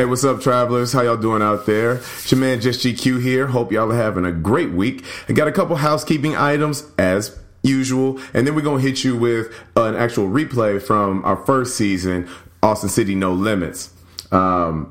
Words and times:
Hey, 0.00 0.06
what's 0.06 0.24
up, 0.24 0.40
travelers? 0.40 0.94
How 0.94 1.02
y'all 1.02 1.18
doing 1.18 1.42
out 1.42 1.66
there? 1.66 1.96
It's 1.96 2.32
your 2.32 2.40
man, 2.40 2.62
Just 2.62 2.80
GQ 2.80 3.20
here. 3.20 3.48
Hope 3.48 3.70
y'all 3.70 3.92
are 3.92 3.94
having 3.94 4.24
a 4.24 4.32
great 4.32 4.70
week. 4.70 5.04
I 5.28 5.34
got 5.34 5.46
a 5.46 5.52
couple 5.52 5.76
housekeeping 5.76 6.34
items 6.34 6.90
as 6.96 7.38
usual, 7.62 8.18
and 8.32 8.46
then 8.46 8.54
we're 8.54 8.62
gonna 8.62 8.80
hit 8.80 9.04
you 9.04 9.14
with 9.14 9.52
an 9.76 9.94
actual 9.94 10.26
replay 10.26 10.80
from 10.80 11.22
our 11.26 11.36
first 11.36 11.76
season, 11.76 12.30
Austin 12.62 12.88
City 12.88 13.14
No 13.14 13.34
Limits. 13.34 13.90
Um, 14.32 14.90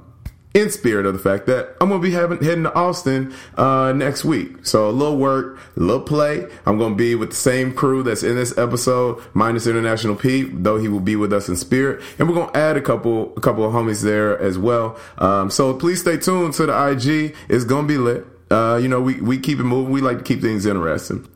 in 0.53 0.69
spirit 0.71 1.05
of 1.05 1.13
the 1.13 1.19
fact 1.19 1.45
that 1.45 1.75
I'm 1.79 1.89
gonna 1.89 2.01
be 2.01 2.11
having 2.11 2.43
heading 2.43 2.63
to 2.63 2.73
Austin 2.73 3.33
uh, 3.55 3.93
next 3.93 4.25
week. 4.25 4.65
So 4.65 4.89
a 4.89 4.91
little 4.91 5.17
work, 5.17 5.59
a 5.77 5.79
little 5.79 6.01
play. 6.01 6.49
I'm 6.65 6.79
gonna 6.79 6.95
be 6.95 7.15
with 7.15 7.29
the 7.29 7.35
same 7.35 7.73
crew 7.73 8.01
that's 8.01 8.23
in 8.23 8.35
this 8.35 8.57
episode, 8.57 9.21
minus 9.33 9.67
International 9.67 10.15
P, 10.15 10.43
though 10.43 10.77
he 10.77 10.87
will 10.87 10.99
be 10.99 11.15
with 11.15 11.31
us 11.33 11.49
in 11.49 11.55
spirit, 11.55 12.03
and 12.17 12.27
we're 12.27 12.35
gonna 12.35 12.57
add 12.57 12.77
a 12.77 12.81
couple 12.81 13.33
a 13.37 13.41
couple 13.41 13.63
of 13.63 13.73
homies 13.73 14.03
there 14.03 14.39
as 14.39 14.57
well. 14.57 14.97
Um, 15.19 15.51
so 15.51 15.73
please 15.73 16.01
stay 16.01 16.17
tuned 16.17 16.53
to 16.55 16.65
the 16.65 16.89
IG. 16.89 17.35
It's 17.47 17.65
gonna 17.65 17.87
be 17.87 17.97
lit. 17.97 18.25
Uh, 18.49 18.79
you 18.81 18.87
know, 18.87 19.01
we 19.01 19.21
we 19.21 19.37
keep 19.37 19.59
it 19.59 19.63
moving. 19.63 19.93
We 19.93 20.01
like 20.01 20.17
to 20.17 20.23
keep 20.23 20.41
things 20.41 20.65
interesting. 20.65 21.27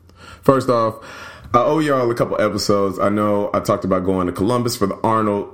First 0.42 0.68
off. 0.68 1.04
I 1.54 1.58
owe 1.58 1.78
y'all 1.78 2.10
a 2.10 2.14
couple 2.16 2.40
episodes. 2.40 2.98
I 2.98 3.10
know 3.10 3.48
I 3.54 3.60
talked 3.60 3.84
about 3.84 4.04
going 4.04 4.26
to 4.26 4.32
Columbus 4.32 4.76
for 4.76 4.88
the 4.88 4.98
Arnold 5.04 5.53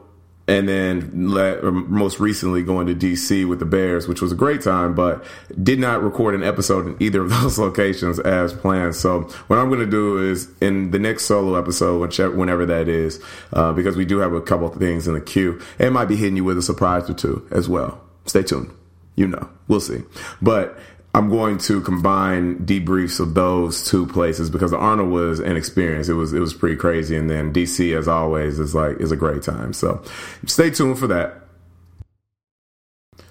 and 0.50 0.68
then 0.68 1.30
let, 1.30 1.62
most 1.62 2.18
recently 2.18 2.64
going 2.64 2.88
to 2.88 2.94
DC 2.94 3.48
with 3.48 3.60
the 3.60 3.64
Bears, 3.64 4.08
which 4.08 4.20
was 4.20 4.32
a 4.32 4.34
great 4.34 4.60
time, 4.60 4.96
but 4.96 5.24
did 5.62 5.78
not 5.78 6.02
record 6.02 6.34
an 6.34 6.42
episode 6.42 6.88
in 6.88 6.96
either 6.98 7.22
of 7.22 7.30
those 7.40 7.56
locations 7.56 8.18
as 8.18 8.52
planned. 8.52 8.96
So 8.96 9.22
what 9.46 9.60
I'm 9.60 9.68
going 9.68 9.78
to 9.78 9.86
do 9.86 10.18
is 10.18 10.48
in 10.60 10.90
the 10.90 10.98
next 10.98 11.26
solo 11.26 11.56
episode, 11.56 12.00
whichever, 12.00 12.34
whenever 12.34 12.66
that 12.66 12.88
is, 12.88 13.22
uh, 13.52 13.72
because 13.72 13.96
we 13.96 14.04
do 14.04 14.18
have 14.18 14.32
a 14.32 14.40
couple 14.40 14.68
things 14.70 15.06
in 15.06 15.14
the 15.14 15.20
queue, 15.20 15.60
and 15.78 15.94
might 15.94 16.06
be 16.06 16.16
hitting 16.16 16.34
you 16.34 16.42
with 16.42 16.58
a 16.58 16.62
surprise 16.62 17.08
or 17.08 17.14
two 17.14 17.46
as 17.52 17.68
well. 17.68 18.00
Stay 18.26 18.42
tuned. 18.42 18.72
You 19.14 19.28
know, 19.28 19.48
we'll 19.68 19.80
see. 19.80 20.02
But 20.42 20.76
I'm 21.14 21.28
going 21.28 21.58
to 21.58 21.80
combine 21.80 22.58
debriefs 22.58 23.18
of 23.18 23.34
those 23.34 23.84
two 23.84 24.06
places 24.06 24.48
because 24.48 24.70
the 24.70 24.78
Arnold 24.78 25.10
was 25.10 25.40
an 25.40 25.56
experience. 25.56 26.08
It 26.08 26.14
was 26.14 26.32
it 26.32 26.38
was 26.38 26.54
pretty 26.54 26.76
crazy, 26.76 27.16
and 27.16 27.28
then 27.28 27.52
DC, 27.52 27.96
as 27.98 28.06
always, 28.06 28.58
is 28.60 28.74
like 28.74 29.00
is 29.00 29.10
a 29.10 29.16
great 29.16 29.42
time. 29.42 29.72
So 29.72 30.02
stay 30.46 30.70
tuned 30.70 30.98
for 30.98 31.08
that. 31.08 31.36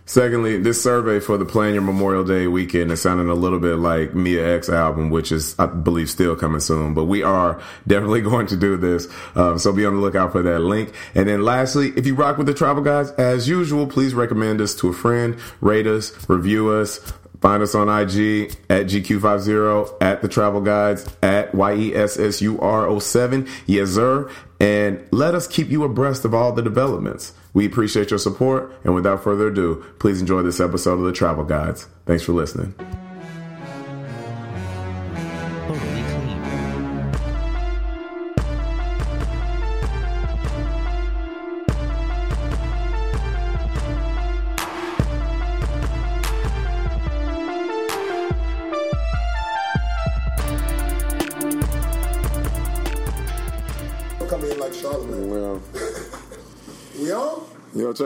Secondly, 0.10 0.58
this 0.58 0.82
survey 0.82 1.20
for 1.20 1.38
the 1.38 1.46
Plan 1.46 1.74
Your 1.74 1.84
Memorial 1.84 2.24
Day 2.24 2.48
weekend 2.48 2.92
is 2.92 3.00
sounding 3.00 3.30
a 3.30 3.36
little 3.36 3.60
bit 3.60 3.76
like 3.76 4.16
Mia 4.16 4.56
X 4.56 4.68
album, 4.68 5.12
which 5.12 5.32
is, 5.32 5.54
I 5.60 5.68
believe, 5.68 6.10
still 6.10 6.36
coming 6.36 6.62
soon. 6.62 6.96
But 6.96 7.04
we 7.04 7.22
are 7.22 7.62
definitely 7.88 8.22
going 8.22 8.48
to 8.48 8.58
do 8.58 8.76
this. 8.76 9.08
Um, 9.36 9.60
so 9.60 9.72
be 9.72 9.86
on 9.86 9.94
the 9.94 10.02
lookout 10.02 10.32
for 10.32 10.42
that 10.42 10.62
link. 10.62 10.96
And 11.14 11.30
then 11.30 11.44
lastly, 11.44 11.94
if 11.96 12.08
you 12.08 12.16
rock 12.16 12.40
with 12.40 12.48
the 12.48 12.56
travel 12.56 12.82
guys, 12.82 13.12
as 13.12 13.48
usual, 13.48 13.86
please 13.86 14.16
recommend 14.16 14.62
us 14.62 14.74
to 14.78 14.90
a 14.90 14.94
friend, 14.94 15.38
rate 15.62 15.86
us, 15.86 16.28
review 16.28 16.72
us, 16.72 17.14
Find 17.42 17.64
us 17.64 17.74
on 17.74 17.88
IG 17.88 18.52
at 18.70 18.88
GQ50, 18.88 19.98
at 20.02 20.22
the 20.22 20.28
travel 20.28 20.62
guides, 20.62 21.06
at 21.24 21.54
YESSUR07, 21.54 23.50
yes 23.66 23.90
sir, 23.92 24.30
and 24.60 25.08
let 25.12 25.36
us 25.36 25.48
keep 25.48 25.70
you 25.70 25.84
abreast 25.84 26.26
of 26.26 26.34
all 26.34 26.52
the 26.52 26.62
developments. 26.62 27.34
We 27.54 27.66
appreciate 27.66 28.12
your 28.12 28.20
support, 28.20 28.74
and 28.84 28.94
without 28.94 29.24
further 29.24 29.48
ado, 29.48 29.86
please 30.00 30.22
enjoy 30.22 30.42
this 30.44 30.60
episode 30.60 31.00
of 31.00 31.06
the 31.06 31.14
Travel 31.14 31.46
Guides. 31.46 31.88
Thanks 32.06 32.24
for 32.24 32.34
listening. 32.34 32.76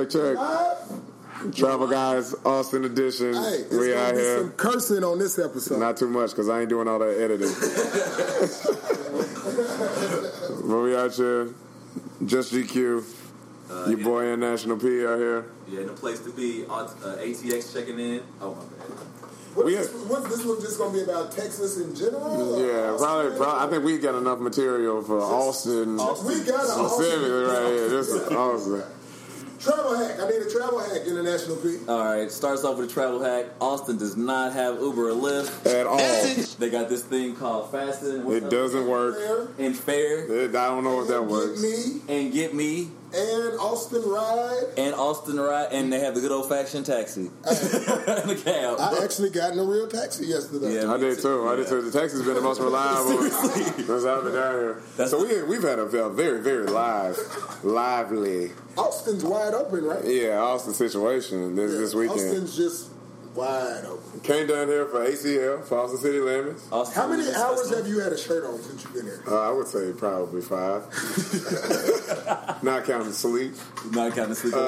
Check, 0.06 0.12
check. 0.12 0.36
Live? 0.38 0.78
Travel 1.56 1.88
Guys, 1.88 2.34
Austin 2.46 2.86
edition. 2.86 3.34
Hey, 3.34 3.40
it's 3.40 3.72
we 3.72 3.90
gonna 3.90 4.00
out 4.02 4.14
here. 4.14 4.38
some 4.40 4.52
cursing 4.52 5.04
on 5.04 5.20
this 5.20 5.38
episode. 5.38 5.80
Not 5.80 5.98
too 5.98 6.08
much 6.08 6.30
because 6.32 6.48
I 6.48 6.62
ain't 6.62 6.70
doing 6.70 6.88
all 6.88 7.00
that 7.00 7.18
editing. 7.20 7.50
but 10.70 10.78
we 10.80 10.96
out 10.96 11.14
here, 11.14 11.50
just 12.26 12.54
GQ. 12.54 13.04
Uh, 13.70 13.86
Your 13.90 13.98
yeah. 14.00 14.04
boy 14.06 14.24
International 14.26 14.78
P 14.78 15.06
out 15.06 15.18
here. 15.18 15.46
Yeah, 15.68 15.84
the 15.84 15.94
place 15.94 16.20
to 16.22 16.32
be. 16.32 16.66
Uh, 16.66 16.86
ATX 16.88 17.74
checking 17.74 18.00
in. 18.00 18.22
Oh 18.40 18.54
my 18.56 18.62
bad. 18.62 18.70
what, 19.56 19.66
we 19.66 19.76
this, 19.76 19.92
had- 19.92 20.10
what, 20.10 20.24
this 20.30 20.46
one 20.46 20.62
just 20.62 20.78
gonna 20.78 20.94
be 20.94 21.02
about 21.02 21.32
Texas 21.32 21.78
in 21.78 21.94
general? 21.96 22.62
Yeah, 22.66 22.92
Austin? 22.92 22.98
probably, 23.06 23.38
probably. 23.38 23.68
I 23.68 23.70
think 23.70 23.84
we 23.84 23.98
got 23.98 24.16
enough 24.16 24.40
material 24.40 25.02
for 25.02 25.20
Austin. 25.20 25.94
We 25.94 25.98
got 25.98 26.64
a 26.64 26.68
Specifically, 26.68 27.32
right 27.32 27.68
here. 27.68 27.90
This 27.90 28.08
is 28.10 28.28
Austin. 28.32 28.84
Travel 29.64 29.96
hack. 29.98 30.20
I 30.20 30.28
need 30.30 30.42
a 30.42 30.50
travel 30.50 30.80
hack, 30.80 31.02
International 31.08 31.56
P. 31.58 31.78
All 31.88 32.04
right, 32.04 32.30
starts 32.32 32.64
off 32.64 32.78
with 32.78 32.90
a 32.90 32.94
travel 32.94 33.22
hack. 33.22 33.46
Austin 33.62 33.98
does 33.98 34.18
not 34.18 34.54
have 34.54 34.82
Uber 34.82 35.10
or 35.10 35.14
Lyft. 35.14 35.66
At 35.66 35.88
all. 35.88 35.98
They 36.60 36.70
got 36.70 36.90
this 36.90 37.02
thing 37.04 37.36
called 37.36 37.72
Fasten. 37.72 38.26
What's 38.26 38.38
It 38.38 38.44
up? 38.46 38.50
doesn't 38.52 38.88
work. 38.88 39.16
There, 39.18 39.48
And 39.60 39.78
Fare 39.78 40.20
It- 40.26 40.56
I 40.56 40.68
don't 40.68 40.84
know 40.84 41.02
if 41.02 41.08
that 41.08 41.22
Get 41.22 41.30
works. 41.30 41.62
me 41.62 42.02
and 42.10 42.32
Get 42.34 42.54
Me 42.54 42.90
and 43.14 43.60
Austin 43.60 44.02
Ride. 44.04 44.64
and 44.78 44.96
Austin 44.96 45.40
Ride, 45.40 45.68
and 45.72 45.94
they 45.94 46.00
have 46.00 46.16
the 46.16 46.22
good 46.22 46.32
old 46.32 46.50
fashioned 46.50 46.86
taxi. 46.86 47.30
the 47.44 48.42
cab. 48.44 48.78
I 48.80 49.04
actually 49.04 49.30
got 49.30 49.54
in 49.54 49.60
a 49.60 49.64
real 49.64 49.88
taxi 49.88 50.26
yesterday. 50.26 50.76
Yeah. 50.76 50.92
I 50.92 50.98
did 50.98 51.20
too. 51.20 51.48
I 51.48 51.56
did 51.56 51.68
too. 51.68 51.82
The 51.82 51.92
Texas 51.98 52.20
has 52.20 52.26
been 52.26 52.36
the 52.36 52.42
most 52.42 52.60
reliable 52.60 53.22
since 53.30 54.06
I've 54.06 54.24
been 54.24 54.34
down 54.34 54.54
here. 54.56 54.82
That's 54.98 55.12
so 55.12 55.24
we 55.24 55.44
we've 55.44 55.64
had 55.64 55.80
a 55.80 55.86
very 55.86 56.42
very 56.42 56.68
live, 56.68 57.18
lively, 57.64 58.52
Austin's 58.78 59.24
wide 59.24 59.54
open, 59.54 59.86
right? 59.86 60.04
yeah 60.06 60.40
Austin 60.40 60.74
situation 60.74 61.56
this 61.56 61.72
this 61.72 61.94
weekend. 61.94 62.20
Austin's 62.20 62.58
just 62.58 62.93
wide 63.36 63.84
open. 63.86 64.20
Came 64.22 64.48
down 64.48 64.68
here 64.68 64.86
for 64.86 65.06
ACL 65.06 65.64
for 65.66 65.80
Austin 65.80 66.00
City 66.00 66.20
Limits. 66.20 66.68
Austin 66.72 66.96
How 67.02 67.08
many 67.08 67.24
hours 67.34 67.60
Festival. 67.62 67.78
have 67.84 67.88
you 67.88 68.00
had 68.00 68.14
a 68.14 68.18
shirt 68.18 68.44
on 68.46 68.60
since 68.62 68.84
you've 68.84 68.94
been 68.94 69.06
here? 69.06 69.24
Uh, 69.28 69.50
I 69.50 69.52
would 69.52 69.68
say 69.68 69.92
probably 69.98 70.42
five, 70.42 70.84
not 72.64 72.86
counting 72.86 73.12
sleep. 73.14 73.54
Not 73.92 74.14
counting 74.16 74.36
sleep. 74.36 74.54
Uh, 74.54 74.60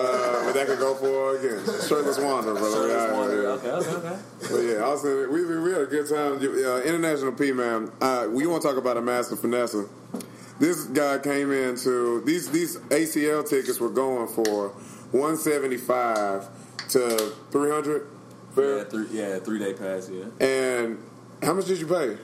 but 0.45 0.53
that 0.53 0.67
could 0.67 0.79
go 0.79 0.95
for 0.95 1.37
again. 1.37 1.63
Shirtless 1.87 2.17
wanderer, 2.19 2.53
brother. 2.55 2.75
Shirtless 2.89 2.91
Yeah, 3.09 3.13
Wanderer. 3.13 3.43
yeah. 3.43 3.49
Okay, 3.49 3.69
okay, 3.69 3.89
okay. 4.07 4.19
But 4.41 4.59
yeah, 4.61 4.83
Austin, 4.83 5.31
we, 5.31 5.45
we 5.59 5.71
had 5.71 5.81
a 5.81 5.85
good 5.85 6.09
time. 6.09 6.33
Uh, 6.37 6.81
International 6.81 7.31
P 7.31 7.51
man, 7.51 7.91
uh, 8.01 8.27
we 8.29 8.47
want 8.47 8.61
to 8.63 8.67
talk 8.67 8.77
about 8.77 8.97
a 8.97 9.01
master 9.01 9.35
finesse. 9.35 9.75
This 10.57 10.85
guy 10.85 11.19
came 11.19 11.51
into 11.51 12.21
these 12.21 12.49
these 12.49 12.77
ACL 12.77 13.47
tickets 13.47 13.79
were 13.79 13.89
going 13.89 14.27
for 14.27 14.69
one 15.11 15.35
seventy 15.37 15.77
five 15.77 16.47
to 16.89 17.33
three 17.51 17.69
hundred. 17.71 18.07
Yeah, 18.57 18.83
three, 18.85 19.07
yeah, 19.11 19.39
three 19.39 19.59
day 19.59 19.73
pass. 19.73 20.09
Yeah, 20.09 20.45
And 20.45 20.97
how 21.43 21.53
much 21.53 21.65
did 21.65 21.79
you 21.79 21.87
pay? 21.87 22.17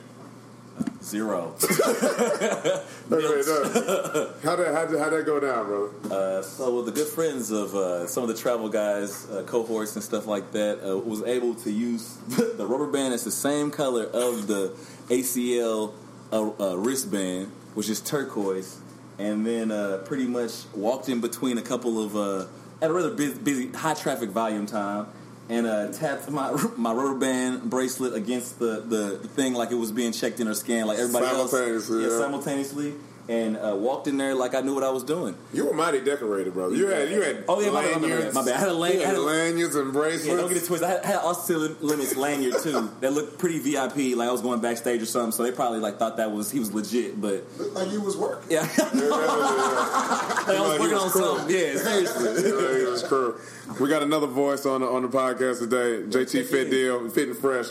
zero. 1.02 1.54
Okay, 1.62 1.74
no. 3.10 4.32
How 4.42 4.56
did 4.56 4.72
how 4.74 4.86
that, 4.86 4.98
how 4.98 5.10
that 5.10 5.26
go 5.26 5.40
down, 5.40 5.66
brother? 5.66 5.90
Uh, 6.10 6.42
so 6.42 6.76
with 6.76 6.86
the 6.86 6.92
good 6.92 7.08
friends 7.08 7.50
of 7.50 7.74
uh, 7.74 8.06
some 8.06 8.22
of 8.22 8.28
the 8.28 8.36
travel 8.36 8.68
guys, 8.68 9.28
uh, 9.30 9.42
cohorts 9.46 9.94
and 9.96 10.02
stuff 10.04 10.26
like 10.26 10.52
that, 10.52 10.80
uh, 10.88 10.96
was 10.98 11.22
able 11.24 11.54
to 11.56 11.70
use 11.70 12.16
the 12.28 12.66
rubber 12.66 12.86
band 12.86 13.12
as 13.12 13.24
the 13.24 13.30
same 13.30 13.70
color 13.70 14.04
of 14.04 14.46
the 14.46 14.74
ACL 15.08 15.92
uh, 16.32 16.50
uh, 16.58 16.76
wristband, 16.78 17.50
which 17.74 17.88
is 17.90 18.00
turquoise, 18.00 18.78
and 19.18 19.44
then 19.46 19.70
uh, 19.70 20.02
pretty 20.06 20.26
much 20.26 20.52
walked 20.74 21.08
in 21.08 21.20
between 21.20 21.58
a 21.58 21.62
couple 21.62 22.02
of 22.02 22.16
uh, 22.16 22.46
at 22.80 22.90
a 22.90 22.92
rather 22.94 23.10
busy, 23.14 23.38
busy 23.38 23.68
high 23.72 23.94
traffic 23.94 24.30
volume 24.30 24.66
time. 24.66 25.06
And 25.52 25.66
uh, 25.66 25.92
tapped 25.92 26.30
my 26.30 26.50
my 26.76 26.92
rubber 26.92 27.18
band 27.18 27.68
bracelet 27.68 28.14
against 28.14 28.58
the, 28.58 28.80
the 28.80 29.18
thing 29.28 29.54
like 29.54 29.70
it 29.70 29.76
was 29.76 29.92
being 29.92 30.12
checked 30.12 30.40
in 30.40 30.48
or 30.48 30.54
scanned 30.54 30.88
like 30.88 30.98
everybody 30.98 31.26
else. 31.26 31.50
Simultaneously, 31.50 32.02
yeah, 32.02 32.08
yeah. 32.08 32.18
simultaneously, 32.18 32.94
and 33.28 33.56
uh, 33.56 33.74
walked 33.76 34.08
in 34.08 34.16
there 34.18 34.34
like 34.34 34.54
I 34.54 34.60
knew 34.62 34.74
what 34.74 34.82
I 34.82 34.90
was 34.90 35.04
doing. 35.04 35.36
You 35.54 35.66
were 35.66 35.74
mighty 35.74 36.00
decorated, 36.00 36.54
brother. 36.54 36.74
You 36.74 36.88
had 36.88 37.08
you 37.10 37.20
had 37.22 37.44
Oh, 37.48 37.60
yeah, 37.60 37.70
my 37.70 37.82
my 37.82 37.92
bad, 37.92 38.02
lanyards. 38.02 38.34
my 38.34 38.44
bad. 38.44 38.54
I 38.56 38.58
had 38.58 38.68
a 38.68 38.74
lan- 38.74 38.92
you 38.94 39.02
I 39.02 39.06
had 39.06 39.14
a- 39.16 39.20
lanyards 39.20 39.74
and 39.76 39.92
bracelets. 39.92 40.26
Yeah, 40.26 40.36
don't 40.36 40.48
get 40.48 40.56
it 40.62 40.66
twisted. 40.66 40.88
I 40.88 40.92
had, 40.92 41.02
I 41.04 41.06
had 41.06 41.16
Austin 41.18 41.76
Limits 41.80 42.16
lanyard 42.16 42.54
too. 42.62 42.90
That 43.00 43.12
looked 43.12 43.38
pretty 43.38 43.58
VIP. 43.60 44.16
Like 44.16 44.28
I 44.28 44.32
was 44.32 44.42
going 44.42 44.60
backstage 44.60 45.02
or 45.02 45.06
something. 45.06 45.32
So 45.32 45.42
they 45.44 45.52
probably 45.52 45.78
like 45.80 45.98
thought 45.98 46.16
that 46.16 46.30
was 46.32 46.50
he 46.50 46.58
was 46.58 46.72
legit. 46.74 47.20
But 47.20 47.44
Looked 47.58 47.74
like 47.74 47.90
you 47.92 48.00
was 48.00 48.16
working. 48.16 48.50
yeah, 48.50 48.68
Yeah, 48.78 48.90
yeah, 48.94 49.00
like 49.08 50.48
I 50.48 50.60
was 50.60 50.68
Like 50.68 50.80
he 50.80 50.80
working 50.80 50.92
was 50.92 51.02
on 51.02 51.10
cool. 51.10 51.36
something. 51.38 51.56
Yeah, 51.56 51.76
seriously. 51.76 52.24
yeah. 52.42 52.48
Yeah, 52.48 52.86
it 52.86 52.90
was 52.90 53.02
cool. 53.04 53.34
We 53.80 53.88
got 53.88 54.02
another 54.02 54.26
voice 54.26 54.66
on 54.66 54.80
the, 54.82 54.86
on 54.88 55.02
the 55.02 55.08
podcast 55.08 55.60
today. 55.60 56.02
JT 56.08 56.46
Fit 56.46 56.70
Deal, 56.70 57.08
Fit 57.08 57.28
and 57.28 57.36
Fresh. 57.38 57.68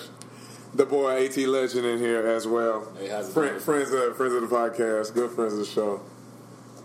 The 0.73 0.85
boy 0.85 1.25
AT 1.25 1.35
Legend 1.37 1.85
in 1.85 1.99
here 1.99 2.25
as 2.25 2.47
well. 2.47 2.91
Hey, 2.97 3.07
Friend, 3.33 3.61
friends 3.61 3.91
of 3.91 4.15
friends 4.15 4.33
of 4.33 4.41
the 4.49 4.55
podcast, 4.55 5.13
good 5.13 5.31
friends 5.31 5.53
of 5.53 5.59
the 5.59 5.65
show. 5.65 5.99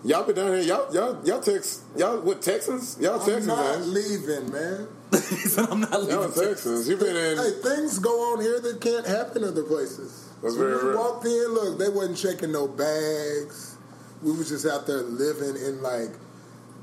Y'all 0.04 0.24
been 0.24 0.34
down 0.36 0.48
here. 0.48 0.62
Y'all 0.62 0.92
y'all 0.92 1.24
y'all 1.24 1.40
Tex 1.40 1.82
y'all 1.96 2.20
what 2.20 2.42
Texans? 2.42 2.98
Y'all 3.00 3.14
I'm 3.20 3.26
Texans, 3.26 3.46
not 3.46 3.78
man. 3.80 3.94
leaving, 3.94 4.52
man. 4.52 4.88
he 5.12 5.18
said, 5.18 5.68
I'm 5.70 5.80
not 5.80 5.92
Y'all 5.92 6.00
leaving 6.02 6.22
in 6.24 6.48
Texas. 6.48 6.88
You've 6.88 6.98
been 7.00 7.16
in. 7.16 7.36
Hey, 7.38 7.50
things 7.62 7.98
go 8.00 8.32
on 8.32 8.40
here 8.40 8.60
that 8.60 8.80
can't 8.80 9.06
happen 9.06 9.44
other 9.44 9.62
places. 9.62 10.30
That's 10.42 10.56
when 10.56 10.66
very 10.68 10.76
we 10.84 10.90
real. 10.90 10.98
walked 10.98 11.24
in, 11.24 11.54
look, 11.54 11.78
they 11.78 11.88
wasn't 11.88 12.18
checking 12.18 12.52
no 12.52 12.66
bags. 12.68 13.76
We 14.22 14.32
was 14.32 14.48
just 14.48 14.66
out 14.66 14.86
there 14.86 15.02
living 15.02 15.56
in 15.62 15.80
like. 15.82 16.10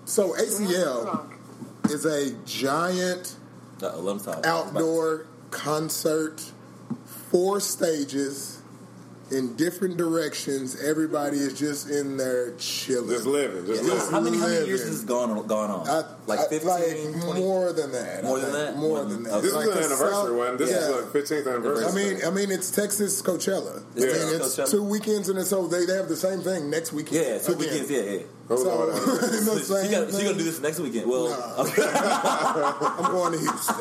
So 0.06 0.34
ACL 0.34 1.30
is 1.90 2.06
a 2.06 2.32
giant 2.46 3.36
Uh, 3.82 3.98
let 3.98 4.14
him 4.14 4.20
talk. 4.20 4.46
outdoor 4.46 5.28
concert, 5.52 6.42
four 7.34 7.60
stages 7.60 8.60
in 9.32 9.56
different 9.56 9.98
directions. 9.98 10.80
Everybody 10.84 11.38
is 11.38 11.58
just 11.58 11.90
in 11.90 12.18
there 12.18 12.52
chilling. 12.58 13.10
Just 13.10 13.26
living. 13.26 13.66
Just 13.66 13.82
Yeah, 13.84 13.94
living. 13.94 14.12
how 14.12 14.20
many 14.20 14.38
how 14.38 14.46
many 14.48 14.66
years 14.68 14.82
has 14.82 14.92
this 14.92 15.02
gone 15.02 15.32
on, 15.32 15.48
gone 15.48 15.72
on? 15.72 15.88
I- 15.90 16.04
like 16.28 16.48
15, 16.50 16.68
like 17.22 17.38
more 17.40 17.74
than 17.74 17.92
that. 17.94 18.20
I 18.24 18.28
More 18.28 18.38
than 18.40 18.52
think. 18.52 18.66
that? 18.66 18.76
More 18.78 18.90
More 18.90 19.00
than 19.06 19.24
than- 19.24 19.32
that. 19.34 19.42
This 19.42 19.54
Like 19.54 19.66
is 19.68 19.74
the 19.74 19.78
an 19.80 19.86
anniversary 19.86 20.12
South- 20.12 20.32
one. 20.38 20.58
This 20.58 20.70
yeah. 20.70 20.78
is 20.78 20.90
like 20.90 21.06
15th 21.14 21.48
anniversary. 21.48 21.86
I 21.86 21.92
mean, 22.14 22.22
I 22.26 22.30
mean, 22.30 22.52
it's 22.52 22.70
Texas 22.70 23.22
Coachella. 23.24 23.82
Yeah. 23.96 24.06
I 24.06 24.10
mean, 24.10 24.36
it's 24.36 24.56
Coachella. 24.56 24.70
two 24.72 24.84
weekends, 24.84 25.28
and 25.30 25.44
so 25.48 25.68
they, 25.68 25.86
they 25.86 25.96
have 25.96 26.08
the 26.10 26.16
same 26.16 26.42
thing 26.42 26.70
next 26.70 26.94
weekend. 26.94 27.26
Yeah, 27.26 27.38
two 27.40 27.54
again. 27.54 27.58
weekends. 27.58 27.90
Yeah, 27.92 28.02
yeah. 28.02 28.20
So, 28.50 28.56
Lord, 28.64 28.90
I- 28.94 28.98
you 29.00 29.02
know, 29.02 29.58
So, 29.58 29.58
same 29.58 29.86
you 29.92 29.98
got, 30.00 30.12
so 30.12 30.18
you 30.20 30.26
gonna 30.26 30.38
do 30.38 30.44
this 30.44 30.60
next 30.62 30.80
weekend? 30.80 31.08
Well, 31.10 31.30
Nah. 31.30 31.64
okay. 31.64 31.82
I'm 33.04 33.12
going 33.12 33.34
to 33.34 33.40
Houston. 33.40 33.76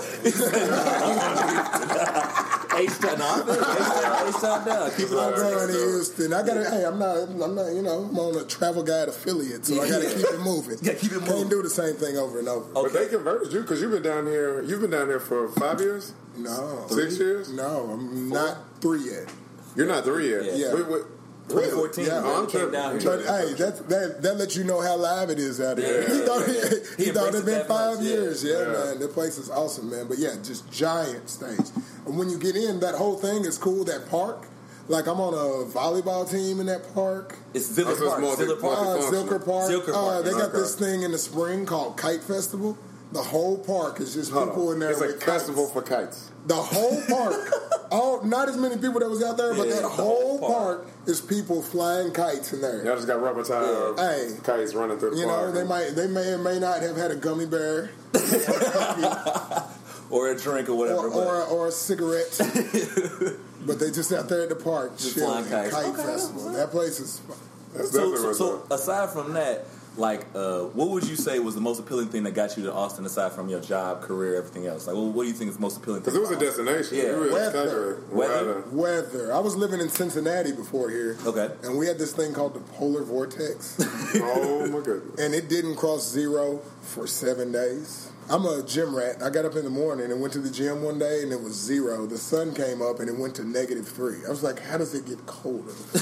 H-Town. 2.76 3.19
No, 3.19 3.26
I 3.26 3.42
feel 3.42 3.54
it. 3.54 4.34
H-Town 4.34 4.66
down. 4.66 4.90
Keep 4.92 5.06
it 5.08 5.12
on 5.12 5.32
I'm 5.32 5.38
going 5.38 5.52
to 5.52 5.64
track. 5.66 5.70
Houston. 5.70 6.32
I 6.32 6.46
got 6.46 6.54
to. 6.54 6.70
Hey, 6.70 6.84
I'm 6.84 6.98
not. 6.98 7.16
I'm 7.28 7.54
not. 7.54 7.72
You 7.72 7.82
know, 7.82 8.08
I'm 8.10 8.19
on 8.19 8.36
a 8.36 8.44
travel 8.44 8.82
guide 8.82 9.08
affiliate, 9.08 9.64
so 9.66 9.80
I 9.82 9.88
got 9.88 10.02
to 10.02 10.08
keep 10.08 10.24
it 10.26 10.40
moving. 10.40 10.78
Yeah, 10.82 10.94
keep 10.94 11.12
it 11.12 11.20
moving. 11.20 11.34
Can't 11.34 11.50
do 11.50 11.62
the 11.62 11.70
same 11.70 11.94
thing 11.94 12.16
over 12.16 12.38
and 12.38 12.48
over. 12.48 12.72
But 12.72 12.92
they 12.92 13.08
converted 13.08 13.52
you 13.52 13.60
because 13.62 13.80
you've 13.80 13.92
been 13.92 14.02
down 14.02 14.26
here. 14.26 14.62
You've 14.62 14.80
been 14.80 14.90
down 14.90 15.06
here 15.08 15.20
for 15.20 15.48
five 15.48 15.80
years, 15.80 16.12
No, 16.36 16.86
six 16.88 17.19
years. 17.19 17.50
No, 17.52 17.90
I'm 17.92 18.28
not 18.28 18.58
three 18.80 19.10
yet. 19.10 19.28
You're 19.76 19.86
not 19.86 20.04
three 20.04 20.30
yet. 20.30 20.56
Yeah. 20.56 20.74
Wait, 20.74 20.86
wait, 20.86 21.02
2014. 21.48 22.04
Yeah, 22.06 22.10
Yeah, 22.24 22.32
I'm 22.38 22.46
came 22.46 22.50
tripping. 22.50 22.72
down 22.72 23.00
here. 23.00 23.10
But 23.10 23.20
hey, 23.26 23.54
that 23.54 23.88
that 23.88 24.22
that 24.22 24.36
lets 24.36 24.56
you 24.56 24.64
know 24.64 24.80
how 24.80 24.96
live 24.96 25.30
it 25.30 25.38
is 25.38 25.60
out 25.60 25.78
here. 25.78 26.02
Yeah. 26.02 26.14
he 26.14 26.20
thought 26.20 26.46
he, 26.46 26.52
He 26.98 27.04
he 27.06 27.10
thought 27.12 27.28
it'd 27.28 27.44
been 27.44 27.66
five 27.66 27.96
much, 27.98 28.04
years. 28.06 28.44
Yeah, 28.44 28.58
Yeah. 28.60 28.72
man, 28.72 28.98
the 29.00 29.08
place 29.08 29.38
is 29.38 29.50
awesome, 29.50 29.90
man. 29.90 30.06
But 30.08 30.18
yeah, 30.18 30.34
just 30.42 30.70
giant 30.70 31.28
stage. 31.28 31.66
And 32.06 32.16
when 32.18 32.28
you 32.30 32.38
get 32.38 32.56
in, 32.56 32.80
that 32.80 32.94
whole 32.94 33.16
thing 33.16 33.44
is 33.44 33.58
cool. 33.58 33.84
That 33.84 34.08
park, 34.08 34.46
like 34.88 35.06
I'm 35.06 35.20
on 35.20 35.34
a 35.34 35.66
volleyball 35.70 36.28
team 36.30 36.60
in 36.60 36.66
that 36.66 36.92
park. 36.94 37.36
It's 37.54 37.68
Zilker 37.68 37.86
Oh, 37.90 37.94
so 37.96 38.08
Park. 38.08 38.20
multi- 38.20 38.46
Park. 38.60 38.78
Uh, 38.78 39.10
Zilker 39.10 39.44
Park. 39.44 39.70
Zilker 39.70 39.88
Uh, 39.90 39.92
Park, 39.92 40.24
they 40.24 40.30
got 40.32 40.50
okay. 40.50 40.58
this 40.58 40.74
thing 40.74 41.02
in 41.02 41.12
the 41.12 41.18
spring 41.18 41.66
called 41.66 41.96
Kite 41.96 42.22
Festival. 42.22 42.76
The 43.12 43.22
whole 43.22 43.58
park 43.58 44.00
is 44.00 44.14
just 44.14 44.32
Hold 44.32 44.48
people 44.48 44.68
on. 44.68 44.74
in 44.74 44.80
there. 44.80 44.90
It's 44.92 45.00
a 45.02 45.12
kites. 45.12 45.24
festival 45.24 45.66
for 45.68 45.82
kites. 45.82 46.30
The 46.46 46.54
whole 46.56 47.00
park, 47.08 47.52
all 47.90 48.20
oh, 48.22 48.26
not 48.26 48.48
as 48.48 48.56
many 48.56 48.76
people 48.78 49.00
that 49.00 49.08
was 49.10 49.22
out 49.22 49.36
there, 49.36 49.54
but 49.54 49.68
Yeah, 49.68 49.74
that 49.74 49.82
the 49.82 49.88
whole 49.88 50.38
whole 50.38 50.50
park. 50.50 50.86
is 51.06 51.20
people 51.20 51.62
flying 51.62 52.12
kites 52.12 52.52
in 52.54 52.60
there. 52.62 52.84
Y'all 52.84 52.96
just 52.96 53.06
got 53.06 53.20
rubber 53.20 53.44
tire 53.44 53.94
Hey. 53.96 54.34
kites 54.42 54.74
running 54.74 54.98
through 54.98 55.10
the 55.10 55.16
You 55.18 55.26
know, 55.26 55.52
they 55.52 55.62
might, 55.64 55.90
they 55.90 56.06
may 56.08 56.32
or 56.32 56.38
may 56.38 56.58
not 56.58 56.80
have 56.82 56.96
had 56.96 57.10
a 57.10 57.16
gummy 57.16 57.46
bear 57.46 57.90
Or 60.10 60.30
a 60.30 60.36
drink 60.38 60.68
or 60.68 60.72
or, 60.72 60.76
whatever. 60.76 61.10
but- 61.10 61.26
or, 61.26 61.42
or 61.44 61.66
a 61.68 61.72
cigarette, 61.72 62.36
but 63.66 63.78
they 63.78 63.90
just 63.90 64.12
out 64.12 64.28
there 64.28 64.42
at 64.42 64.48
the 64.50 64.56
park 64.56 64.96
Just 64.98 65.14
chilling. 65.14 65.44
flying 65.44 65.64
kites. 65.70 65.74
Kite 65.74 65.86
Okay, 65.94 66.02
festival. 66.02 66.52
That 66.52 66.70
place 66.70 67.00
is. 67.00 67.20
That's 67.74 67.90
So, 67.92 68.14
so, 68.16 68.32
so 68.34 68.62
aside 68.70 69.08
from 69.10 69.32
that, 69.34 69.64
like, 69.96 70.26
uh, 70.34 70.60
what 70.64 70.88
would 70.90 71.06
you 71.06 71.16
say 71.16 71.38
was 71.38 71.54
the 71.54 71.60
most 71.60 71.78
appealing 71.80 72.08
thing 72.08 72.22
that 72.22 72.32
got 72.34 72.56
you 72.56 72.62
to 72.64 72.72
Austin, 72.72 73.04
aside 73.04 73.32
from 73.32 73.48
your 73.48 73.60
job, 73.60 74.02
career, 74.02 74.36
everything 74.36 74.66
else? 74.66 74.86
Like, 74.86 74.96
well, 74.96 75.10
what 75.10 75.24
do 75.24 75.28
you 75.28 75.34
think 75.34 75.50
is 75.50 75.56
the 75.56 75.62
most 75.62 75.76
appealing? 75.76 76.00
Because 76.00 76.14
thing 76.14 76.22
it 76.22 76.28
was 76.28 76.36
a 76.36 76.40
destination. 76.40 76.96
Yeah. 76.96 77.02
You 77.14 77.16
were 77.16 77.32
Weather. 77.32 78.02
Weather. 78.10 78.64
Weather. 78.70 79.32
I 79.34 79.38
was 79.38 79.56
living 79.56 79.80
in 79.80 79.88
Cincinnati 79.88 80.52
before 80.52 80.90
here. 80.90 81.16
Okay. 81.26 81.50
And 81.62 81.76
we 81.78 81.86
had 81.86 81.98
this 81.98 82.12
thing 82.12 82.32
called 82.32 82.54
the 82.54 82.60
polar 82.60 83.02
vortex, 83.02 83.76
Oh 84.16 84.66
my 84.68 84.80
goodness. 84.80 85.18
and 85.20 85.34
it 85.34 85.48
didn't 85.48 85.76
cross 85.76 86.08
zero 86.08 86.58
for 86.82 87.06
seven 87.06 87.52
days. 87.52 88.11
I'm 88.32 88.46
a 88.46 88.62
gym 88.62 88.96
rat. 88.96 89.23
I 89.23 89.29
got 89.29 89.44
up 89.44 89.56
in 89.56 89.64
the 89.64 89.70
morning 89.70 90.11
and 90.11 90.19
went 90.23 90.32
to 90.32 90.38
the 90.38 90.49
gym 90.50 90.82
one 90.82 90.99
day, 90.99 91.23
and 91.23 91.31
it 91.32 91.40
was 91.43 91.52
zero. 91.52 92.06
The 92.06 92.17
sun 92.17 92.55
came 92.55 92.81
up, 92.81 92.99
and 92.99 93.08
it 93.11 93.17
went 93.19 93.34
to 93.34 93.44
negative 93.44 93.87
three. 93.87 94.25
I 94.26 94.31
was 94.31 94.43
like, 94.43 94.58
"How 94.58 94.79
does 94.79 94.94
it 94.94 95.05
get 95.06 95.26
colder 95.26 95.73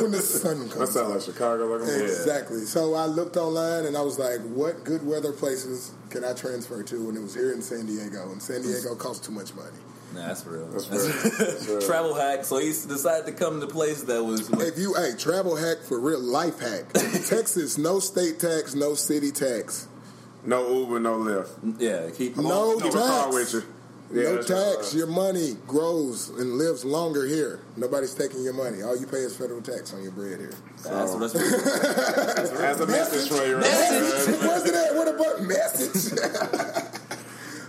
when 0.00 0.10
the 0.10 0.22
sun 0.22 0.60
That 0.68 0.70
comes?" 0.74 0.92
sounds 0.94 0.96
up? 0.96 1.08
like 1.16 1.20
Chicago 1.22 1.66
looking 1.66 1.88
yeah. 1.88 2.04
Exactly. 2.04 2.60
So 2.60 2.94
I 2.94 3.04
looked 3.04 3.36
online 3.36 3.84
and 3.84 3.94
I 3.94 4.00
was 4.00 4.18
like, 4.18 4.40
what 4.40 4.84
good 4.84 5.06
weather 5.06 5.32
places 5.32 5.92
can 6.08 6.24
I 6.24 6.32
transfer 6.32 6.82
to? 6.82 6.96
And 7.08 7.16
it 7.18 7.20
was 7.20 7.34
here 7.34 7.52
in 7.52 7.60
San 7.60 7.84
Diego. 7.86 8.32
And 8.32 8.40
San 8.42 8.62
Diego 8.62 8.94
costs 8.94 9.26
too 9.26 9.32
much 9.32 9.54
money. 9.54 9.68
Nah, 10.14 10.28
that's 10.28 10.46
real. 10.46 10.66
That's 10.68 10.88
real. 10.88 11.00
That's 11.38 11.68
real. 11.68 11.80
Travel 11.82 12.14
hack. 12.14 12.44
So 12.44 12.58
he 12.58 12.68
decided 12.68 13.26
to 13.26 13.32
come 13.32 13.60
to 13.60 13.66
a 13.66 13.70
place 13.70 14.02
that 14.04 14.24
was. 14.24 14.48
If 14.50 14.78
you, 14.78 14.94
hey, 14.94 15.12
travel 15.18 15.56
hack 15.56 15.78
for 15.86 16.00
real, 16.00 16.20
life 16.20 16.60
hack. 16.60 16.90
Texas, 17.28 17.76
no 17.76 17.98
state 17.98 18.38
tax, 18.38 18.74
no 18.74 18.94
city 18.94 19.30
tax. 19.30 19.88
No 20.46 20.68
Uber, 20.80 21.00
no 21.00 21.18
Lyft. 21.18 21.80
yeah, 21.80 22.10
keep 22.10 22.36
No 22.36 22.76
Keep 22.78 22.92
a 22.94 22.96
car 22.98 23.24
tax. 23.24 23.34
with 23.34 23.52
you. 23.54 23.62
Yeah, 24.12 24.22
no 24.28 24.34
that's 24.36 24.46
tax. 24.48 24.76
right. 24.88 24.94
Your 24.98 25.06
money 25.06 25.56
grows 25.66 26.28
and 26.28 26.52
lives 26.58 26.84
longer 26.84 27.24
here. 27.26 27.60
Nobody's 27.76 28.14
taking 28.14 28.42
your 28.44 28.52
money. 28.52 28.82
All 28.82 28.96
you 28.96 29.06
pay 29.06 29.18
is 29.18 29.34
federal 29.36 29.62
tax 29.62 29.92
on 29.94 30.02
your 30.02 30.12
bread 30.12 30.38
here. 30.40 30.52
That's, 30.84 31.14
that's 31.14 31.34
real. 31.34 32.58
That's 32.58 32.80
a 32.80 32.86
message 32.86 33.28
for 33.30 33.44
you, 33.46 33.54
right? 33.54 33.62
Message. 33.62 34.42
Wasn't 34.46 34.72
that 34.74 34.94
what 34.94 35.08
about 35.08 35.42
message? 35.42 36.18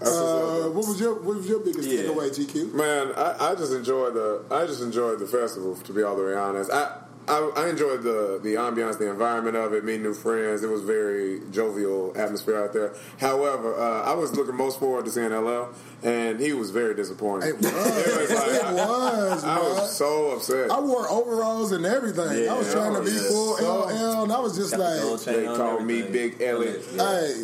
uh, 0.01 0.69
what 0.69 0.85
was 0.87 0.99
your 0.99 1.15
What 1.15 1.37
was 1.37 1.47
your 1.47 1.59
biggest 1.59 1.87
Yeah. 1.89 2.01
takeaway, 2.01 2.29
GQ? 2.35 2.73
Man, 2.73 3.13
I, 3.15 3.51
I 3.51 3.55
just 3.55 3.71
enjoyed 3.71 4.13
the 4.13 4.43
I 4.51 4.65
just 4.67 4.81
enjoyed 4.81 5.19
the 5.19 5.27
festival. 5.27 5.75
To 5.75 5.93
be 5.93 6.03
all 6.03 6.15
the 6.17 6.23
way 6.25 6.35
honest, 6.35 6.69
I. 6.71 6.97
I, 7.27 7.51
I 7.55 7.69
enjoyed 7.69 8.03
the 8.03 8.39
the 8.43 8.55
ambiance, 8.55 8.97
the 8.99 9.09
environment 9.09 9.55
of 9.55 9.73
it, 9.73 9.83
meeting 9.83 10.03
new 10.03 10.13
friends. 10.13 10.63
It 10.63 10.69
was 10.69 10.81
very 10.83 11.41
jovial 11.51 12.13
atmosphere 12.15 12.63
out 12.63 12.73
there. 12.73 12.93
However, 13.19 13.73
uh, 13.75 14.03
I 14.03 14.13
was 14.13 14.35
looking 14.35 14.55
most 14.55 14.79
forward 14.79 15.05
to 15.05 15.11
seeing 15.11 15.31
LL, 15.31 15.69
and 16.03 16.39
he 16.39 16.53
was 16.53 16.69
very 16.71 16.93
disappointed. 16.95 17.49
It 17.49 17.55
was. 17.57 17.65
It 18.15 18.29
was 18.29 18.29
like- 18.31 18.49
it 18.49 18.75
was, 18.75 19.43
I 19.43 19.55
man. 19.55 19.63
was 19.63 19.95
so 19.97 20.31
upset. 20.31 20.69
I 20.71 20.79
wore 20.79 21.09
overalls 21.09 21.71
and 21.71 21.85
everything. 21.85 22.43
Yeah, 22.43 22.53
I 22.53 22.57
was 22.59 22.71
trying 22.71 22.93
to 22.93 23.01
be 23.01 23.09
full 23.11 23.57
So- 23.57 23.85
LL, 23.87 24.23
and 24.23 24.31
I 24.31 24.39
was 24.39 24.55
just 24.55 24.71
Got 24.71 24.79
the 24.99 25.05
like, 25.05 25.21
chain 25.25 25.33
They 25.35 25.47
on 25.47 25.57
called 25.57 25.83
me. 25.85 26.01
Big 26.03 26.41
Elliot. 26.41 26.83
Yeah. 26.93 27.19
"Hey." 27.21 27.43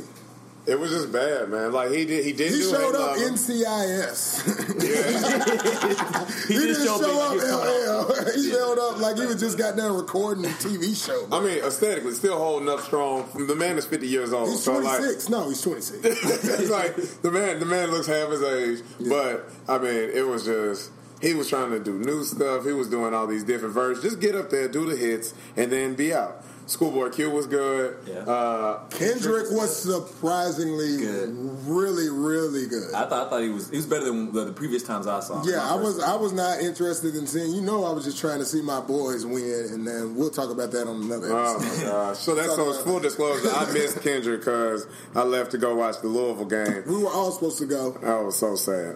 It 0.68 0.80
was 0.80 0.92
just 0.92 1.12
bad, 1.12 1.50
man. 1.50 1.72
Like 1.72 1.90
he 1.92 2.06
did, 2.06 2.24
he 2.24 2.34
did. 2.34 2.52
He 2.52 2.60
do 2.60 2.70
showed 2.70 2.96
up 2.96 3.18
Lover. 3.18 3.32
NCIS. 3.32 4.42
He, 6.48 6.54
he 6.54 6.60
did 6.60 6.76
didn't 6.76 6.86
show, 6.86 7.00
Big 7.00 7.10
up 7.10 7.34
Big 7.34 7.42
coming 7.42 7.84
out. 7.88 8.10
LL. 8.10 8.32
He 8.36 8.50
showed 8.50 8.80
up 8.80 9.00
like 9.00 9.18
he 9.18 9.26
was 9.26 9.40
just 9.40 9.58
got 9.58 9.76
done 9.76 9.96
recording 9.96 10.46
a 10.46 10.50
TV 10.50 10.96
show. 10.96 11.28
I 11.32 11.40
mean, 11.40 11.64
aesthetically, 11.64 12.14
still 12.14 12.38
holding 12.38 12.68
up 12.68 12.82
strong. 12.82 13.28
The 13.48 13.56
man 13.56 13.78
is 13.78 13.86
fifty 13.86 14.08
years 14.08 14.34
old. 14.34 14.50
He's 14.50 14.64
so 14.64 14.74
like, 14.74 14.98
26. 14.98 15.30
no, 15.30 15.48
he's 15.50 15.62
26. 15.62 16.06
it's 16.06 16.70
like 16.70 16.96
the 17.22 17.32
man 17.32 17.60
the 17.60 17.66
man 17.66 17.92
looks 17.92 18.08
half 18.08 18.30
his 18.30 18.42
age 18.44 18.80
but 19.10 19.50
i 19.68 19.78
mean 19.78 20.10
it 20.10 20.26
was 20.26 20.46
just 20.46 20.92
he 21.22 21.34
was 21.34 21.48
trying 21.50 21.70
to 21.72 21.80
do 21.80 21.94
new 22.00 22.24
stuff 22.24 22.66
he 22.66 22.72
was 22.72 22.90
doing 22.90 23.14
all 23.14 23.28
these 23.28 23.44
different 23.44 23.74
versions 23.74 24.04
just 24.04 24.20
get 24.20 24.36
up 24.36 24.50
there 24.50 24.68
do 24.68 24.86
the 24.86 24.96
hits 24.96 25.34
and 25.56 25.72
then 25.72 25.94
be 25.96 26.14
out 26.14 26.44
schoolboy 26.72 27.10
q 27.10 27.30
was 27.30 27.48
good 27.48 27.98
Yeah. 28.08 28.20
uh 28.20 28.80
Kendrick 28.90 29.48
was 29.52 29.76
surprisingly 29.76 30.98
Good. 30.98 31.30
really, 31.68 32.10
really 32.10 32.68
good. 32.68 32.94
I 32.94 33.06
thought 33.08 33.28
I 33.28 33.30
thought 33.30 33.42
he 33.42 33.50
was 33.50 33.70
he 33.70 33.76
was 33.78 33.86
better 33.86 34.06
than 34.06 34.32
the, 34.34 34.46
the 34.46 34.54
previous 34.54 34.84
times 34.84 35.06
I 35.08 35.20
saw 35.20 35.42
him. 35.42 35.50
Yeah, 35.50 35.58
My 35.58 35.72
I 35.72 35.76
was 35.76 35.96
first- 35.96 36.08
I 36.08 36.16
was 36.16 36.32
not 36.34 36.60
interested 36.62 37.16
in 37.16 37.28
seeing. 37.28 37.52
You 37.54 37.62
know, 37.62 37.84
I 37.84 37.92
was 37.92 38.06
just 38.06 38.18
trying 38.20 38.40
to 38.40 38.46
see 38.46 38.62
my 38.62 38.80
boys 38.80 39.26
win, 39.26 39.68
and 39.74 39.86
then 39.88 40.16
we'll 40.16 40.30
talk 40.30 40.50
about 40.50 40.72
that 40.72 40.88
on 40.88 41.04
another 41.04 41.28
Oh 41.32 41.56
episode. 41.58 41.86
my 41.86 41.92
gosh! 41.92 42.18
So 42.20 42.36
that's 42.36 42.56
so 42.60 42.70
it's 42.70 42.82
full 42.84 43.00
disclosure. 43.00 43.50
I 43.54 43.72
missed 43.74 44.02
Kendrick 44.08 44.40
because 44.42 44.88
I 45.16 45.24
left 45.24 45.52
to 45.52 45.58
go 45.58 45.76
watch 45.76 46.00
the 46.02 46.08
Louisville 46.08 46.46
game. 46.46 46.84
We 46.88 47.04
were 47.04 47.10
all 47.10 47.32
supposed 47.32 47.58
to 47.60 47.66
go. 47.66 47.98
I 48.04 48.22
was 48.22 48.38
so 48.38 48.56
sad. 48.56 48.96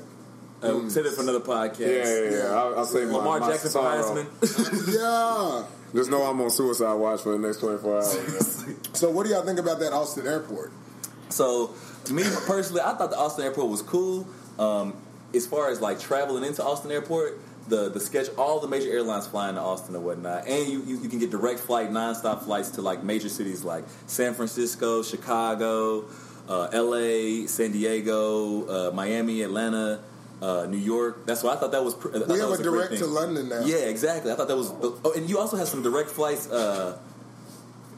Uh, 0.63 0.87
save 0.89 1.05
it 1.05 1.13
for 1.13 1.21
another 1.21 1.41
podcast. 1.41 1.79
Yeah, 1.79 1.87
yeah, 2.23 2.37
yeah. 2.37 2.55
I'll, 2.55 2.79
I'll 2.79 2.85
save 2.85 3.09
my, 3.09 3.17
Lamar 3.17 3.39
my 3.41 3.47
Jackson 3.49 3.69
for 3.69 3.73
sorrow. 3.73 4.01
Heisman. 4.01 4.95
Yeah. 4.95 5.63
Just 5.95 6.11
know 6.11 6.23
I'm 6.23 6.41
on 6.41 6.49
suicide 6.49 6.93
watch 6.95 7.21
for 7.21 7.31
the 7.31 7.39
next 7.39 7.59
24 7.59 7.95
hours. 7.95 8.65
So, 8.93 9.09
what 9.09 9.25
do 9.25 9.31
y'all 9.31 9.43
think 9.43 9.59
about 9.59 9.79
that 9.79 9.93
Austin 9.93 10.27
airport? 10.27 10.71
So, 11.29 11.73
me 12.11 12.23
personally, 12.45 12.81
I 12.81 12.93
thought 12.93 13.09
the 13.09 13.17
Austin 13.17 13.45
airport 13.45 13.69
was 13.69 13.81
cool. 13.81 14.27
Um, 14.57 14.93
as 15.33 15.45
far 15.45 15.69
as 15.69 15.81
like 15.81 15.99
traveling 15.99 16.43
into 16.43 16.63
Austin 16.63 16.91
airport, 16.91 17.39
the 17.67 17.89
the 17.89 17.99
sketch, 17.99 18.27
all 18.37 18.59
the 18.59 18.67
major 18.67 18.89
airlines 18.89 19.27
flying 19.27 19.55
to 19.55 19.61
Austin 19.61 19.95
and 19.95 20.03
whatnot, 20.03 20.47
and 20.47 20.69
you, 20.69 20.81
you, 20.83 20.97
you 21.01 21.09
can 21.09 21.19
get 21.19 21.31
direct 21.31 21.59
flight, 21.59 21.89
nonstop 21.91 22.43
flights 22.43 22.71
to 22.71 22.81
like 22.81 23.03
major 23.03 23.29
cities 23.29 23.63
like 23.63 23.83
San 24.07 24.33
Francisco, 24.33 25.03
Chicago, 25.03 26.05
uh, 26.47 26.69
L.A., 26.71 27.47
San 27.47 27.71
Diego, 27.71 28.67
uh, 28.67 28.91
Miami, 28.91 29.41
Atlanta. 29.41 30.01
Uh, 30.41 30.65
New 30.65 30.77
York. 30.77 31.25
That's 31.25 31.43
why 31.43 31.53
I 31.53 31.55
thought 31.55 31.71
that 31.71 31.83
was. 31.83 31.93
Pr- 31.95 32.09
We 32.09 32.39
have 32.39 32.49
was 32.49 32.59
a 32.59 32.63
direct 32.63 32.97
to 32.97 33.05
London 33.05 33.49
now. 33.49 33.61
Yeah, 33.65 33.77
exactly. 33.87 34.31
I 34.31 34.35
thought 34.35 34.49
that 34.49 34.57
was. 34.57 34.69
Oh, 34.81 35.13
and 35.15 35.29
you 35.29 35.39
also 35.39 35.55
have 35.57 35.67
some 35.67 35.81
direct 35.81 36.09
flights. 36.09 36.49
Uh, 36.49 36.97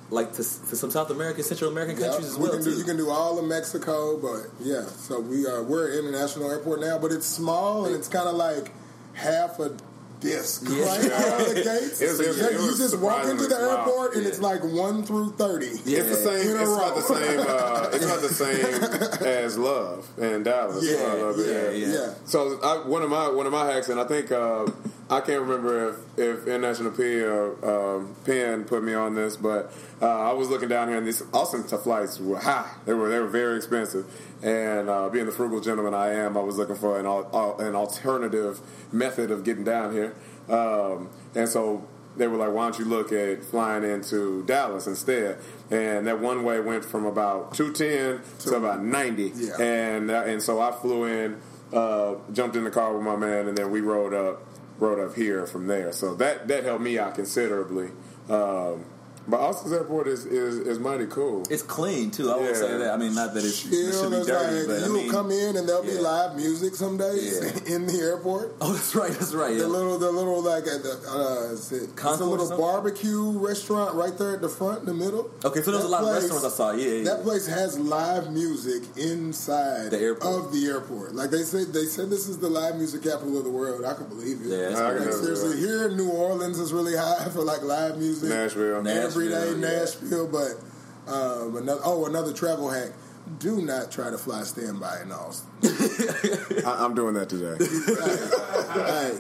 like 0.10 0.32
to, 0.34 0.38
to 0.38 0.76
some 0.76 0.90
South 0.92 1.10
American, 1.10 1.44
Central 1.44 1.70
American 1.70 2.00
Yeah, 2.00 2.12
countries 2.12 2.38
we 2.38 2.44
well 2.44 2.54
can 2.54 2.64
do, 2.64 2.72
you 2.78 2.84
can 2.84 2.96
do 2.98 3.10
all 3.10 3.38
of 3.40 3.46
Mexico, 3.46 4.18
but 4.18 4.48
yeah. 4.62 4.86
So 4.86 5.20
we 5.20 5.46
are 5.48 5.64
we're 5.64 5.92
at 5.92 5.98
international 6.00 6.50
airport 6.50 6.80
now, 6.80 6.98
but 6.98 7.12
it's 7.12 7.26
small 7.26 7.86
and 7.86 7.96
it's 7.96 8.08
kind 8.08 8.30
of 8.30 8.36
like 8.36 8.72
half 9.16 9.60
a 9.60 9.76
disc 10.20 10.64
Yeah. 10.70 10.86
right 10.86 11.12
out 11.12 11.42
of 11.42 11.48
the 11.50 11.62
gates. 11.64 12.02
It 12.02 12.10
was- 12.10 12.20
it 12.20 12.28
was- 12.30 12.38
Yeah, 12.38 12.50
you 12.50 12.76
just 12.78 12.98
walk 12.98 13.26
into 13.26 13.44
the 13.44 13.50
surprisingly 13.50 13.50
small. 13.50 13.78
airport 13.78 14.16
and 14.16 14.26
it's 14.28 14.40
like 14.40 14.64
one 14.64 15.04
through 15.04 15.34
thirty. 15.38 15.80
Yeah. 15.86 16.00
It's 16.00 16.10
the 16.10 16.24
same. 16.24 16.58
It's 16.58 16.70
row. 16.70 16.78
not 16.78 16.96
the 16.96 17.02
same. 17.02 17.40
Uh, 17.40 17.90
it's 17.94 18.06
not 18.08 18.22
the 18.22 18.34
same 18.34 19.28
as 19.28 19.58
Love 19.58 20.08
and 20.20 20.44
Dallas. 20.44 20.84
Yeah, 20.84 20.98
I 21.06 21.14
love 21.22 21.40
it, 21.40 21.48
yeah, 21.48 21.88
yeah. 21.88 21.94
yeah. 22.00 22.10
So 22.26 22.60
I, 22.64 22.88
one 22.88 23.02
of 23.04 23.10
my 23.10 23.28
one 23.30 23.46
of 23.46 23.52
my 23.52 23.66
hacks, 23.72 23.90
and 23.90 24.00
I 24.00 24.06
think 24.06 24.32
uh, 24.32 24.66
I 25.10 25.22
can't 25.22 25.42
remember 25.42 25.90
if, 25.90 25.96
if 26.20 26.48
International 26.48 26.92
P 26.92 27.22
or 27.22 27.96
um, 27.98 28.16
Penn 28.26 28.66
put 28.66 28.84
me 28.84 28.94
on 28.94 29.16
this, 29.16 29.38
but 29.38 29.72
uh, 30.02 30.06
I 30.06 30.34
was 30.34 30.50
looking 30.50 30.68
down 30.68 30.90
here, 30.90 30.98
and 30.98 31.08
these 31.08 31.24
Austin 31.34 31.66
to 31.68 31.78
flights 31.78 32.20
were 32.20 32.40
high. 32.40 32.70
They 32.86 32.94
were 32.94 33.10
they 33.10 33.20
were 33.20 33.28
very 33.28 33.56
expensive, 33.56 34.06
and 34.44 34.90
uh, 34.90 35.08
being 35.10 35.26
the 35.26 35.32
frugal 35.32 35.62
gentleman 35.62 35.94
I 35.94 36.12
am, 36.14 36.36
I 36.38 36.42
was 36.42 36.58
looking 36.58 36.76
for 36.76 37.00
an 37.00 37.06
al- 37.06 37.58
an 37.60 37.74
alternative 37.76 38.60
method 38.92 39.32
of 39.32 39.44
getting 39.46 39.64
down 39.64 39.94
here, 39.94 40.14
um, 40.50 41.10
and 41.36 41.48
so. 41.50 41.88
They 42.18 42.26
were 42.28 42.38
like, 42.38 42.52
"Why 42.52 42.64
don't 42.64 42.80
you 42.80 42.86
look 42.86 43.12
at 43.12 43.44
flying 43.46 43.84
into 43.84 44.44
Dallas 44.48 44.88
instead?" 44.88 45.38
And 45.70 46.08
that 46.08 46.20
one 46.20 46.44
way 46.44 46.60
went 46.60 46.84
from 46.84 47.06
about 47.06 47.54
two 47.54 47.72
ten 47.72 48.22
to 48.40 48.56
about 48.56 48.84
ninety, 48.84 49.32
Yeah. 49.36 49.62
and 49.62 50.10
uh, 50.10 50.24
and 50.26 50.42
so 50.42 50.60
I 50.60 50.72
flew 50.72 51.04
in, 51.04 51.40
uh, 51.72 52.16
jumped 52.34 52.56
in 52.56 52.64
the 52.64 52.72
car 52.72 52.92
with 52.96 53.04
my 53.04 53.16
man, 53.16 53.48
and 53.48 53.56
then 53.56 53.70
we 53.70 53.82
rode 53.82 54.16
up, 54.16 54.42
rode 54.80 55.00
up 55.00 55.16
here 55.16 55.46
from 55.46 55.68
there. 55.68 55.92
So 55.92 56.16
that 56.16 56.48
that 56.48 56.64
helped 56.64 56.84
me 56.84 56.98
out 56.98 57.16
considerably. 57.16 57.90
Um, 58.30 58.86
but 59.28 59.40
Austin's 59.40 59.74
airport 59.74 60.08
is, 60.08 60.26
is 60.26 60.58
is 60.68 60.80
mighty 60.80 61.06
cool. 61.08 61.44
It's 61.50 61.62
clean 61.64 62.12
too. 62.12 62.32
I 62.32 62.36
will 62.38 62.46
Yeah. 62.48 62.54
say 62.54 62.78
that. 62.78 62.92
I 62.94 62.98
mean, 62.98 63.14
not 63.16 63.34
that 63.34 63.44
it, 63.44 63.52
should 63.52 63.72
be 63.72 63.78
dirty, 63.78 64.08
like 64.16 64.68
but 64.68 64.76
I 64.84 64.86
you'll 64.86 64.94
mean, 64.94 65.12
come 65.12 65.32
in 65.32 65.58
and 65.58 65.68
there'll 65.68 65.84
be 65.84 65.98
live 65.98 66.36
music 66.36 66.76
some 66.76 66.98
days 66.98 67.40
Yeah. 67.68 67.74
in 67.76 67.86
the 67.88 67.98
airport. 68.00 68.56
Oh, 68.62 68.74
that's 68.74 68.96
right. 68.96 69.12
That's 69.12 69.34
right. 69.34 69.54
The 69.54 69.60
Yeah. 69.62 69.66
little, 69.66 69.98
the 69.98 70.12
little 70.12 70.42
like, 70.42 70.64
uh, 70.64 70.78
the, 70.78 71.00
uh, 71.10 71.54
is 71.54 71.72
it, 71.72 71.90
it's 71.94 72.04
a 72.04 72.24
little 72.26 72.58
barbecue 72.58 73.32
restaurant 73.38 73.96
right 73.96 74.18
there 74.18 74.34
at 74.36 74.42
the 74.42 74.50
front 74.50 74.80
in 74.82 74.86
the 74.86 74.94
middle. 74.94 75.30
Okay, 75.44 75.62
so 75.62 75.72
there's 75.72 75.84
a 75.84 75.88
That 75.88 75.92
lot 75.92 76.04
of 76.04 76.14
restaurants 76.14 76.46
I 76.46 76.50
saw. 76.50 76.72
Yeah, 76.72 76.88
yeah. 76.88 77.04
That 77.06 77.24
place 77.24 77.48
has 77.48 77.78
live 77.80 78.32
music 78.32 78.84
inside 78.98 79.92
The 79.92 80.00
airport. 80.00 80.46
of 80.46 80.52
the 80.54 80.66
airport. 80.68 81.16
Like 81.16 81.30
they 81.32 81.44
said, 81.44 81.74
they 81.74 81.86
said 81.86 82.10
this 82.10 82.28
is 82.28 82.38
the 82.40 82.50
live 82.50 82.76
music 82.78 83.04
capital 83.04 83.38
of 83.38 83.44
the 83.44 83.50
world. 83.50 83.84
I 83.86 83.94
can 83.94 84.06
believe 84.08 84.42
it. 84.42 84.48
Yeah, 84.48 84.78
I 84.78 84.92
like, 84.94 85.14
seriously, 85.14 85.58
here 85.58 85.88
in 85.88 85.98
New 85.98 86.10
Orleans 86.10 86.60
is 86.60 86.74
really 86.74 86.96
high 86.96 87.30
for 87.34 87.42
like 87.42 87.64
live 87.64 87.98
music. 87.98 88.30
Nashville. 88.30 88.84
Nah. 88.84 88.90
Every 89.18 89.30
day 89.30 89.60
Nashville, 89.60 89.62
yeah. 89.62 89.80
Nashville, 89.80 90.28
but 90.28 91.12
um, 91.12 91.56
another, 91.58 91.82
oh, 91.84 92.06
another 92.06 92.34
travel 92.34 92.70
hack. 92.70 92.92
Do 93.40 93.62
not 93.62 93.92
try 93.92 94.10
to 94.10 94.18
fly 94.18 94.44
standby 94.44 95.02
in 95.02 95.12
Austin. 95.12 95.50
I, 96.66 96.78
I'm 96.80 96.96
doing 96.96 97.14
that 97.16 97.28
today. 97.28 97.58
hey, 98.74 99.20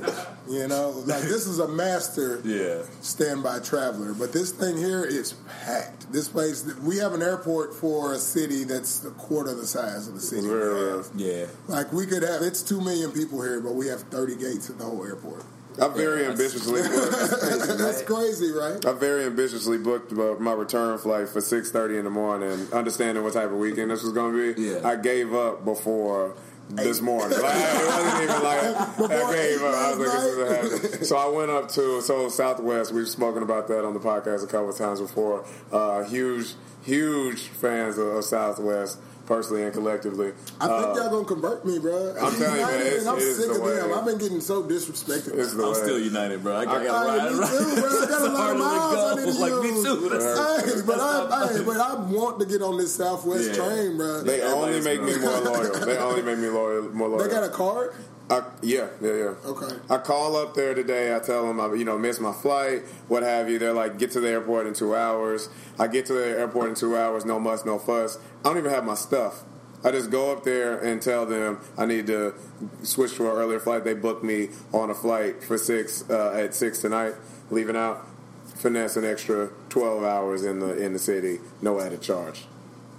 you 0.50 0.66
know, 0.70 0.92
like 1.06 1.24
this 1.24 1.46
is 1.46 1.60
a 1.60 1.68
master 1.68 2.39
yeah. 2.46 2.84
standby 3.01 3.60
traveler, 3.60 4.13
but 4.13 4.32
this 4.32 4.54
thing 4.54 4.77
here 4.77 5.04
is 5.04 5.34
packed. 5.66 6.10
This 6.13 6.30
place, 6.30 6.63
we 6.84 6.96
have 7.00 7.12
an 7.13 7.22
airport 7.22 7.75
for 7.75 8.13
a 8.13 8.18
city 8.18 8.63
that's 8.63 9.04
a 9.04 9.12
quarter 9.12 9.54
the 9.54 9.68
size 9.68 10.08
of 10.08 10.13
the 10.13 10.22
city. 10.22 10.48
Very 10.48 10.74
we 10.74 10.80
real. 10.80 10.98
have. 10.98 11.10
Yeah. 11.13 11.46
Like 11.68 11.92
we 11.92 12.06
could 12.06 12.24
have, 12.24 12.42
it's 12.44 12.62
two 12.62 12.80
million 12.80 13.12
people 13.12 13.42
here, 13.42 13.60
but 13.60 13.75
we 13.75 13.88
have 13.88 14.04
thirty 14.04 14.38
gates 14.38 14.70
at 14.70 14.77
the 14.77 14.86
whole 14.86 15.06
airport. 15.06 15.44
I'm 15.80 15.94
very 15.94 16.24
Yeah, 16.24 16.30
that's- 16.34 16.56
ambitiously 16.56 16.82
booked. 16.82 17.78
that's 17.78 18.02
crazy, 18.04 18.52
right? 18.64 18.84
I 18.86 18.94
very 18.94 19.26
ambitiously 19.26 19.78
booked 19.78 20.12
uh, 20.14 20.36
my 20.40 20.54
return 20.54 20.98
flight 20.98 21.30
for 21.30 21.42
six 21.42 21.70
thirty 21.72 21.98
in 21.98 22.04
the 22.06 22.10
morning, 22.10 22.68
understanding 22.74 23.24
what 23.24 23.34
type 23.34 23.52
of 23.52 23.58
weekend 23.58 23.92
this 23.92 24.04
was 24.04 24.14
going 24.14 24.34
to 24.36 24.54
be. 24.56 24.62
Yeah. 24.62 24.88
I 24.88 24.96
gave 24.96 25.34
up 25.34 25.64
before 25.66 26.34
this 26.70 27.00
morning. 27.00 27.40
Like, 27.40 27.56
it 27.56 27.88
wasn't 27.88 28.24
even 28.24 28.44
like 28.44 29.12
I 29.12 29.34
gave 29.36 29.62
up. 29.62 29.74
I 29.76 29.96
was 29.96 30.00
like, 30.00 30.12
this 30.12 30.24
is 30.74 30.82
happening. 30.82 31.04
So 31.06 31.16
I 31.18 31.28
went 31.28 31.50
up 31.52 31.70
to 31.72 32.02
so 32.02 32.28
Southwest. 32.30 32.92
We've 32.92 33.08
spoken 33.08 33.42
about 33.44 33.68
that 33.70 33.86
on 33.86 33.94
the 33.94 34.00
podcast 34.02 34.44
a 34.44 34.48
couple 34.48 34.70
of 34.72 34.78
times 34.78 35.00
before. 35.00 35.46
Uh, 35.72 36.04
huge, 36.04 36.56
huge 36.84 37.44
fans 37.44 37.98
of, 37.98 38.08
of 38.08 38.24
Southwest, 38.26 38.98
personally 39.28 39.64
and 39.64 39.74
collectively. 39.74 40.30
I 40.60 40.68
think 40.68 40.72
Uh, 40.88 40.94
y'all 40.98 41.10
gonna 41.12 41.26
convert 41.26 41.66
me, 41.66 41.78
bro. 41.80 42.16
I'm 42.20 42.34
telling 42.36 42.60
you, 42.60 42.66
man, 42.66 42.82
it's- 42.88 43.06
I'm 43.06 43.18
it 43.18 43.22
is 43.24 43.38
sick 43.38 43.48
the 43.54 43.62
of 43.62 43.76
them. 43.90 43.94
I've 43.94 44.06
been 44.06 44.18
getting 44.18 44.42
so 44.42 44.64
disrespected. 44.64 45.38
it's 45.38 45.54
the 45.54 45.64
I'm 45.64 45.74
way. 45.74 45.78
still 45.84 46.00
united, 46.00 46.42
bro. 46.42 46.56
I, 46.56 46.62
I 46.62 46.66
gotta 46.66 46.82
Hey, 46.82 46.90
ride. 46.90 47.32
me 47.34 47.40
ride. 47.40 47.50
too, 47.52 47.82
bro. 47.82 47.90
I 48.02 48.06
got 48.08 48.22
a 48.22 48.32
lot 48.32 48.34
of 48.34 48.38
hard 48.38 48.58
to 48.58 48.64
miles 48.64 48.96
I 48.96 49.16
go. 49.16 49.26
need 49.26 49.34
to 49.34 49.40
Like 49.40 49.64
me 49.64 49.70
too. 49.84 50.10
Hey, 50.10 50.82
but 50.88 51.00
I, 51.00 51.48
hey, 51.54 51.64
but 51.64 51.78
I 51.78 51.94
want 52.10 52.40
to 52.40 52.46
get 52.46 52.62
on 52.62 52.78
this 52.78 52.96
Southwest 52.96 53.50
Yeah. 53.50 53.56
train, 53.56 53.98
bro. 53.98 54.24
They 54.24 54.42
only 54.42 54.82
make 54.82 55.04
me 55.04 55.18
more 55.20 55.40
loyal. 55.42 55.74
They 55.86 55.98
only 55.98 56.22
make 56.24 56.40
me 56.40 56.48
loyal, 56.50 56.84
more 56.94 57.10
loyal. 57.10 57.24
They 57.24 57.30
got 57.30 57.44
a 57.44 57.50
card. 57.50 57.94
I, 58.30 58.44
yeah, 58.62 58.88
yeah, 59.02 59.14
yeah. 59.14 59.34
Okay. 59.46 59.76
I 59.90 59.98
call 60.00 60.36
up 60.36 60.54
there 60.54 60.74
today. 60.74 61.16
I 61.16 61.20
tell 61.20 61.48
them 61.48 61.62
I, 61.62 61.74
you 61.74 61.86
know, 61.86 61.98
missed 61.98 62.20
my 62.20 62.34
flight, 62.34 62.84
what 63.08 63.24
have 63.24 63.50
you. 63.50 63.58
They're 63.58 63.74
like, 63.74 63.98
get 63.98 64.12
to 64.12 64.20
the 64.20 64.28
airport 64.30 64.68
in 64.68 64.74
two 64.74 64.96
hours. 64.96 65.50
I 65.80 65.88
get 65.88 66.06
to 66.08 66.14
the 66.14 66.26
airport 66.26 66.70
in 66.70 66.76
two 66.76 66.98
hours. 66.98 67.24
No 67.24 67.40
muss, 67.40 67.64
no 67.66 67.80
fuss. 67.80 68.18
I 68.44 68.50
don't 68.50 68.58
even 68.58 68.72
have 68.72 68.84
my 68.84 68.96
stuff. 68.96 69.44
I 69.84 69.92
just 69.92 70.10
go 70.10 70.32
up 70.32 70.44
there 70.44 70.78
and 70.80 71.02
tell 71.02 71.26
them 71.26 71.60
I 71.78 71.86
need 71.86 72.08
to 72.08 72.34
switch 72.84 73.16
to 73.16 73.30
an 73.32 73.38
earlier 73.38 73.60
flight. 73.60 73.84
They 73.86 73.94
booked 73.94 74.24
me 74.24 74.50
on 74.74 74.90
a 74.90 74.94
flight 74.94 75.44
for 75.44 75.58
six 75.58 76.10
uh, 76.10 76.34
at 76.34 76.54
six 76.54 76.80
tonight, 76.80 77.14
leaving 77.50 77.76
out. 77.76 78.06
Finesse 78.56 78.98
an 78.98 79.06
extra 79.06 79.52
twelve 79.70 80.04
hours 80.04 80.44
in 80.44 80.60
the 80.60 80.76
in 80.84 80.94
the 80.94 81.00
city, 81.00 81.40
no 81.62 81.80
added 81.80 82.02
charge. 82.02 82.46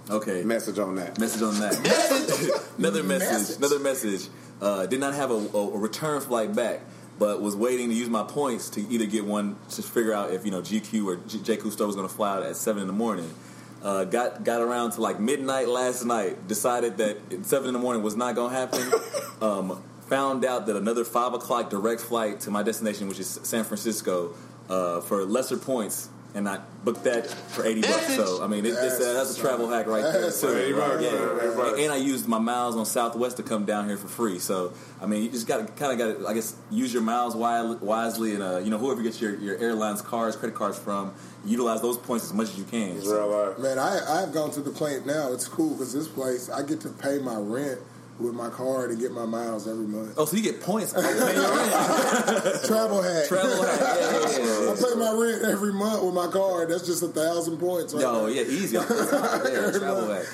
Okay. 0.09 0.43
Message 0.43 0.79
on 0.79 0.95
that. 0.95 1.19
Message 1.19 1.41
on 1.41 1.59
that. 1.59 2.71
another 2.77 3.03
message. 3.03 3.29
Message. 3.29 3.57
Another 3.57 3.79
message. 3.79 4.29
Uh, 4.61 4.85
did 4.85 4.99
not 4.99 5.13
have 5.13 5.31
a, 5.31 5.35
a, 5.35 5.77
return 5.77 6.19
flight 6.19 6.53
back, 6.53 6.81
but 7.17 7.41
was 7.41 7.55
waiting 7.55 7.89
to 7.89 7.95
use 7.95 8.09
my 8.09 8.23
points 8.23 8.69
to 8.69 8.81
either 8.89 9.05
get 9.05 9.23
one 9.23 9.55
to 9.69 9.81
figure 9.81 10.13
out 10.13 10.33
if 10.33 10.43
you 10.43 10.51
know 10.51 10.61
GQ 10.61 11.05
or 11.05 11.15
J- 11.15 11.39
J. 11.39 11.57
Cousteau 11.57 11.87
was 11.87 11.95
going 11.95 12.07
to 12.07 12.13
fly 12.13 12.35
out 12.35 12.43
at 12.43 12.55
seven 12.57 12.81
in 12.81 12.87
the 12.87 12.93
morning. 12.93 13.33
Uh, 13.81 14.03
got 14.03 14.43
got 14.43 14.61
around 14.61 14.91
to 14.91 15.01
like 15.01 15.19
midnight 15.19 15.69
last 15.69 16.03
night. 16.03 16.47
Decided 16.47 16.97
that 16.97 17.45
seven 17.45 17.67
in 17.69 17.73
the 17.73 17.79
morning 17.79 18.03
was 18.03 18.17
not 18.17 18.35
going 18.35 18.51
to 18.51 18.57
happen. 18.57 18.91
Um, 19.39 19.81
found 20.09 20.43
out 20.43 20.65
that 20.65 20.75
another 20.75 21.05
five 21.05 21.33
o'clock 21.33 21.69
direct 21.69 22.01
flight 22.01 22.41
to 22.41 22.51
my 22.51 22.61
destination, 22.61 23.07
which 23.07 23.21
is 23.21 23.39
San 23.43 23.63
Francisco, 23.63 24.33
uh, 24.69 24.99
for 24.99 25.23
lesser 25.23 25.55
points. 25.55 26.09
And 26.35 26.47
I 26.47 26.59
booked 26.83 27.05
that 27.05 27.27
for 27.27 27.65
eighty 27.65 27.81
bucks. 27.81 28.15
So 28.15 28.43
I 28.43 28.47
mean, 28.47 28.63
it, 28.63 28.69
it's, 28.69 28.99
uh, 29.01 29.13
that's 29.13 29.35
a 29.35 29.41
travel 29.41 29.67
hack 29.67 29.87
right 29.87 30.03
there. 30.03 30.29
Too. 30.31 30.47
80 30.55 30.73
bucks, 30.73 31.03
Yeah. 31.03 31.11
man, 31.11 31.73
80. 31.73 31.83
And 31.85 31.91
I 31.91 31.95
used 31.97 32.27
my 32.27 32.37
miles 32.37 32.75
on 32.75 32.85
Southwest 32.85 33.37
to 33.37 33.43
come 33.43 33.65
down 33.65 33.87
here 33.87 33.97
for 33.97 34.07
free. 34.07 34.37
So 34.37 34.73
I 35.01 35.07
mean, 35.07 35.23
you 35.23 35.29
just 35.31 35.47
got 35.47 35.57
to 35.57 35.73
kind 35.73 35.91
of 35.91 35.97
got 35.97 36.19
to, 36.21 36.27
I 36.27 36.35
guess, 36.35 36.55
use 36.69 36.93
your 36.93 37.01
miles 37.01 37.35
wisely, 37.35 38.35
and 38.35 38.43
uh, 38.43 38.57
you 38.59 38.69
know, 38.69 38.77
whoever 38.77 39.01
gets 39.01 39.19
your, 39.19 39.35
your 39.39 39.57
airlines 39.57 40.01
cards, 40.03 40.35
credit 40.35 40.55
cards 40.55 40.77
from, 40.77 41.13
utilize 41.45 41.81
those 41.81 41.97
points 41.97 42.25
as 42.25 42.33
much 42.33 42.49
as 42.49 42.59
you 42.59 42.65
can. 42.65 42.97
It's 42.97 43.07
real 43.07 43.27
life. 43.27 43.57
Man, 43.57 43.79
I 43.79 44.21
I've 44.21 44.31
gone 44.31 44.51
to 44.51 44.61
the 44.61 44.71
plant 44.71 45.07
now. 45.07 45.33
It's 45.33 45.47
cool 45.47 45.71
because 45.71 45.93
this 45.93 46.07
place 46.07 46.49
I 46.49 46.61
get 46.61 46.79
to 46.81 46.89
pay 46.89 47.17
my 47.19 47.37
rent 47.37 47.79
with 48.19 48.33
my 48.33 48.49
card 48.49 48.91
and 48.91 48.99
get 48.99 49.11
my 49.11 49.25
miles 49.25 49.67
every 49.67 49.87
month. 49.87 50.13
Oh, 50.17 50.25
so 50.25 50.35
you 50.35 50.43
get 50.43 50.61
points. 50.61 50.91
for 50.93 51.01
paying 51.01 51.15
your. 51.17 51.23
Travel 52.67 53.01
hack. 53.01 53.27
Travel 53.27 53.63
hack. 53.63 53.79
Yeah, 53.79 54.11
yeah, 54.11 54.63
yeah. 54.65 54.71
I 54.71 54.75
pay 54.75 54.95
my 54.99 55.13
rent 55.17 55.43
every 55.45 55.71
month 55.73 56.03
with 56.03 56.13
my 56.13 56.27
card. 56.27 56.69
That's 56.69 56.85
just 56.85 57.01
a 57.03 57.07
thousand 57.07 57.57
points. 57.57 57.93
Right 57.93 58.01
Yo, 58.01 58.25
there. 58.27 58.35
yeah, 58.35 58.51
easy. 58.51 58.77
travel 58.77 60.07
hack. 60.09 60.25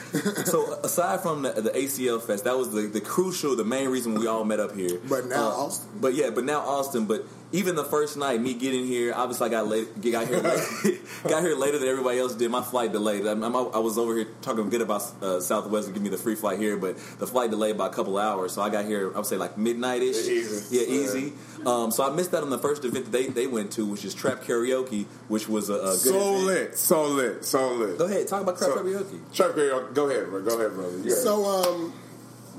So 0.48 0.80
aside 0.84 1.22
from 1.22 1.44
the, 1.44 1.52
the 1.54 1.70
ACL 1.72 2.22
Fest, 2.22 2.44
that 2.46 2.58
was 2.58 2.72
the, 2.72 2.82
the 2.82 3.02
crucial, 3.02 3.56
the 3.56 3.64
main 3.66 3.90
reason 3.90 4.16
we 4.16 4.28
all 4.28 4.44
met 4.44 4.60
up 4.60 4.76
here. 4.76 5.00
But 5.08 5.28
now 5.28 5.48
Uh, 5.50 5.66
Austin. 5.66 5.90
But 6.02 6.14
yeah, 6.16 6.30
but 6.32 6.44
now 6.44 6.60
Austin. 6.62 7.06
But 7.06 7.26
even 7.52 7.76
the 7.76 7.84
first 7.86 8.18
night, 8.18 8.42
me 8.42 8.54
getting 8.54 8.86
here, 8.86 9.14
obviously 9.16 9.48
I 9.48 9.50
got 9.50 9.68
late, 9.68 9.88
got 10.02 10.28
here, 10.28 10.40
late, 10.40 11.00
got 11.28 11.42
here 11.44 11.56
later 11.56 11.78
than 11.80 11.88
everybody 11.88 12.20
else 12.20 12.36
did. 12.36 12.50
My 12.52 12.62
flight 12.62 12.92
delayed. 12.92 13.26
I'm, 13.26 13.44
I'm, 13.44 13.56
I 13.56 13.78
was 13.80 13.98
over 13.98 14.16
here 14.16 14.28
talking 14.42 14.70
good 14.70 14.82
about 14.82 15.04
uh, 15.22 15.40
Southwest 15.40 15.86
and 15.88 15.94
give 15.94 16.04
me 16.04 16.10
the 16.10 16.18
free 16.18 16.36
flight 16.36 16.60
here, 16.60 16.76
but 16.76 16.98
the 17.20 17.28
flight 17.28 17.52
delayed 17.52 17.78
by 17.78 17.88
a 17.88 17.90
couple 17.90 18.18
hours. 18.18 18.52
So 18.54 18.62
I 18.62 18.70
got 18.70 18.86
here, 18.86 19.14
I 19.14 19.18
would 19.18 19.26
say 19.26 19.38
like 19.38 19.58
midnight 19.58 20.02
ish. 20.02 20.18
Easy. 20.28 20.76
Yeah, 20.76 20.84
easy. 20.84 21.34
Um, 21.66 21.92
so 21.92 22.04
I 22.12 22.14
missed 22.16 22.32
that 22.32 22.44
on 22.44 22.50
the 22.50 22.58
first 22.58 22.84
event 22.84 23.06
that 23.06 23.12
they, 23.12 23.28
they 23.28 23.48
went 23.48 23.72
to, 23.74 23.86
which 23.86 24.04
is 24.06 24.14
Trap 24.14 24.42
Karaoke, 24.44 25.06
which 25.30 25.48
was 25.48 25.70
a, 25.70 25.76
a 25.76 25.78
good 25.92 26.00
So 26.00 26.18
event. 26.34 26.46
lit, 26.46 26.78
so 26.78 27.04
lit, 27.08 27.46
so 27.46 27.74
lit. 27.74 27.98
Go 27.98 28.06
ahead, 28.06 28.28
talk 28.28 28.42
about 28.42 28.58
Trap 28.58 28.72
So- 28.72 28.84
Karaoke. 28.84 29.34
Trap 29.34 29.52
karaoke. 29.52 29.94
Go 29.94 30.10
ahead, 30.10 30.30
bro. 30.30 30.42
Go 30.42 30.60
ahead, 30.60 30.74
brother. 30.74 30.98
You 30.98 31.04
got 31.04 31.12
it. 31.12 31.16
So, 31.16 31.46
um, 31.46 31.94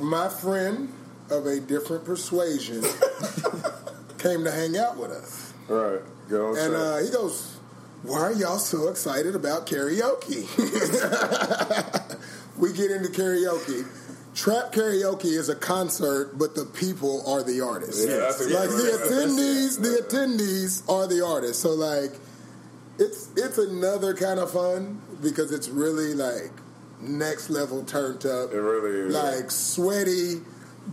my 0.00 0.28
friend 0.28 0.92
of 1.30 1.44
a 1.46 1.58
different 1.60 2.04
persuasion 2.04 2.82
came 4.18 4.44
to 4.44 4.50
hang 4.50 4.76
out 4.76 4.96
with 4.96 5.10
us, 5.10 5.52
Right. 5.68 6.00
go 6.28 6.54
and 6.56 6.74
uh, 6.74 6.96
he 6.98 7.10
goes, 7.10 7.56
"Why 8.02 8.20
are 8.20 8.32
y'all 8.32 8.58
so 8.58 8.88
excited 8.88 9.34
about 9.36 9.66
karaoke?" 9.66 10.46
we 12.58 12.72
get 12.72 12.90
into 12.90 13.08
karaoke. 13.08 13.86
Trap 14.34 14.72
karaoke 14.72 15.36
is 15.36 15.48
a 15.48 15.54
concert, 15.54 16.38
but 16.38 16.54
the 16.54 16.66
people 16.66 17.22
are 17.26 17.42
the 17.42 17.60
artists. 17.62 18.04
Yeah, 18.06 18.16
that's 18.18 18.40
like 18.50 18.68
the 18.68 18.74
attendees, 19.08 19.80
the 19.80 20.02
attendees 20.02 20.88
are 20.90 21.06
the 21.06 21.24
artists. 21.24 21.62
So 21.62 21.70
like, 21.70 22.12
it's 22.98 23.28
it's 23.36 23.58
another 23.58 24.14
kind 24.14 24.38
of 24.38 24.50
fun 24.50 25.00
because 25.22 25.52
it's 25.52 25.68
really 25.68 26.14
like 26.14 26.50
next 27.00 27.50
level 27.50 27.82
turned 27.84 28.26
up. 28.26 28.52
It 28.52 28.60
really 28.60 29.08
is. 29.08 29.14
like 29.14 29.50
sweaty 29.50 30.42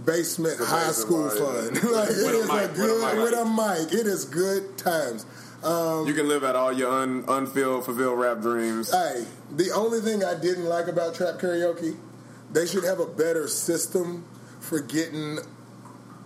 basement 0.05 0.57
high 0.59 0.91
school 0.91 1.29
fun. 1.29 1.75
yeah. 1.75 1.89
like 1.91 2.09
it 2.09 2.35
is 2.35 2.47
mic, 2.47 2.71
a 2.71 2.73
good 2.73 3.23
with 3.23 3.33
a 3.33 3.45
mic. 3.45 3.93
It 3.93 4.07
is 4.07 4.25
good 4.25 4.77
times. 4.77 5.25
Um, 5.63 6.05
You 6.07 6.13
can 6.13 6.27
live 6.27 6.43
out 6.43 6.55
all 6.55 6.73
your 6.73 6.91
un, 6.91 7.23
unfilled, 7.27 7.85
fulfilled 7.85 8.19
rap 8.19 8.41
dreams. 8.41 8.91
Hey, 8.91 9.25
the 9.55 9.71
only 9.71 10.01
thing 10.01 10.23
I 10.23 10.35
didn't 10.35 10.65
like 10.65 10.87
about 10.87 11.15
trap 11.15 11.39
karaoke, 11.39 11.95
they 12.51 12.65
should 12.65 12.83
have 12.83 12.99
a 12.99 13.05
better 13.05 13.47
system 13.47 14.25
for 14.59 14.79
getting 14.79 15.39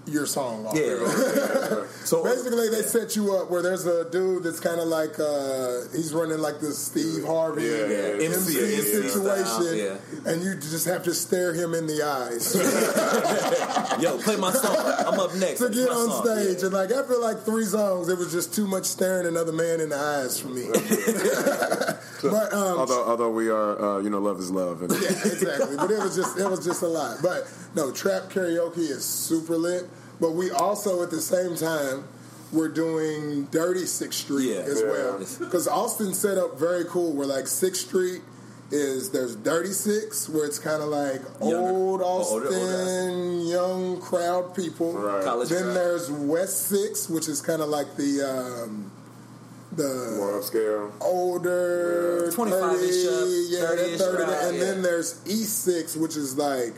your 0.08 0.26
song 0.26 0.66
off. 0.66 0.76
Yeah. 0.76 1.86
so 2.06 2.24
Basically, 2.24 2.70
they 2.70 2.82
set 2.82 3.16
you 3.16 3.36
up 3.36 3.50
where 3.50 3.62
there's 3.62 3.86
a 3.86 4.10
dude 4.10 4.44
that's 4.44 4.60
kind 4.60 4.80
of 4.80 4.88
like 4.88 5.20
uh, 5.20 5.88
he's 5.92 6.14
running 6.14 6.40
like 6.40 6.60
this 6.60 6.78
Steve 6.78 7.26
Harvey 7.26 7.64
Yeah, 7.64 7.88
yeah, 7.88 8.26
MC, 8.26 8.58
MC, 8.58 8.76
MC 8.76 8.82
situation, 8.84 9.46
style, 9.46 9.74
yeah. 9.76 9.98
and 10.26 10.44
you 10.44 10.56
just 10.56 10.86
have 10.86 11.04
to 11.04 11.14
stare 11.14 11.54
him 11.54 11.74
in 11.74 11.88
the 11.88 12.04
eyes 12.04 12.56
yo, 14.02 14.18
play 14.18 14.36
my 14.36 14.52
song. 14.52 14.76
I'm 15.06 15.20
up 15.20 15.36
next. 15.36 15.60
to 15.60 15.70
get 15.70 15.90
on 15.90 16.10
song. 16.10 16.26
stage. 16.26 16.64
And 16.64 16.74
like 16.74 16.92
after 16.92 17.18
like 17.18 17.40
three 17.44 17.66
songs, 17.66 18.10
it 18.10 18.18
was 18.18 18.32
just 18.32 18.54
too 18.54 18.68
much 18.68 18.86
staring 18.86 19.28
another 19.28 19.52
man 19.52 19.82
in 19.82 19.90
the 19.90 19.98
eyes 19.98 20.40
for 20.40 20.50
me. 20.50 20.68
but 22.32 22.54
um, 22.54 22.80
Although, 22.80 23.06
although 23.06 23.32
we 23.32 23.50
are, 23.50 23.82
uh, 23.82 24.00
you 24.00 24.10
know, 24.10 24.20
love 24.20 24.40
is 24.40 24.52
love. 24.52 24.82
And 24.82 24.92
yeah, 24.92 25.10
exactly. 25.10 25.76
But 25.76 25.92
it 25.92 26.00
was 26.00 26.16
just 26.16 26.38
it 26.38 26.50
was 26.50 26.64
just 26.66 26.82
a 26.82 26.88
lot. 26.88 27.18
But 27.22 27.48
no, 27.76 27.92
trap 27.92 28.24
karaoke 28.30 28.90
is 28.90 29.06
super 29.06 29.58
lit. 29.58 29.88
But 30.20 30.32
we 30.32 30.50
also 30.52 31.04
at 31.04 31.12
the 31.12 31.22
same 31.22 31.56
time 31.56 32.06
we're 32.52 32.70
doing 32.70 33.46
Dirty 33.52 33.86
Sixth 33.86 34.20
Street 34.22 34.50
Yeah. 34.50 34.62
as 34.62 34.82
well 34.82 35.20
because 35.40 35.68
Austin 35.68 36.14
set 36.14 36.38
up 36.38 36.58
very 36.60 36.86
cool. 36.86 37.12
Where 37.14 37.28
like 37.28 37.46
Sixth 37.48 37.88
Street 37.88 38.22
is 38.72 39.12
there's 39.12 39.36
Dirty 39.36 39.72
Six 39.72 40.28
where 40.30 40.46
it's 40.46 40.60
kind 40.60 40.82
of 40.82 40.90
like 40.90 41.22
Younger- 41.42 41.58
old 41.58 42.02
Austin, 42.02 42.48
older 42.48 43.44
young 43.48 44.02
crowd 44.02 44.56
people. 44.56 44.94
Right. 44.94 45.24
College 45.24 45.50
Then 45.50 45.64
crowd. 45.64 45.76
there's 45.76 46.10
West 46.12 46.68
Six, 46.68 47.10
which 47.10 47.28
is 47.28 47.42
kind 47.42 47.62
of 47.62 47.70
like 47.70 47.96
the 47.96 48.24
um, 48.24 48.92
the 49.74 50.16
more 50.18 50.32
upscale. 50.40 50.92
older, 51.02 52.24
Yeah. 52.26 52.32
25-ish 52.32 53.06
30, 53.06 53.08
up, 53.08 53.28
yeah, 53.50 53.84
30-ish 53.86 54.00
30, 54.00 54.16
crowd, 54.24 54.44
and 54.46 54.58
yeah. 54.58 54.64
then 54.64 54.82
there's 54.82 55.16
E6, 55.26 55.98
which 55.98 56.16
is 56.18 56.38
like 56.38 56.74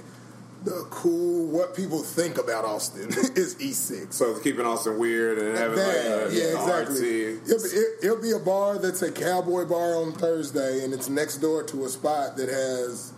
the 0.63 0.85
cool, 0.89 1.47
what 1.47 1.73
people 1.75 2.03
think 2.03 2.37
about 2.37 2.65
Austin 2.65 3.07
is 3.35 3.55
E6. 3.55 4.11
So 4.11 4.31
it's 4.31 4.41
keeping 4.41 4.65
Austin 4.65 4.99
weird 4.99 5.37
and 5.39 5.57
having 5.57 5.77
like 5.77 5.87
a, 5.87 6.29
yeah, 6.33 6.59
exactly. 6.59 6.99
artsy- 6.99 7.49
It'll 7.49 7.63
be, 7.63 7.69
it, 7.69 7.87
it'll 8.03 8.21
be 8.21 8.31
a 8.31 8.39
bar 8.39 8.77
that's 8.77 9.01
a 9.01 9.11
cowboy 9.11 9.65
bar 9.65 9.95
on 9.95 10.11
Thursday, 10.11 10.83
and 10.83 10.93
it's 10.93 11.07
next 11.09 11.37
door 11.37 11.63
to 11.63 11.85
a 11.85 11.89
spot 11.89 12.35
that 12.37 12.49
has 12.49 13.13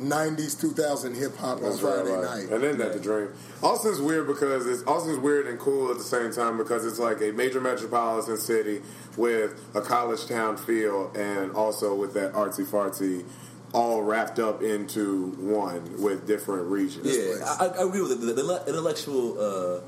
90s, 0.00 0.58
2000 0.60 1.14
hip 1.14 1.36
hop 1.36 1.58
on 1.58 1.62
That's 1.62 1.82
right, 1.82 1.94
Friday 1.96 2.10
right. 2.12 2.24
night. 2.46 2.48
And 2.52 2.64
then 2.64 2.78
that 2.78 2.94
the 2.94 3.00
dream. 3.00 3.28
Austin's 3.62 4.00
weird 4.00 4.26
because 4.26 4.66
it's 4.66 4.82
Austin's 4.88 5.18
weird 5.18 5.46
and 5.46 5.58
cool 5.58 5.90
at 5.90 5.98
the 5.98 6.04
same 6.04 6.32
time 6.32 6.56
because 6.56 6.86
it's 6.86 6.98
like 6.98 7.20
a 7.20 7.32
major 7.32 7.60
metropolitan 7.60 8.38
city 8.38 8.80
with 9.18 9.62
a 9.74 9.82
college 9.82 10.26
town 10.26 10.56
feel 10.56 11.12
and 11.14 11.52
also 11.52 11.94
with 11.94 12.14
that 12.14 12.32
artsy 12.32 12.64
fartsy 12.64 13.24
all 13.72 14.02
wrapped 14.02 14.38
up 14.38 14.62
into 14.62 15.26
one 15.38 16.02
with 16.02 16.26
different 16.26 16.66
regions. 16.68 17.06
Yeah, 17.06 17.44
I, 17.60 17.66
I 17.66 17.84
agree 17.84 18.02
with 18.02 18.12
it. 18.12 18.20
The, 18.20 18.32
the 18.32 18.64
intellectual, 18.66 19.40
uh, 19.40 19.80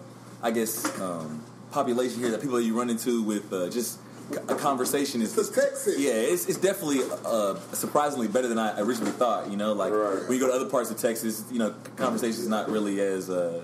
I 0.42 0.50
guess, 0.50 0.84
um, 1.00 1.42
population 1.70 2.20
here 2.20 2.30
that 2.30 2.40
people 2.42 2.60
you 2.60 2.76
run 2.78 2.90
into 2.90 3.22
with 3.22 3.52
uh, 3.52 3.68
just 3.70 3.98
a 4.48 4.54
conversation 4.54 5.20
is 5.20 5.36
It's 5.36 5.48
Texas. 5.50 5.98
Yeah, 5.98 6.12
it's, 6.12 6.46
it's 6.48 6.58
definitely 6.58 7.00
uh, 7.24 7.56
surprisingly 7.72 8.28
better 8.28 8.46
than 8.48 8.58
I 8.58 8.80
originally 8.80 9.10
thought. 9.12 9.50
You 9.50 9.56
know, 9.56 9.72
like 9.72 9.92
Right. 9.92 10.22
when 10.28 10.32
you 10.32 10.40
go 10.40 10.46
to 10.46 10.52
other 10.54 10.70
parts 10.70 10.90
of 10.90 10.98
Texas, 10.98 11.44
you 11.50 11.58
know, 11.58 11.74
conversation 11.96 12.40
is 12.40 12.48
not 12.48 12.70
really 12.70 13.00
as 13.00 13.28
uh, 13.30 13.62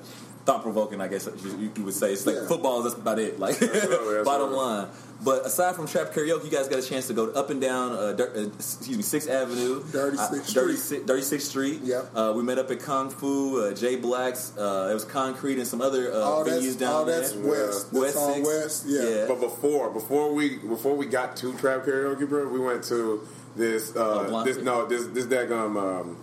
thought 0.48 0.62
provoking. 0.62 0.98
I 1.02 1.08
guess 1.08 1.28
you, 1.44 1.70
you 1.76 1.84
would 1.84 1.92
say 1.92 2.10
it's 2.14 2.24
like 2.26 2.36
Yeah. 2.36 2.48
football. 2.48 2.82
That's 2.84 2.94
about 2.94 3.18
it. 3.18 3.38
Like 3.38 3.60
right, 3.60 3.70
that's 3.70 4.24
bottom 4.24 4.48
right. 4.50 4.56
line. 4.56 4.88
But 5.22 5.44
aside 5.44 5.74
from 5.74 5.86
trap 5.88 6.12
karaoke, 6.14 6.44
you 6.44 6.50
guys 6.50 6.68
got 6.68 6.78
a 6.78 6.82
chance 6.82 7.08
to 7.08 7.12
go 7.12 7.28
up 7.32 7.50
and 7.50 7.60
down, 7.60 7.92
uh, 7.92 8.12
Dir- 8.12 8.32
uh, 8.34 8.40
excuse 8.54 8.96
me, 8.96 9.02
Sixth 9.02 9.28
Avenue, 9.28 9.82
Dirty 9.92 10.16
uh, 10.16 10.26
Sixth 10.30 10.54
Dirty, 10.54 10.76
Street. 10.76 11.00
Si- 11.00 11.04
Dirty 11.06 11.22
Sixth 11.22 11.48
Street. 11.48 11.80
Yep. 11.82 12.10
Uh, 12.14 12.32
we 12.36 12.42
met 12.44 12.56
up 12.58 12.70
at 12.70 12.80
Kung 12.80 13.10
Fu, 13.10 13.60
uh, 13.60 13.74
Jay 13.74 13.96
Black's. 13.96 14.56
Uh, 14.56 14.88
it 14.90 14.94
was 14.94 15.04
Concrete 15.04 15.58
and 15.58 15.66
some 15.66 15.82
other 15.82 16.12
uh, 16.12 16.18
all 16.20 16.44
venues 16.46 16.62
that's, 16.62 16.76
down 16.76 16.92
all 16.94 17.04
there. 17.04 17.20
that's 17.20 17.34
West. 17.34 17.92
That's 17.92 17.92
West 17.92 18.16
all 18.16 18.42
West. 18.42 18.84
Yeah. 18.86 19.02
Yeah. 19.02 19.24
But 19.28 19.40
before 19.40 19.90
before 19.90 20.32
we 20.32 20.56
before 20.58 20.94
we 20.96 21.04
got 21.06 21.36
to 21.38 21.52
trap 21.58 21.84
karaoke, 21.84 22.26
bro, 22.28 22.48
we 22.48 22.60
went 22.60 22.84
to 22.84 23.26
this 23.56 23.94
uh, 23.96 24.28
Oh, 24.30 24.44
this 24.44 24.56
no 24.58 24.86
this 24.86 25.08
this 25.08 25.26
daggum 25.26 25.76
um, 25.76 26.16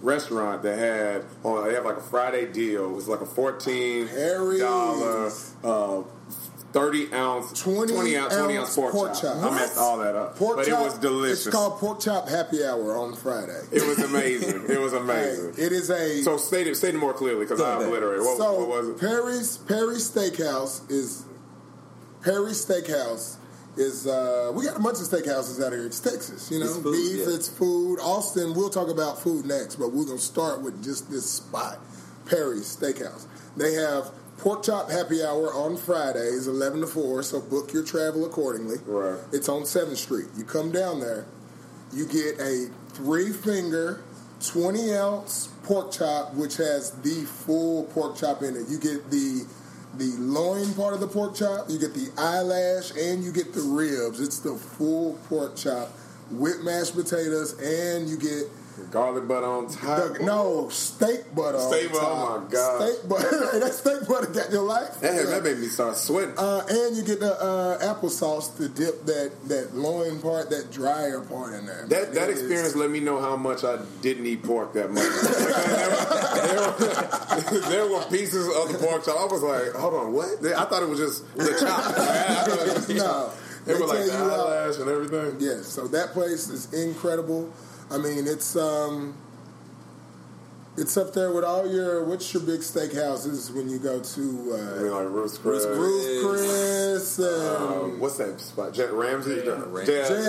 restaurant 0.00 0.62
that 0.62 0.78
had 0.78 1.24
on 1.44 1.66
they 1.66 1.74
have 1.74 1.84
like 1.84 1.96
a 1.96 2.02
Friday 2.02 2.50
deal. 2.50 2.90
It 2.90 2.94
was 2.94 3.08
like 3.08 3.20
a 3.20 3.26
fourteen 3.26 4.06
dollar 4.58 5.30
uh, 5.64 6.02
thirty 6.72 7.12
ounce 7.12 7.60
20 7.62 8.16
ounce 8.16 8.36
twenty 8.36 8.56
ounce 8.58 8.74
pork, 8.76 8.92
chop. 9.20 9.36
I 9.36 9.50
messed 9.54 9.78
all 9.78 9.98
that 9.98 10.14
up, 10.14 10.36
Pork 10.36 10.56
but 10.58 10.66
chop, 10.66 10.80
it 10.80 10.84
was 10.84 10.98
delicious. 10.98 11.46
It's 11.46 11.54
called 11.56 11.78
pork 11.80 12.00
chop 12.00 12.28
happy 12.28 12.62
hour 12.64 12.96
on 12.96 13.14
Friday. 13.16 13.60
it 13.72 13.82
was 13.86 13.98
amazing. 13.98 14.66
it 14.68 14.78
was 14.80 14.92
Hey, 14.98 14.98
amazing. 14.98 15.54
it 15.56 15.72
is 15.72 15.90
a 15.90 16.22
So 16.22 16.36
state 16.36 16.66
it, 16.66 16.76
state 16.76 16.94
it 16.94 16.98
more 16.98 17.14
clearly 17.14 17.44
because 17.46 17.60
I 17.60 17.82
obliterated. 17.82 18.24
What, 18.24 18.36
so 18.38 18.58
what 18.60 18.68
was 18.68 18.88
it? 18.90 19.00
Perry's 19.00 19.56
Perry's 19.58 20.08
Steakhouse 20.10 20.88
is 20.90 21.24
Perry's 22.22 22.64
Steakhouse 22.64 23.37
is 23.78 24.06
uh, 24.06 24.50
we 24.54 24.64
got 24.64 24.76
a 24.76 24.80
bunch 24.80 24.98
of 24.98 25.04
steakhouses 25.06 25.64
out 25.64 25.72
here. 25.72 25.86
It's 25.86 26.00
Texas, 26.00 26.50
you 26.50 26.58
know, 26.58 26.66
It's 26.66 26.76
food, 26.76 26.92
beef, 26.92 27.26
yeah. 27.28 27.34
it's 27.34 27.48
food. 27.48 27.98
Austin, 28.00 28.54
we'll 28.54 28.70
talk 28.70 28.88
about 28.88 29.20
food 29.22 29.46
next, 29.46 29.76
but 29.76 29.92
we're 29.92 30.04
gonna 30.04 30.18
start 30.18 30.62
with 30.62 30.82
just 30.82 31.10
this 31.10 31.28
spot, 31.30 31.78
Perry's 32.26 32.76
Steakhouse. 32.76 33.26
They 33.56 33.74
have 33.74 34.10
pork 34.38 34.62
chop 34.64 34.90
happy 34.90 35.22
hour 35.22 35.52
on 35.54 35.76
Fridays, 35.76 36.46
eleven 36.46 36.80
to 36.80 36.86
four. 36.86 37.22
So 37.22 37.40
book 37.40 37.72
your 37.72 37.84
travel 37.84 38.26
accordingly. 38.26 38.78
Right. 38.86 39.18
It's 39.32 39.48
on 39.48 39.64
Seventh 39.64 39.98
Street. 39.98 40.26
You 40.36 40.44
come 40.44 40.72
down 40.72 41.00
there, 41.00 41.26
you 41.92 42.06
get 42.06 42.40
a 42.40 42.68
three 42.90 43.32
finger, 43.32 44.00
20 44.44 44.94
ounce 44.94 45.48
pork 45.62 45.92
chop, 45.92 46.34
which 46.34 46.56
has 46.56 46.90
the 47.02 47.24
full 47.24 47.84
pork 47.84 48.16
chop 48.16 48.42
in 48.42 48.56
it. 48.56 48.68
You 48.68 48.78
get 48.78 49.10
the 49.10 49.46
the 49.94 50.12
loin 50.18 50.74
part 50.74 50.94
of 50.94 51.00
the 51.00 51.08
pork 51.08 51.34
chop, 51.34 51.68
you 51.70 51.78
get 51.78 51.94
the 51.94 52.10
eyelash, 52.18 52.90
and 52.96 53.24
you 53.24 53.32
get 53.32 53.52
the 53.52 53.62
ribs. 53.62 54.20
It's 54.20 54.38
the 54.38 54.54
full 54.54 55.14
pork 55.28 55.56
chop 55.56 55.90
with 56.30 56.62
mashed 56.62 56.94
potatoes, 56.94 57.58
and 57.60 58.08
you 58.08 58.18
get 58.18 58.44
Garlic 58.90 59.28
butter 59.28 59.46
on 59.46 59.68
top. 59.68 60.14
the, 60.18 60.24
no 60.24 60.68
steak 60.70 61.34
butter. 61.34 61.58
Steak 61.58 61.92
butter, 61.92 62.06
oh 62.06 62.40
my 62.40 62.50
God. 62.52 62.80
Steak 62.88 63.08
butter. 63.08 63.30
that 63.60 63.72
steak 63.74 64.08
butter 64.08 64.26
got 64.32 64.50
your 64.50 64.62
life. 64.62 65.00
That, 65.00 65.26
that 65.26 65.42
made 65.44 65.58
me 65.58 65.66
start 65.66 65.96
sweating. 65.96 66.34
Uh, 66.38 66.64
and 66.68 66.96
you 66.96 67.02
get 67.04 67.20
the 67.20 67.34
uh, 67.40 67.94
applesauce 67.94 68.56
to 68.56 68.68
dip 68.68 69.04
that, 69.06 69.32
that 69.48 69.74
loin 69.74 70.20
part, 70.20 70.50
that 70.50 70.70
drier 70.72 71.20
part 71.20 71.54
in 71.54 71.66
there. 71.66 71.86
That 71.88 72.14
that 72.14 72.28
It 72.30 72.36
is- 72.36 72.40
experience 72.42 72.76
let 72.76 72.90
me 72.90 73.00
know 73.00 73.20
how 73.20 73.36
much 73.36 73.64
I 73.64 73.78
didn't 74.02 74.26
eat 74.26 74.42
pork 74.42 74.72
that 74.74 74.90
much. 74.90 75.04
there, 75.04 76.60
were, 77.62 77.68
there 77.68 77.86
were 77.88 78.04
pieces 78.10 78.46
of 78.46 78.72
the 78.72 78.78
pork 78.78 79.04
chop. 79.04 79.18
I 79.20 79.24
was 79.32 79.42
like, 79.42 79.72
hold 79.72 79.94
on, 79.94 80.12
what? 80.12 80.44
I 80.46 80.64
thought 80.64 80.82
it 80.82 80.88
was 80.88 80.98
just 80.98 81.36
the 81.36 81.56
chop. 81.60 81.78
I 81.78 82.44
thought 82.44 82.48
it 82.66 82.74
was 82.74 82.86
just- 82.86 82.88
No. 82.90 83.30
They 83.64 83.74
They 83.74 83.80
were 83.80 83.86
like 83.86 84.06
the 84.06 84.14
uh, 84.14 84.22
eyelash 84.34 84.78
and 84.78 84.88
everything. 84.88 85.36
Yes, 85.40 85.66
so 85.66 85.86
that 85.88 86.12
place 86.12 86.48
is 86.48 86.72
incredible. 86.72 87.52
I 87.90 87.98
mean, 87.98 88.26
it's 88.26 88.54
um, 88.56 89.14
it's 90.76 90.96
up 90.96 91.12
there 91.14 91.32
with 91.32 91.44
all 91.44 91.66
your 91.72 92.04
what's 92.04 92.32
your 92.34 92.42
big 92.42 92.60
steakhouses 92.60 93.52
when 93.52 93.68
you 93.68 93.78
go 93.78 93.98
to 94.00 94.20
I 94.20 94.82
mean, 94.82 94.92
uh, 94.92 94.96
like 94.96 95.08
Ruth's 95.10 95.38
Chris. 95.38 95.64
Ruth 95.64 96.24
Chris 96.26 97.18
and 97.18 97.56
Um, 97.56 98.00
what's 98.00 98.16
that 98.18 98.38
spot? 98.40 98.74
J- 98.74 98.86
Ramsey. 98.86 99.40
Ramsey. 99.40 99.92
J- 99.92 100.08
Jay 100.08 100.24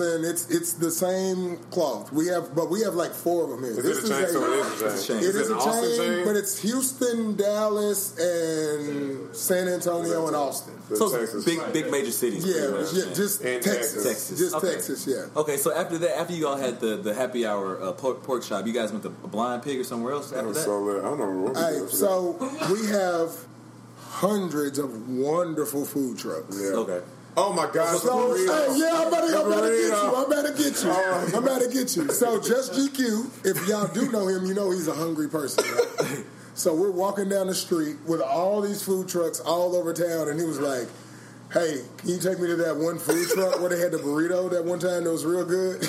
Alexander's, 0.00 0.14
and 0.16 0.24
it's 0.24 0.50
it's 0.50 0.72
the 0.74 0.90
same 0.90 1.56
cloth. 1.70 2.12
We 2.12 2.26
have, 2.28 2.54
but 2.54 2.70
we 2.70 2.80
have 2.82 2.94
like 2.94 3.12
four 3.12 3.44
of 3.44 3.50
them 3.50 3.60
here. 3.62 3.78
Is 3.78 4.04
it 4.04 4.04
a 4.04 4.08
chain? 4.08 4.28
So 4.28 4.44
it 4.44 4.58
is 4.58 4.82
a 4.82 4.86
chain. 4.86 4.86
It's 4.88 5.04
a 5.04 5.06
chain. 5.06 5.16
It 5.16 5.22
is 5.22 5.50
it 5.50 5.56
a 5.56 5.60
chain, 5.60 5.96
chain? 6.16 6.24
but 6.26 6.36
it's 6.36 6.58
Houston, 6.62 7.36
Dallas, 7.36 8.16
and 8.18 9.34
San 9.36 9.68
Antonio 9.68 10.26
and 10.26 10.36
Austin. 10.36 10.74
The 10.88 10.96
So 10.96 11.10
Texas. 11.18 11.44
big, 11.44 11.60
big 11.72 11.90
major 11.90 12.12
cities. 12.12 12.46
Yeah, 12.46 12.78
yeah, 12.92 13.12
just 13.12 13.40
And 13.42 13.62
Texas, 13.62 14.04
Texas. 14.04 14.04
Texas. 14.04 14.38
just 14.38 14.54
Okay. 14.54 14.70
Texas. 14.72 15.06
Yeah. 15.06 15.26
Okay, 15.36 15.56
so 15.56 15.74
after 15.74 15.98
that, 15.98 16.16
after 16.18 16.32
you 16.32 16.46
all 16.46 16.56
had 16.56 16.78
the, 16.80 16.96
the 16.96 17.12
happy 17.12 17.44
hour 17.44 17.82
uh, 17.82 17.92
pork, 17.92 18.22
pork 18.22 18.44
chop, 18.44 18.66
you 18.66 18.72
guys 18.72 18.92
went 18.92 19.02
to 19.02 19.10
Blind 19.10 19.62
Pig 19.64 19.80
or 19.80 19.84
somewhere 19.84 20.12
else 20.12 20.30
That 20.30 20.36
after 20.38 20.48
was 20.48 20.56
that? 20.58 20.64
so 20.64 20.78
lit. 20.78 20.98
I 21.04 21.08
don't 21.08 21.18
know 21.18 21.30
what 21.30 21.54
we 21.54 21.60
Hey, 21.60 21.80
did. 21.80 21.90
so 21.90 22.36
we 22.72 22.86
have 22.86 23.34
hundreds 23.98 24.78
of 24.78 25.08
wonderful 25.08 25.84
food 25.84 26.18
trucks. 26.18 26.56
Yeah. 26.60 26.68
Okay. 26.78 27.00
Oh 27.38 27.52
my 27.52 27.70
God! 27.70 27.98
So, 27.98 28.34
hey, 28.34 28.78
yeah, 28.78 28.92
I'm 28.94 29.08
about, 29.08 29.28
to, 29.28 29.38
I'm 29.38 29.46
about 29.46 29.60
to 29.60 29.70
get 29.70 29.88
you. 29.88 29.94
I'm 29.94 30.24
about 30.24 30.46
to 30.46 30.62
get 30.62 30.82
you. 30.82 30.90
I'm 30.90 31.44
about 31.44 31.60
to 31.60 31.68
get 31.68 31.96
you. 31.96 32.10
So, 32.10 32.40
just 32.40 32.72
GQ, 32.72 33.44
if 33.44 33.68
y'all 33.68 33.88
do 33.88 34.10
know 34.10 34.26
him, 34.26 34.46
you 34.46 34.54
know 34.54 34.70
he's 34.70 34.88
a 34.88 34.94
hungry 34.94 35.28
person. 35.28 35.62
Right? 35.64 36.24
so, 36.54 36.74
we're 36.74 36.90
walking 36.90 37.28
down 37.28 37.48
the 37.48 37.54
street 37.54 37.96
with 38.06 38.22
all 38.22 38.62
these 38.62 38.82
food 38.82 39.08
trucks 39.08 39.40
all 39.40 39.76
over 39.76 39.92
town, 39.92 40.30
and 40.30 40.40
he 40.40 40.46
was 40.46 40.60
like, 40.60 40.88
Hey, 41.52 41.82
can 41.98 42.08
you 42.08 42.18
take 42.18 42.40
me 42.40 42.46
to 42.48 42.56
that 42.56 42.76
one 42.76 42.98
food 42.98 43.28
truck 43.28 43.60
where 43.60 43.68
they 43.68 43.78
had 43.80 43.92
the 43.92 43.98
burrito 43.98 44.50
that 44.50 44.64
one 44.64 44.78
time 44.78 45.04
that 45.04 45.12
was 45.12 45.24
real 45.24 45.44
good? 45.44 45.82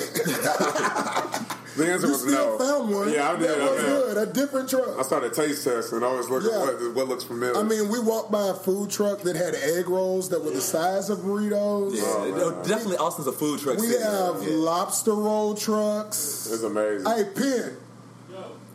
The 1.78 1.92
answer 1.92 2.06
you 2.06 2.12
was 2.12 2.20
still 2.22 2.58
no. 2.58 2.58
found 2.58 2.90
one. 2.94 3.12
Yeah, 3.12 3.30
I 3.30 3.36
did. 3.36 3.48
That 3.50 3.60
I 3.60 3.70
was 3.70 3.76
did. 3.82 3.86
good. 3.86 4.16
A 4.28 4.32
different 4.32 4.68
truck. 4.68 4.98
I 4.98 5.02
started 5.02 5.32
taste 5.32 5.64
testing. 5.64 6.02
I 6.02 6.12
was 6.12 6.28
looking 6.28 6.50
Yeah. 6.50 6.58
what, 6.58 6.94
what 6.94 7.08
looks 7.08 7.24
familiar. 7.24 7.56
I 7.56 7.62
mean, 7.62 7.88
we 7.88 7.98
walked 8.00 8.30
by 8.32 8.48
a 8.48 8.54
food 8.54 8.90
truck 8.90 9.20
that 9.22 9.36
had 9.36 9.54
egg 9.54 9.88
rolls 9.88 10.28
that 10.30 10.44
were 10.44 10.50
the 10.50 10.60
size 10.60 11.08
of 11.10 11.18
burritos. 11.20 11.94
Yeah, 11.96 12.02
Oh, 12.04 12.62
definitely 12.66 12.96
Austin's 12.98 13.28
a 13.28 13.32
food 13.32 13.60
truck. 13.60 13.78
We 13.78 13.86
city. 13.88 14.02
have 14.02 14.42
Yeah. 14.42 14.54
lobster 14.56 15.14
roll 15.14 15.54
trucks. 15.54 16.48
it's 16.52 16.62
amazing. 16.62 17.06
Hey, 17.06 17.24
Penn, 17.34 17.76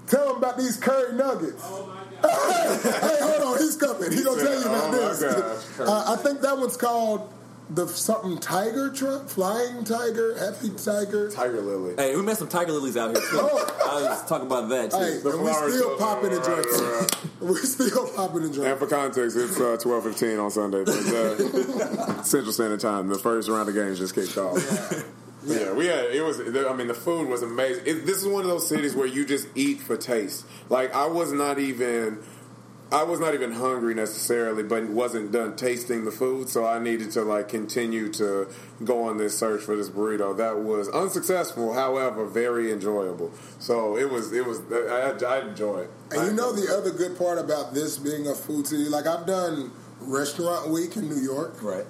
tell 0.08 0.30
him 0.32 0.38
about 0.38 0.58
these 0.58 0.78
curry 0.78 1.14
nuggets. 1.14 1.62
Oh 1.66 1.90
hey, 2.24 3.18
hold 3.22 3.54
on, 3.56 3.58
he's 3.62 3.76
coming. 3.76 4.10
He's 4.12 4.24
gonna 4.24 4.42
tell 4.42 4.54
you 4.54 4.66
about 4.66 4.84
Oh, 4.86 4.92
my 4.92 4.98
this. 5.10 5.22
gosh. 5.22 5.64
Uh, 5.90 6.14
I 6.14 6.16
think 6.16 6.40
that 6.42 6.58
one's 6.58 6.78
called 6.78 7.30
the 7.70 7.88
something 7.88 8.38
tiger 8.40 8.90
truck, 8.92 9.28
flying 9.30 9.84
tiger, 9.84 10.38
happy 10.38 10.70
tiger. 10.70 11.30
Tiger 11.32 11.62
Lily. 11.62 11.96
Hey, 11.96 12.16
we 12.16 12.22
met 12.22 12.38
some 12.38 12.48
tiger 12.50 12.72
lilies 12.72 12.98
out 12.98 13.12
here 13.16 13.26
too. 13.30 13.40
Oh. 13.42 13.90
I 13.90 14.10
was 14.10 14.26
talking 14.28 14.48
about 14.48 14.70
that 14.70 14.92
too. 14.92 14.98
Hey, 14.98 15.20
The 15.20 15.30
and 15.32 15.42
we 15.42 15.48
flowers 15.50 15.74
still 15.74 15.90
go- 15.90 15.98
popping 15.98 16.34
and 16.34 16.46
right, 16.46 16.64
drinking. 16.64 16.86
right. 16.86 17.18
We 17.42 17.56
still 17.56 18.08
popping 18.16 18.38
and 18.38 18.46
And 18.46 18.54
drinking. 18.54 18.78
for 18.80 18.88
context, 18.88 19.38
it's 19.38 19.60
uh, 19.60 19.78
twelve 19.82 20.04
fifteen 20.04 20.40
on 20.40 20.52
Sunday. 20.52 20.84
But, 20.84 20.96
uh, 20.96 22.24
Central 22.24 22.52
Standard 22.54 22.80
Time. 22.80 23.08
The 23.08 23.18
first 23.20 23.50
round 23.50 23.70
of 23.70 23.76
games 23.76 24.00
just 24.00 24.14
kicked 24.16 24.38
off. 24.38 24.58
Yeah, 25.46 25.74
we 25.74 25.88
had 25.88 26.06
it 26.06 26.22
was. 26.24 26.40
I 26.40 26.74
mean, 26.74 26.88
the 26.88 26.94
food 26.94 27.28
was 27.28 27.44
amazing. 27.44 27.84
It, 27.86 28.06
this 28.06 28.18
is 28.18 28.28
one 28.28 28.44
of 28.44 28.48
those 28.48 28.68
cities 28.68 28.96
where 28.96 29.06
you 29.08 29.26
just 29.26 29.48
eat 29.56 29.82
for 29.82 29.98
taste. 29.98 30.46
Like 30.70 30.96
I 30.96 31.08
was 31.08 31.34
not 31.34 31.60
even, 31.60 32.20
I 32.94 33.02
was 33.02 33.20
not 33.20 33.34
even 33.34 33.54
hungry 33.54 33.96
necessarily, 33.96 34.62
but 34.62 34.88
wasn't 34.88 35.32
done 35.32 35.56
tasting 35.56 36.06
the 36.06 36.12
food, 36.12 36.48
so 36.48 36.64
I 36.64 36.78
needed 36.78 37.10
to 37.14 37.24
like 37.24 37.50
continue 37.50 38.12
to 38.14 38.48
go 38.86 39.06
on 39.06 39.18
this 39.18 39.36
search 39.36 39.62
for 39.62 39.76
this 39.76 39.90
burrito. 39.90 40.38
That 40.38 40.60
was 40.60 40.90
unsuccessful, 40.90 41.74
however, 41.74 42.28
very 42.28 42.72
enjoyable. 42.72 43.32
So 43.58 43.98
it 43.98 44.12
was. 44.12 44.32
It 44.32 44.46
was. 44.46 44.62
I, 44.72 45.18
I 45.26 45.40
enjoy 45.48 45.80
it. 45.80 45.92
And 46.12 46.28
you 46.28 46.34
know 46.34 46.54
the 46.54 46.72
other 46.72 46.92
good 46.92 47.18
part 47.18 47.40
about 47.40 47.74
this 47.74 47.98
being 47.98 48.28
a 48.28 48.36
food 48.36 48.68
city, 48.68 48.84
like 48.84 49.08
I've 49.08 49.26
done 49.26 49.72
restaurant 50.00 50.70
week 50.70 50.96
in 50.96 51.10
New 51.10 51.22
York, 51.22 51.64
Right, 51.64 51.86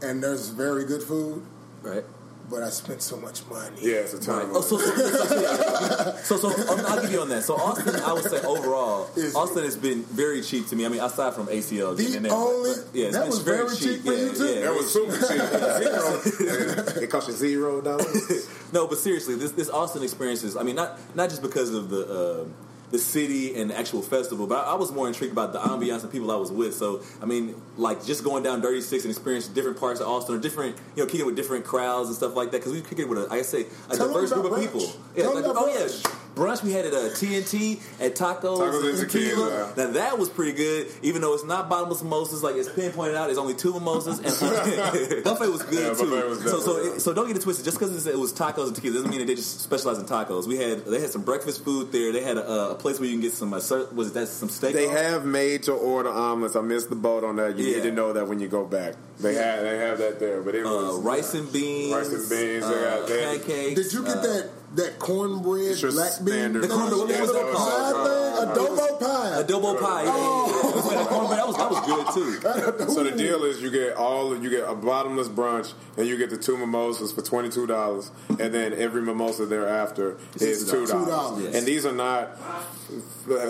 and 0.00 0.22
there's 0.22 0.48
very 0.48 0.86
good 0.86 1.02
food, 1.02 1.44
right. 1.82 2.04
But 2.50 2.62
I 2.62 2.70
spent 2.70 3.02
so 3.02 3.16
much 3.16 3.46
money. 3.46 3.76
Yeah, 3.82 3.96
it's 3.96 4.14
a 4.14 4.20
ton. 4.20 4.46
Right. 4.46 4.56
Oh, 4.56 4.60
so, 4.60 4.78
so, 4.78 4.94
so, 4.94 5.40
yeah. 5.40 6.16
so, 6.22 6.36
so 6.36 6.48
um, 6.72 6.80
I'll 6.86 7.00
give 7.02 7.12
you 7.12 7.20
on 7.20 7.28
that. 7.28 7.42
So 7.44 7.56
Austin, 7.56 7.96
I 7.96 8.12
would 8.12 8.24
say 8.24 8.40
overall, 8.42 9.08
Is- 9.16 9.34
Austin 9.34 9.64
has 9.64 9.76
been 9.76 10.02
very 10.04 10.42
cheap 10.42 10.66
to 10.68 10.76
me. 10.76 10.86
I 10.86 10.88
mean, 10.88 11.00
aside 11.00 11.34
from 11.34 11.46
ACL, 11.48 11.96
The 11.96 12.02
getting 12.02 12.16
in 12.18 12.22
there, 12.24 12.32
only- 12.32 12.70
but, 12.74 12.94
yeah, 12.94 13.06
it's 13.06 13.16
that 13.16 13.22
been 13.22 13.30
was 13.30 13.38
very 13.42 13.76
cheap 13.76 14.02
for 14.04 14.12
yeah, 14.12 14.18
you, 14.24 14.32
too? 14.34 14.46
yeah. 14.46 14.60
That 14.62 14.74
was 14.74 14.92
super 14.92 15.12
cheap. 15.16 15.28
Zero. 16.38 17.02
It 17.02 17.10
cost 17.10 17.28
you 17.28 17.34
zero 17.34 17.80
dollars. 17.80 18.48
No, 18.72 18.86
but 18.86 18.98
seriously, 18.98 19.34
this 19.34 19.52
this 19.52 19.70
Austin 19.70 20.02
experience 20.02 20.42
is. 20.44 20.54
I 20.56 20.62
mean, 20.62 20.76
not 20.76 20.98
not 21.14 21.30
just 21.30 21.40
because 21.42 21.72
of 21.72 21.88
the. 21.88 22.02
Uh, 22.06 22.44
the 22.90 22.98
city 22.98 23.54
and 23.60 23.70
the 23.70 23.78
actual 23.78 24.00
festival, 24.00 24.46
but 24.46 24.66
I, 24.66 24.72
I 24.72 24.74
was 24.74 24.90
more 24.90 25.06
intrigued 25.08 25.32
about 25.32 25.52
the 25.52 25.58
ambiance 25.58 26.02
and 26.02 26.10
people 26.10 26.30
I 26.30 26.36
was 26.36 26.50
with. 26.50 26.74
So, 26.74 27.02
I 27.20 27.26
mean, 27.26 27.54
like 27.76 28.04
just 28.04 28.24
going 28.24 28.42
down 28.42 28.60
Dirty 28.60 28.80
Six 28.80 29.04
and 29.04 29.10
experiencing 29.12 29.52
different 29.54 29.78
parts 29.78 30.00
of 30.00 30.08
Austin 30.08 30.34
or 30.34 30.38
different, 30.38 30.76
you 30.96 31.02
know, 31.04 31.06
kicking 31.10 31.26
with 31.26 31.36
different 31.36 31.64
crowds 31.64 32.08
and 32.08 32.16
stuff 32.16 32.34
like 32.34 32.50
that. 32.52 32.58
Because 32.58 32.72
we 32.72 32.80
kicked 32.80 32.98
it 33.00 33.08
with, 33.08 33.18
a, 33.18 33.28
I 33.30 33.42
say, 33.42 33.66
a 33.90 33.96
Tell 33.96 34.08
diverse 34.08 34.32
group 34.32 34.46
of 34.46 34.52
brunch. 34.52 34.60
people. 34.62 34.80
'em 35.16 35.34
like, 35.34 35.44
oh 35.44 35.66
brunch. 35.68 36.04
yeah, 36.04 36.10
brunch 36.38 36.62
we 36.62 36.72
had 36.72 36.86
at 36.86 36.94
uh, 36.94 37.10
TNT 37.10 37.80
at 38.00 38.14
Tacos, 38.14 38.58
Tacos 38.58 39.00
and 39.00 39.10
Tequila. 39.10 39.72
Now 39.76 39.90
that 39.92 40.18
was 40.18 40.28
pretty 40.30 40.52
good, 40.52 40.86
even 41.02 41.20
though 41.22 41.34
it's 41.34 41.44
not 41.44 41.68
bottomless 41.68 42.02
mimosas. 42.02 42.42
Like 42.42 42.54
as 42.56 42.66
it's 42.68 42.74
pinpointed 42.76 43.16
out, 43.16 43.30
it's 43.30 43.38
only 43.38 43.54
two 43.54 43.72
mimosas, 43.72 44.18
and 44.18 44.26
buffet 45.24 45.48
was 45.50 45.62
good 45.64 45.98
Yeah, 45.98 46.04
too. 46.04 46.28
was 46.28 46.42
so, 46.42 46.60
so, 46.60 46.76
it, 46.76 47.00
so 47.00 47.12
don't 47.12 47.26
get 47.26 47.36
it 47.36 47.42
twisted. 47.42 47.64
Just 47.64 47.78
because 47.78 48.06
it 48.06 48.18
was 48.18 48.32
tacos 48.32 48.66
and 48.68 48.74
tequila 48.76 48.94
doesn't 48.94 49.10
mean 49.10 49.20
that 49.20 49.26
they 49.26 49.34
just 49.34 49.60
specialize 49.60 49.98
in 49.98 50.04
tacos. 50.06 50.46
We 50.46 50.56
had 50.56 50.84
they 50.84 51.00
had 51.00 51.10
some 51.10 51.22
breakfast 51.22 51.64
food 51.64 51.92
there. 51.92 52.12
They 52.12 52.22
had 52.22 52.36
a, 52.36 52.70
a 52.70 52.74
place 52.74 52.98
where 53.00 53.08
you 53.08 53.14
can 53.14 53.22
get 53.22 53.32
some 53.32 53.52
uh, 53.52 53.56
was 53.92 54.12
that 54.12 54.28
some 54.28 54.48
steak? 54.48 54.74
They 54.74 54.86
on? 54.88 54.96
have 54.96 55.24
made 55.24 55.64
to 55.64 55.72
order 55.72 56.08
omelets. 56.10 56.56
I 56.56 56.60
missed 56.60 56.90
the 56.90 56.96
boat 56.96 57.24
on 57.24 57.36
that. 57.36 57.58
You 57.58 57.66
Yeah. 57.66 57.76
need 57.76 57.82
to 57.84 57.92
know 57.92 58.12
that 58.12 58.28
when 58.28 58.38
you 58.40 58.48
go 58.48 58.64
back. 58.64 58.94
They 59.20 59.34
have 59.34 59.62
they 59.62 59.78
have 59.78 59.98
that 59.98 60.20
there, 60.20 60.42
but 60.42 60.54
it 60.54 60.64
uh, 60.64 60.70
was 60.70 61.00
rice 61.00 61.34
and 61.34 61.52
beans, 61.52 61.92
Rice 61.92 62.06
and 62.12 62.30
beans, 62.30 62.30
they 62.68 62.86
uh, 62.86 62.98
got- 63.00 63.08
they 63.08 63.22
had- 63.22 63.38
pancakes. 63.40 63.74
Did 63.82 63.92
you 63.92 64.04
get 64.04 64.18
uh, 64.18 64.20
that 64.22 64.50
that 64.74 64.98
cornbread 64.98 65.72
It's 65.72 65.82
your 65.82 65.92
black 65.92 66.12
bean? 66.24 66.52
The 66.52 66.68
corn- 66.68 66.90
little 66.90 67.10
yeah, 67.10 67.20
little 67.22 67.34
that 67.34 67.44
was- 67.46 67.56
pie 67.56 67.92
thing, 68.04 68.48
adobo 68.48 69.00
pie. 69.00 69.42
adobo 69.42 69.80
pie? 69.80 70.02
Yeah, 70.04 70.12
oh. 70.14 70.90
yeah, 70.92 70.98
yeah. 71.00 71.06
Cornbread. 71.06 71.38
That 71.38 71.46
was 71.48 71.56
that 71.56 71.70
was 71.70 71.80
good 71.86 72.06
too. 72.14 72.88
So 72.94 73.02
the 73.04 73.12
deal 73.12 73.44
is 73.44 73.60
you 73.62 73.70
get 73.70 73.96
all 73.96 74.36
you 74.40 74.50
get 74.50 74.68
a 74.68 74.74
bottomless 74.74 75.28
brunch 75.28 75.72
and 75.96 76.06
you 76.06 76.16
get 76.16 76.30
the 76.30 76.36
two 76.36 76.56
mimosas 76.56 77.12
for 77.12 77.22
twenty 77.22 77.48
two 77.48 77.66
dollars 77.66 78.10
and 78.28 78.52
then 78.54 78.72
every 78.74 79.02
mimosa 79.02 79.46
thereafter 79.46 80.16
is 80.36 80.68
two 80.70 80.84
$2. 80.84 81.54
And 81.54 81.66
these 81.66 81.84
are 81.86 81.92
not 81.92 82.36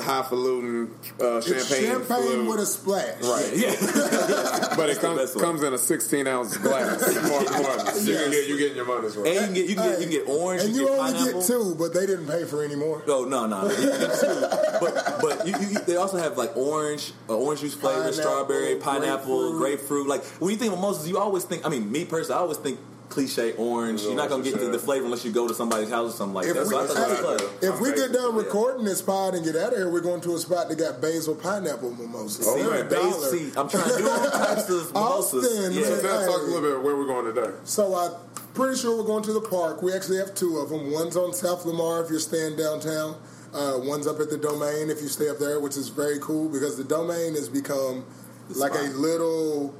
highfalutin 0.03 0.90
uh, 1.20 1.37
It's 1.38 1.46
champagne, 1.46 1.87
champagne 1.90 2.22
flute. 2.22 2.48
with 2.48 2.61
a 2.61 2.66
splash. 2.66 3.22
Right, 3.22 3.51
Yeah, 3.55 4.74
but 4.77 4.90
it 4.90 4.98
comes 4.98 5.35
comes 5.35 5.62
in 5.62 5.72
a 5.72 5.79
sixteen 5.79 6.27
ounce 6.27 6.57
glass. 6.57 7.01
More 7.29 7.40
important, 7.40 8.07
you 8.07 8.14
can 8.16 8.31
get 8.31 8.48
you 8.48 8.59
getting 8.59 8.77
your 8.77 8.87
money's 8.87 9.16
worth. 9.16 9.27
and 9.27 9.35
you 9.35 9.40
can 9.40 9.55
get 9.55 9.68
you 9.68 9.74
can 9.77 9.85
get, 9.85 10.01
you 10.01 10.07
can 10.07 10.11
get 10.27 10.29
orange. 10.29 10.62
And 10.62 10.74
you, 10.74 10.81
you 10.83 10.87
get 10.88 10.98
only 10.98 11.12
pineapple. 11.12 11.40
get 11.40 11.46
two, 11.46 11.74
but 11.79 11.94
they 11.94 12.07
didn't 12.07 12.27
pay 12.27 12.44
for 12.44 12.64
any 12.64 12.77
more. 12.77 13.03
Oh 13.07 13.24
no 13.24 13.46
no, 13.46 13.62
no. 13.62 13.74
Two. 13.74 14.46
but 14.81 15.18
but 15.20 15.46
you, 15.46 15.55
you, 15.59 15.79
they 15.87 15.96
also 15.96 16.16
have 16.18 16.37
like 16.37 16.57
orange, 16.57 17.12
uh, 17.29 17.37
orange 17.37 17.61
juice 17.61 17.74
flavor, 17.74 17.98
Pineapple, 18.03 18.20
strawberry, 18.20 18.77
pineapple, 18.77 19.59
grapefruit. 19.59 20.07
grapefruit. 20.07 20.09
Like 20.09 20.24
when 20.40 20.51
you 20.51 20.57
think 20.57 20.72
of 20.72 20.79
mimosas, 20.79 21.09
you 21.09 21.18
always 21.18 21.44
think. 21.44 21.64
I 21.64 21.68
mean, 21.68 21.90
me 21.90 22.05
personally, 22.05 22.38
I 22.38 22.42
always 22.42 22.59
think 22.59 22.79
cliche 23.09 23.53
orange. 23.57 24.03
You're 24.03 24.14
not 24.14 24.29
gonna 24.29 24.42
get 24.42 24.59
to 24.59 24.68
the 24.68 24.79
flavor 24.79 25.05
unless 25.07 25.25
you 25.25 25.33
go 25.33 25.49
to 25.49 25.55
somebody's 25.55 25.88
house 25.90 26.14
or 26.14 26.16
something 26.16 26.35
like 26.35 26.47
If 26.47 26.55
that. 26.55 26.64
we, 26.66 26.71
So 26.71 26.79
I 26.81 26.87
thought 26.87 26.97
that 26.97 27.40
was 27.40 27.40
hey, 27.61 27.66
if 27.68 27.81
we 27.81 27.92
get 27.92 28.12
done 28.12 28.35
Yeah. 28.35 28.42
recording 28.42 28.85
this 28.85 29.01
pod 29.03 29.35
and 29.35 29.44
get 29.44 29.57
out 29.57 29.73
of 29.73 29.79
here, 29.79 29.88
we're 29.90 30.01
going 30.01 30.21
to 30.23 30.35
a 30.35 30.38
spot 30.38 30.68
that 30.68 30.77
got 30.79 31.01
basil 31.01 31.35
pineapple 31.35 31.94
mimosas. 31.94 32.47
See, 32.47 32.55
They're 32.62 32.68
a 32.68 32.81
right, 32.83 32.88
base- 32.90 33.01
dollar. 33.14 33.31
see, 33.31 33.53
I'm 33.57 33.68
trying 33.68 33.90
to 33.90 33.97
do 33.99 34.09
all 34.09 34.31
types 34.31 34.68
of 34.71 34.92
Austin, 34.97 35.40
mimosas. 35.40 35.59
man. 35.61 35.73
Yeah. 35.73 35.85
So 35.85 36.01
tell- 36.03 36.27
talk 36.27 36.40
a 36.40 36.44
little 36.44 36.61
bit 36.62 36.83
where 36.83 36.97
we're 36.97 37.07
going 37.07 37.35
today. 37.35 37.51
So 37.64 37.94
I'm 37.94 38.12
pretty 38.55 38.77
sure 38.79 38.97
we're 38.99 39.07
going 39.07 39.23
to 39.25 39.33
the 39.33 39.40
park. 39.40 39.83
We 39.83 39.92
actually 39.94 40.18
have 40.18 40.35
two 40.35 40.59
of 40.59 40.68
them. 40.71 40.90
One's 40.92 41.16
on 41.16 41.33
South 41.33 41.64
Lamar 41.64 42.03
if 42.05 42.11
you're 42.11 42.21
staying 42.21 42.57
downtown. 42.57 43.16
Uh, 43.55 43.79
one's 43.79 44.07
up 44.07 44.21
at 44.21 44.29
the 44.29 44.37
Domain 44.37 44.90
if 44.90 45.01
you 45.01 45.09
stay 45.09 45.29
up 45.31 45.38
there, 45.38 45.59
which 45.59 45.77
is 45.79 45.88
very 45.88 46.18
cool 46.21 46.51
because 46.51 46.77
the 46.77 46.85
Domain 46.85 47.35
has 47.35 47.49
become 47.49 48.05
The 48.51 48.59
like 48.59 48.75
a 48.75 48.83
little 48.99 49.73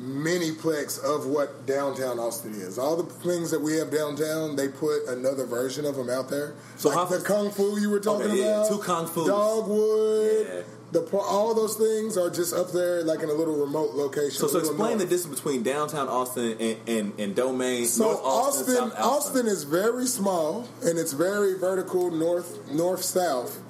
miniplex 0.00 1.02
of 1.02 1.26
what 1.26 1.66
downtown 1.66 2.18
Austin 2.18 2.52
is. 2.54 2.78
All 2.78 2.96
the 2.96 3.04
things 3.12 3.50
that 3.50 3.60
we 3.60 3.76
have 3.76 3.90
downtown, 3.90 4.56
they 4.56 4.68
put 4.68 5.06
another 5.08 5.46
version 5.46 5.84
of 5.84 5.96
them 5.96 6.10
out 6.10 6.28
there. 6.28 6.54
So 6.76 6.88
like 6.88 6.98
how- 6.98 7.04
the 7.04 7.20
Kung 7.20 7.50
Fu 7.50 7.78
you 7.78 7.90
were 7.90 8.00
talking 8.00 8.26
Okay, 8.26 8.40
yeah, 8.40 8.56
about, 8.60 8.68
two 8.68 8.78
Kung 8.78 9.06
Fus. 9.06 9.26
Dogwood. 9.26 10.46
Yeah. 10.48 10.60
The 10.92 11.00
all 11.16 11.54
those 11.54 11.74
things 11.74 12.16
are 12.16 12.30
just 12.30 12.54
up 12.54 12.70
there, 12.70 13.02
like 13.02 13.20
in 13.20 13.28
a 13.28 13.32
little 13.32 13.56
remote 13.56 13.94
location. 13.94 14.30
So, 14.30 14.46
so 14.46 14.58
explain 14.60 14.98
the 14.98 15.06
distance 15.06 15.34
between 15.34 15.64
downtown 15.64 16.08
Austin 16.08 16.56
and, 16.60 16.76
and, 16.86 17.12
and 17.18 17.34
Domain, 17.34 17.86
So 17.86 18.04
North 18.04 18.20
Austin, 18.22 18.76
Austin, 18.76 19.02
Austin 19.02 19.46
is 19.48 19.64
very 19.64 20.06
small 20.06 20.68
and 20.84 20.96
it's 20.96 21.12
very 21.12 21.58
vertical 21.58 22.12
north 22.12 22.70
north 22.70 23.02
south, 23.02 23.60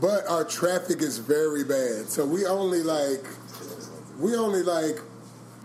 but 0.00 0.26
our 0.26 0.42
traffic 0.42 1.02
is 1.02 1.18
very 1.18 1.64
bad. 1.64 2.08
So 2.08 2.24
we 2.24 2.46
only 2.46 2.82
like 2.82 3.26
we 4.18 4.34
only 4.34 4.62
like 4.62 5.00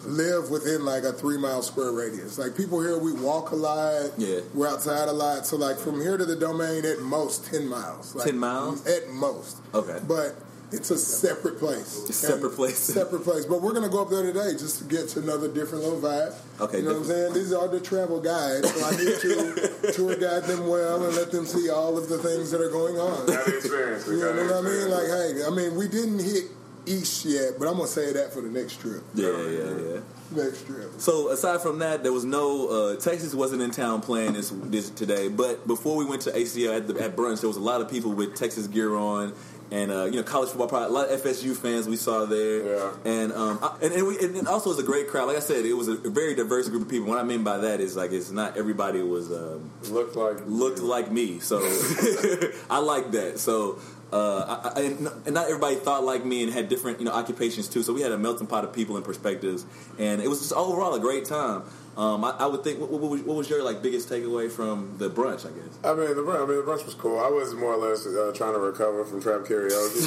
live 0.08 0.50
within 0.50 0.86
like 0.86 1.04
a 1.04 1.13
three 1.13 1.38
mile 1.38 1.62
square 1.62 1.91
radius. 1.91 2.38
Like 2.38 2.56
people 2.56 2.82
here, 2.82 2.98
we 2.98 3.13
walk 3.13 3.52
a 3.52 3.56
lot. 3.56 4.12
Yeah. 4.18 4.39
we're 4.54 4.68
outside 4.68 5.08
a 5.08 5.13
lot. 5.13 5.46
So 5.46 5.58
like 5.58 5.78
from 5.78 6.02
here 6.02 6.18
to 6.18 6.26
the 6.26 6.36
domain, 6.36 6.86
at 6.86 7.02
most 7.02 7.46
ten 7.52 7.68
miles. 7.68 8.15
Like, 8.15 8.26
10 8.28 8.38
miles? 8.38 8.86
at 8.88 9.10
most. 9.10 9.58
Okay. 9.74 10.00
but. 10.08 10.36
It's 10.72 10.89
a 10.89 10.98
separate 10.98 11.60
place. 11.60 12.10
A 12.10 12.12
separate 12.12 12.56
place. 12.56 12.78
Separate 12.96 13.24
place. 13.24 13.46
But 13.46 13.62
we're 13.62 13.72
gonna 13.72 13.88
go 13.88 14.02
up 14.02 14.10
there 14.10 14.24
today 14.24 14.54
just 14.54 14.80
to 14.80 14.84
get 14.84 15.08
to 15.10 15.20
another 15.20 15.48
different 15.48 15.84
little 15.84 16.02
vibe. 16.02 16.36
Okay, 16.60 16.80
You 16.80 16.84
know 16.84 16.94
what 16.94 16.98
I'm 17.02 17.06
saying? 17.06 17.34
These 17.34 17.54
are 17.54 17.68
the 17.68 17.80
travel 17.80 18.20
guides, 18.20 18.74
so 18.74 18.86
I 18.86 18.91
need 18.91 19.15
to 19.20 19.91
tour 19.94 20.15
guide 20.15 20.44
them 20.44 20.68
well 20.68 21.06
and 21.06 21.15
let 21.15 21.32
them 21.32 21.46
see 21.46 21.70
all 21.70 21.98
of 21.98 22.10
the 22.10 22.18
things 22.18 22.52
that 22.52 22.62
are 22.62 22.72
going 22.72 22.98
on. 22.98 23.28
Got 23.28 23.48
experience. 23.48 24.08
You 24.08 24.20
got 24.20 24.36
know 24.36 24.44
what 24.44 24.54
I 24.54 24.62
mean? 24.62 24.89
Like, 24.89 25.08
hey, 25.08 25.46
I 25.46 25.50
mean, 25.52 25.76
we 25.76 25.88
didn't 25.88 26.20
hit 26.20 26.46
East 26.88 27.26
yet, 27.26 27.54
but 27.60 27.67
I'm 27.67 27.76
gonna 27.76 27.88
say 27.88 28.13
that 28.13 28.34
for 28.34 28.41
the 28.41 28.50
next 28.50 28.80
trip. 28.82 29.04
Yeah, 29.13 29.28
yeah, 29.30 29.93
yeah. 29.93 30.00
Next 30.32 30.65
trip. 30.65 30.91
So 30.98 31.30
aside 31.30 31.62
from 31.62 31.80
that, 31.80 32.04
there 32.04 32.12
was 32.13 32.26
no 32.26 32.67
uh, 32.67 32.95
Texas 32.95 33.34
wasn't 33.36 33.62
in 33.62 33.71
town 33.71 34.02
playing 34.02 34.34
this 34.34 34.50
this 34.54 34.89
today. 34.89 35.28
But 35.28 35.67
before 35.67 35.95
we 35.98 36.06
went 36.06 36.24
to 36.24 36.32
ACL 36.32 36.76
at, 36.78 36.88
the, 36.88 37.00
at 37.04 37.15
brunch, 37.15 37.41
there 37.41 37.48
was 37.48 37.58
a 37.58 37.62
lot 37.62 37.82
of 37.82 37.89
people 37.89 38.12
with 38.13 38.36
Texas 38.36 38.65
gear 38.67 38.95
on, 38.95 39.34
and 39.71 39.91
uh, 39.91 40.06
you 40.06 40.13
know 40.17 40.24
college 40.24 40.50
football. 40.50 40.67
Probably 40.67 40.88
a 40.88 40.91
lot 40.91 41.10
of 41.10 41.21
FSU 41.21 41.56
fans 41.56 41.88
we 41.88 41.95
saw 41.95 42.26
there. 42.26 42.65
Yeah. 42.76 42.91
And 43.06 43.32
um, 43.34 43.60
I- 43.62 43.78
and 43.84 43.93
and, 43.93 44.08
we, 44.08 44.17
and 44.19 44.36
it 44.36 44.48
also 44.48 44.69
was 44.71 44.80
a 44.80 44.84
great 44.84 45.08
crowd. 45.10 45.28
Like 45.28 45.38
I 45.38 45.41
said, 45.41 45.63
it 45.63 45.74
was 45.74 45.88
a 45.88 45.95
very 45.95 46.34
diverse 46.34 46.69
group 46.69 46.82
of 46.84 46.89
people. 46.89 47.08
What 47.08 47.19
I 47.19 47.24
mean 47.24 47.43
by 47.43 47.60
that 47.60 47.80
is 47.80 47.95
like 47.95 48.12
it's 48.12 48.32
not 48.32 48.58
everybody 48.58 49.02
was. 49.02 49.32
Um, 49.32 49.69
Looked 49.91 50.15
like 50.15 50.38
looked 50.48 50.80
like 50.80 51.12
me. 51.12 51.39
So 51.39 51.60
I 52.71 52.80
like 52.80 53.12
that. 53.12 53.38
So 53.39 53.80
uh, 54.13 54.72
I, 54.76 54.80
I, 54.80 54.84
and 55.26 55.34
not 55.34 55.46
everybody 55.48 55.76
thought 55.76 56.04
like 56.04 56.24
me 56.26 56.44
and 56.44 56.52
had 56.54 56.70
different 56.70 57.00
you 57.00 57.06
know 57.06 57.12
occupations 57.12 57.68
too. 57.68 57.84
So 57.84 57.94
we 57.94 58.02
had 58.02 58.12
a 58.12 58.18
melting 58.18 58.48
pot 58.48 58.63
of 58.63 58.72
people 58.74 58.96
and 58.96 59.04
perspectives. 59.06 59.65
And 60.00 60.06
and 60.15 60.22
it 60.22 60.28
was 60.30 60.39
just 60.39 60.54
overall 60.54 60.94
a 60.94 61.00
great 61.00 61.26
time. 61.26 61.63
Um, 61.98 62.24
I, 62.24 62.32
I 62.39 62.46
would 62.46 62.63
think. 62.63 62.80
What, 62.80 62.89
what, 62.91 63.02
was- 63.12 63.22
what 63.24 63.36
was 63.36 63.50
your 63.50 63.63
like 63.63 63.82
biggest 63.82 64.08
takeaway 64.10 64.50
from 64.52 64.96
the 64.98 65.10
brunch? 65.10 65.46
I 65.46 65.50
guess. 65.52 65.78
I 65.84 65.94
mean, 65.94 66.08
the 66.15 66.22
brunch, 66.22 66.44
I 66.44 66.46
mean, 66.48 66.58
the 66.58 66.63
brunch 66.63 66.86
was 66.86 66.94
cool. 66.94 67.20
I 67.20 67.28
was 67.30 67.54
more 67.56 67.74
or 67.74 67.78
less 67.89 68.06
uh, 68.06 68.32
trying 68.36 68.54
to 68.54 68.60
recover 68.60 69.04
from 69.06 69.22
trap 69.22 69.41
karaoke. 69.41 70.06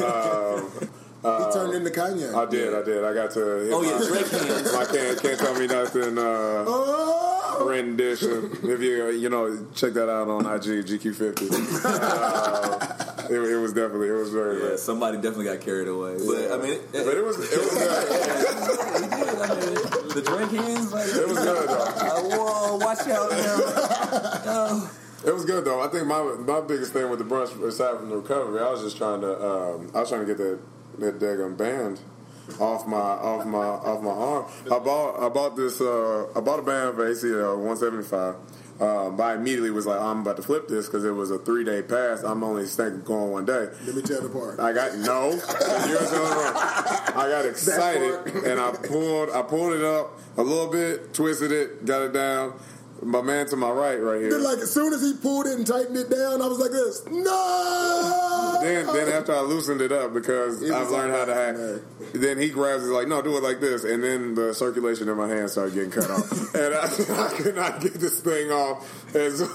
um, 0.02 0.70
he 1.22 1.52
turned 1.52 1.74
into 1.74 1.90
Kanye. 1.90 2.34
I 2.34 2.44
did, 2.50 2.74
I 2.74 2.82
did. 2.82 3.04
I 3.04 3.14
got 3.14 3.30
to. 3.32 3.40
Hit 3.40 3.72
Oh 3.72 3.82
yeah, 3.82 3.98
my, 3.98 4.06
Drake 4.06 4.28
hands. 4.30 4.72
my 4.72 4.84
can't 4.84 5.22
can't 5.22 5.38
tell 5.38 5.54
me 5.58 5.66
nothing. 5.66 6.18
Uh, 6.18 6.64
oh, 6.66 7.66
rendition. 7.68 8.50
If 8.62 8.80
you 8.80 9.10
you 9.10 9.28
know 9.30 9.66
check 9.74 9.92
that 9.94 10.08
out 10.10 10.28
on 10.28 10.44
IG 10.46 10.84
GQ50. 10.86 11.46
Uh, 13.05 13.05
it, 13.30 13.52
it 13.52 13.56
was 13.56 13.72
definitely 13.72 14.08
it 14.08 14.12
was 14.12 14.30
very 14.30 14.62
Yeah, 14.62 14.76
somebody 14.76 15.16
definitely 15.16 15.46
got 15.46 15.60
carried 15.60 15.88
away. 15.88 16.16
But 16.18 16.52
I 16.52 16.56
mean, 16.62 16.72
it, 16.72 16.92
But 16.92 17.16
it 17.16 17.24
was 17.24 17.38
it 17.38 17.58
was 17.58 17.74
good. 17.74 17.96
The 20.16 20.22
drink 20.22 20.50
hands. 20.52 20.92
Like, 20.92 21.06
It 21.08 21.28
was 21.28 21.38
good 21.38 21.68
though. 21.68 21.74
uh, 21.76 22.22
whoa, 22.22 22.76
watch 22.76 23.06
out 23.06 23.30
now. 23.30 24.90
It 25.26 25.34
was 25.34 25.44
good 25.44 25.64
though. 25.64 25.80
I 25.82 25.88
think 25.88 26.06
my 26.06 26.22
my 26.22 26.60
biggest 26.60 26.92
thing 26.92 27.10
with 27.10 27.18
the 27.18 27.24
brunch, 27.24 27.60
aside 27.62 27.98
from 27.98 28.08
the 28.08 28.16
recovery, 28.16 28.60
I 28.60 28.70
was 28.70 28.82
just 28.82 28.96
trying 28.96 29.20
to 29.20 29.32
um, 29.44 29.90
I 29.94 30.00
was 30.00 30.08
trying 30.08 30.26
to 30.26 30.26
get 30.26 30.38
that 30.38 30.58
that 30.98 31.18
daggum 31.18 31.56
band 31.56 32.00
off 32.60 32.86
my 32.86 32.96
off 32.96 33.44
my 33.44 33.58
off 33.58 34.02
my 34.02 34.10
arm. 34.10 34.46
I 34.66 34.78
bought 34.78 35.20
I 35.20 35.28
bought 35.28 35.56
this 35.56 35.80
uh, 35.80 36.26
I 36.34 36.40
bought 36.40 36.60
a 36.60 36.62
band 36.62 36.94
for 36.96 37.06
ACL 37.10 37.58
175. 37.58 38.36
Um, 38.78 39.16
but 39.16 39.22
I 39.22 39.34
immediately 39.36 39.70
was 39.70 39.86
like, 39.86 39.98
I'm 40.00 40.20
about 40.20 40.36
to 40.36 40.42
flip 40.42 40.68
this 40.68 40.86
because 40.86 41.04
it 41.04 41.10
was 41.10 41.30
a 41.30 41.38
three 41.38 41.64
day 41.64 41.80
pass. 41.82 42.22
I'm 42.22 42.44
only 42.44 42.66
thinking 42.66 43.02
going 43.02 43.30
one 43.32 43.44
day. 43.46 43.68
let 43.86 43.94
me 43.96 44.02
tell 44.02 44.20
the 44.20 44.28
part. 44.28 44.60
I 44.60 44.72
got 44.72 44.96
no. 44.98 45.40
I 45.48 47.28
got 47.30 47.46
excited 47.46 48.44
and 48.44 48.60
I 48.60 48.72
pulled 48.72 49.30
I 49.30 49.42
pulled 49.42 49.72
it 49.74 49.82
up 49.84 50.18
a 50.36 50.42
little 50.42 50.70
bit, 50.70 51.14
twisted 51.14 51.52
it, 51.52 51.86
got 51.86 52.02
it 52.02 52.12
down. 52.12 52.52
My 53.02 53.20
man 53.22 53.46
to 53.48 53.56
my 53.56 53.70
right, 53.70 53.96
right 53.96 54.20
here. 54.20 54.30
Then, 54.30 54.42
like 54.42 54.58
as 54.58 54.72
soon 54.72 54.92
as 54.92 55.02
he 55.02 55.14
pulled 55.14 55.46
it 55.46 55.54
and 55.54 55.66
tightened 55.66 55.96
it 55.96 56.10
down, 56.10 56.40
I 56.40 56.46
was 56.46 56.58
like 56.58 56.70
this. 56.70 57.04
No. 57.10 58.25
Then, 58.62 58.86
then 58.86 59.08
after 59.08 59.34
I 59.34 59.40
loosened 59.40 59.80
it 59.80 59.92
up 59.92 60.12
because 60.14 60.62
It 60.62 60.72
I've 60.72 60.90
learned 60.90 61.12
how 61.12 61.24
to 61.24 61.34
hack. 61.34 61.56
Then 62.14 62.38
he 62.38 62.48
grabs 62.50 62.84
it 62.84 62.90
like, 62.92 63.08
no, 63.08 63.22
do 63.22 63.36
it 63.36 63.42
like 63.42 63.60
this, 63.60 63.84
and 63.84 64.02
then 64.02 64.34
the 64.34 64.54
circulation 64.54 65.08
in 65.08 65.16
my 65.16 65.28
hand 65.28 65.50
started 65.50 65.74
getting 65.74 65.90
cut 65.90 66.10
off, 66.10 66.30
and 66.54 66.74
I, 66.74 66.84
I 67.26 67.28
could 67.36 67.56
not 67.56 67.80
get 67.80 67.94
this 67.94 68.20
thing 68.20 68.50
off. 68.50 69.14
And 69.14 69.34
so 69.36 69.46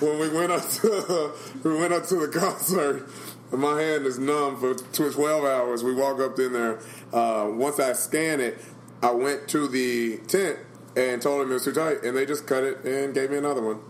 when 0.00 0.18
we 0.18 0.28
went 0.28 0.52
up 0.52 0.68
to 0.70 1.32
we 1.62 1.74
went 1.76 1.92
up 1.92 2.06
to 2.06 2.14
the 2.16 2.28
concert, 2.28 3.08
my 3.52 3.80
hand 3.80 4.06
is 4.06 4.18
numb 4.18 4.58
for 4.58 4.74
tw- 4.74 5.12
twelve 5.12 5.44
hours. 5.44 5.84
We 5.84 5.94
walk 5.94 6.20
up 6.20 6.38
in 6.38 6.52
there. 6.52 6.78
Uh, 7.12 7.48
once 7.50 7.78
I 7.78 7.92
scan 7.92 8.40
it, 8.40 8.58
I 9.02 9.10
went 9.12 9.48
to 9.48 9.68
the 9.68 10.18
tent 10.28 10.58
and 10.96 11.20
told 11.20 11.40
them 11.42 11.50
it 11.50 11.54
was 11.54 11.64
too 11.64 11.72
tight, 11.72 12.02
and 12.04 12.16
they 12.16 12.26
just 12.26 12.46
cut 12.46 12.64
it 12.64 12.84
and 12.84 13.14
gave 13.14 13.30
me 13.30 13.36
another 13.36 13.62
one. 13.62 13.80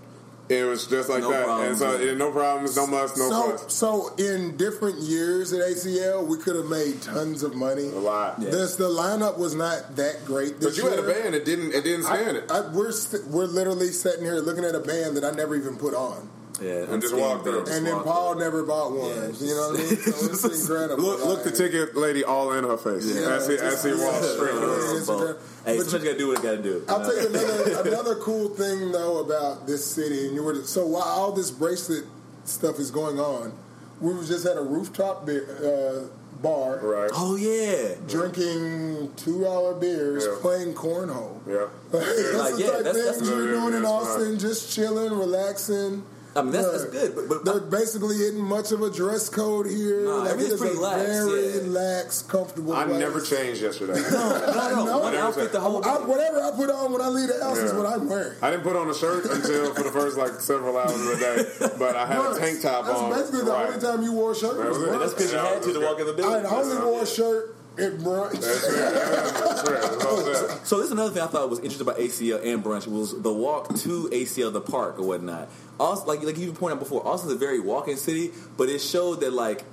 It 0.47 0.65
was 0.65 0.87
just 0.87 1.09
like 1.09 1.21
No 1.23 1.31
that, 1.31 1.45
problems, 1.47 1.81
and 1.81 1.91
so 1.99 2.05
yeah. 2.05 2.13
no 2.15 2.31
problems, 2.31 2.77
no 2.77 2.87
muss, 2.87 3.17
no 3.17 3.31
so, 3.31 3.51
fuss. 3.57 3.73
so 3.75 4.15
in 4.19 4.59
different 4.59 4.99
years 5.01 5.55
at 5.55 5.61
ACL, 5.61 6.27
we 6.27 6.37
could 6.37 6.55
have 6.55 6.67
made 6.67 7.01
tons 7.01 7.43
of 7.43 7.55
money. 7.55 7.89
A 7.89 7.99
lot. 7.99 8.37
Yeah. 8.43 8.51
This, 8.51 8.77
the 8.77 8.85
lineup 8.91 9.39
was 9.39 9.55
not 9.55 9.97
that 9.97 10.25
great 10.27 10.61
this 10.61 10.77
But 10.77 10.85
you 10.85 10.91
had 10.91 10.99
a 10.99 11.03
band 11.03 11.33
that 11.33 11.47
didn't 11.47 11.73
it 11.73 11.83
didn't 11.83 12.05
stand 12.05 12.37
it. 12.37 12.51
I, 12.51 12.61
we're 12.73 12.93
st- 12.93 13.25
we're 13.29 13.47
literally 13.47 13.89
sitting 13.89 14.23
here 14.25 14.35
looking 14.41 14.65
at 14.65 14.75
a 14.75 14.81
band 14.81 15.17
that 15.17 15.25
I 15.25 15.31
never 15.31 15.57
even 15.57 15.77
put 15.77 15.95
on, 15.95 16.29
Yeah, 16.61 16.93
And 16.93 17.01
just 17.01 17.17
walked 17.17 17.47
unscathed, 17.47 17.57
up. 17.61 17.65
just 17.67 17.79
and 17.79 17.87
then 17.87 18.03
Paul 18.03 18.33
up. 18.33 18.39
never 18.39 18.65
bought 18.65 18.93
one. 18.93 19.09
Yeah. 19.09 19.29
You 19.41 19.55
know 19.55 19.71
what 19.71 19.81
I 19.81 19.83
mean? 19.83 19.97
So 19.97 20.27
it's 20.27 20.45
incredible. 20.63 21.03
Look, 21.05 21.25
look 21.25 21.45
the 21.45 21.53
ticket 21.53 21.97
lady 21.97 22.23
all 22.23 22.53
in 22.53 22.65
her 22.65 22.77
face 22.77 23.07
Yeah. 23.07 23.31
as 23.31 23.49
he 23.49 23.55
as 23.57 23.83
he 23.83 23.91
Yeah. 23.97 24.05
walks 24.13 24.29
straight 24.29 24.55
Yeah. 24.55 24.61
up. 24.61 24.97
It's 24.97 25.07
Both. 25.07 25.23
okay. 25.23 25.24
Hey, 25.65 25.79
But 25.79 25.87
sometimes 25.87 26.05
you 26.05 26.11
gotta 26.11 26.19
do 26.19 26.29
what 26.29 26.37
you 26.39 26.43
gotta 26.43 26.63
do. 26.63 26.85
I'll 26.89 27.01
tell 27.01 27.21
you 27.21 27.29
another 27.29 27.89
another 27.89 28.15
cool 28.17 28.49
thing 28.51 28.93
though 28.93 29.19
about 29.21 29.67
this 29.67 29.85
city, 29.85 30.27
and 30.27 30.35
you 30.35 30.43
were 30.43 30.63
so 30.65 30.87
while 30.87 31.03
all 31.05 31.33
this 31.33 31.51
bracelet 31.51 32.05
stuff 32.45 32.79
is 32.79 32.91
going 32.91 33.19
on, 33.19 33.53
we 34.01 34.13
was 34.13 34.29
just 34.29 34.45
at 34.47 34.57
a 34.59 34.63
rooftop 34.63 35.25
beer, 35.25 35.47
uh, 35.65 36.43
bar 36.43 36.79
Right. 36.83 37.11
Oh 37.15 37.37
yeah, 37.37 37.95
drinking 38.07 39.13
two 39.17 39.41
dollar 39.43 39.73
beers, 39.75 40.27
Yeah. 40.27 40.35
playing 40.43 40.75
cornhole. 40.75 41.39
Yeah. 41.47 41.55
Like, 41.55 41.69
that's 41.93 42.35
Like, 42.35 42.55
the 42.57 42.61
yeah, 42.61 42.71
type 42.71 42.85
that's- 42.85 42.97
things 42.97 43.07
that's- 43.21 43.29
you're 43.29 43.55
Yeah, 43.55 43.61
doing 43.61 43.75
in 43.75 43.83
that's 43.83 43.95
Austin, 43.95 44.39
just 44.39 44.71
chilling, 44.71 45.13
relaxing. 45.19 46.05
I 46.37 46.43
mean 46.43 46.53
that's, 46.53 46.67
that's 46.67 46.85
good. 46.87 47.15
But, 47.15 47.29
but 47.29 47.45
There 47.45 47.61
basically 47.61 48.17
isn't 48.17 48.41
much 48.41 48.73
of 48.73 48.83
a 48.83 48.91
dress 48.91 49.29
code 49.29 49.67
here. 49.67 50.05
Nah, 50.05 50.17
like, 50.17 50.27
it 50.27 50.33
everything's 50.33 50.61
pretty 50.61 50.77
a 50.77 50.81
lax, 50.81 51.03
very 51.03 51.55
yeah. 51.55 51.61
lax, 51.71 52.23
comfortable. 52.23 52.73
I 52.73 52.85
place. 52.85 52.99
never 52.99 53.21
changed 53.21 53.63
yesterday. 53.63 53.95
no, 54.11 54.75
no, 54.75 54.85
No. 54.85 54.99
one 54.99 55.15
outfit 55.15 55.53
the 55.53 55.61
whole 55.61 55.81
day. 55.81 55.91
I, 55.91 55.99
whatever 55.99 56.43
I 56.43 56.51
put 56.51 56.71
on 56.71 56.93
when 56.93 57.01
I 57.01 57.09
leave 57.09 57.29
the 57.29 57.43
house 57.45 57.59
is 57.59 57.73
what 57.73 57.87
I'm 57.87 58.09
wearing. 58.09 58.37
I 58.43 58.51
didn't 58.51 58.65
put 58.65 58.77
on 58.77 58.91
a 58.91 58.95
shirt 58.95 59.25
until 59.27 59.75
for 59.75 59.83
the 59.85 59.93
first 59.93 60.17
like 60.17 60.33
several 60.41 60.77
hours 60.77 60.93
of 60.93 61.07
the 61.07 61.17
day, 61.17 61.69
but 61.79 61.95
I 61.97 62.07
had 62.07 62.19
a 62.19 62.39
tank 62.39 62.63
top 62.63 62.87
That's 62.87 62.99
on. 62.99 63.11
basically 63.13 63.45
the 63.45 63.53
right. 63.53 63.69
only 63.69 63.81
time 63.81 64.03
you 64.03 64.13
wore 64.13 64.33
a 64.33 64.35
shirt. 64.35 64.57
That 64.59 64.69
was 64.69 64.79
was 64.79 64.89
That's 64.91 65.15
because 65.15 65.33
you 65.33 65.39
had 65.39 65.63
to 65.63 65.73
to 65.73 65.81
walk 65.81 66.01
in 66.01 66.07
the 66.07 66.13
building. 66.15 66.47
I 66.47 66.49
only 66.51 66.79
wore 66.85 67.03
a 67.03 67.07
shirt 67.07 67.55
at 67.79 67.93
brunch. 67.99 68.33
That's 68.33 68.69
it. 68.69 68.75
That's 68.75 69.71
right. 69.71 69.83
That's 69.83 70.05
all 70.05 70.17
that. 70.25 70.61
So 70.65 70.77
this 70.77 70.87
is 70.87 70.93
another 70.93 71.11
thing 71.11 71.23
I 71.23 71.27
thought 71.27 71.51
was 71.51 71.59
interesting 71.59 71.87
about 71.87 71.99
ACL 71.99 72.45
and 72.45 72.63
brunch 72.63 72.87
was 72.87 73.21
the 73.21 73.33
walk 73.33 73.75
to 73.77 74.09
ACL, 74.11 74.53
the 74.53 74.61
park 74.61 74.99
or 74.99 75.07
whatnot. 75.07 75.49
Also, 75.79 76.07
like 76.07 76.23
like 76.23 76.39
you 76.39 76.53
pointed 76.53 76.77
out 76.77 76.81
before, 76.81 77.07
Austin's 77.07 77.33
a 77.33 77.37
very 77.37 77.61
walking 77.61 77.97
city, 77.97 78.31
but 78.57 78.69
it 78.69 78.81
showed 78.81 79.21
that 79.21 79.33
like. 79.33 79.65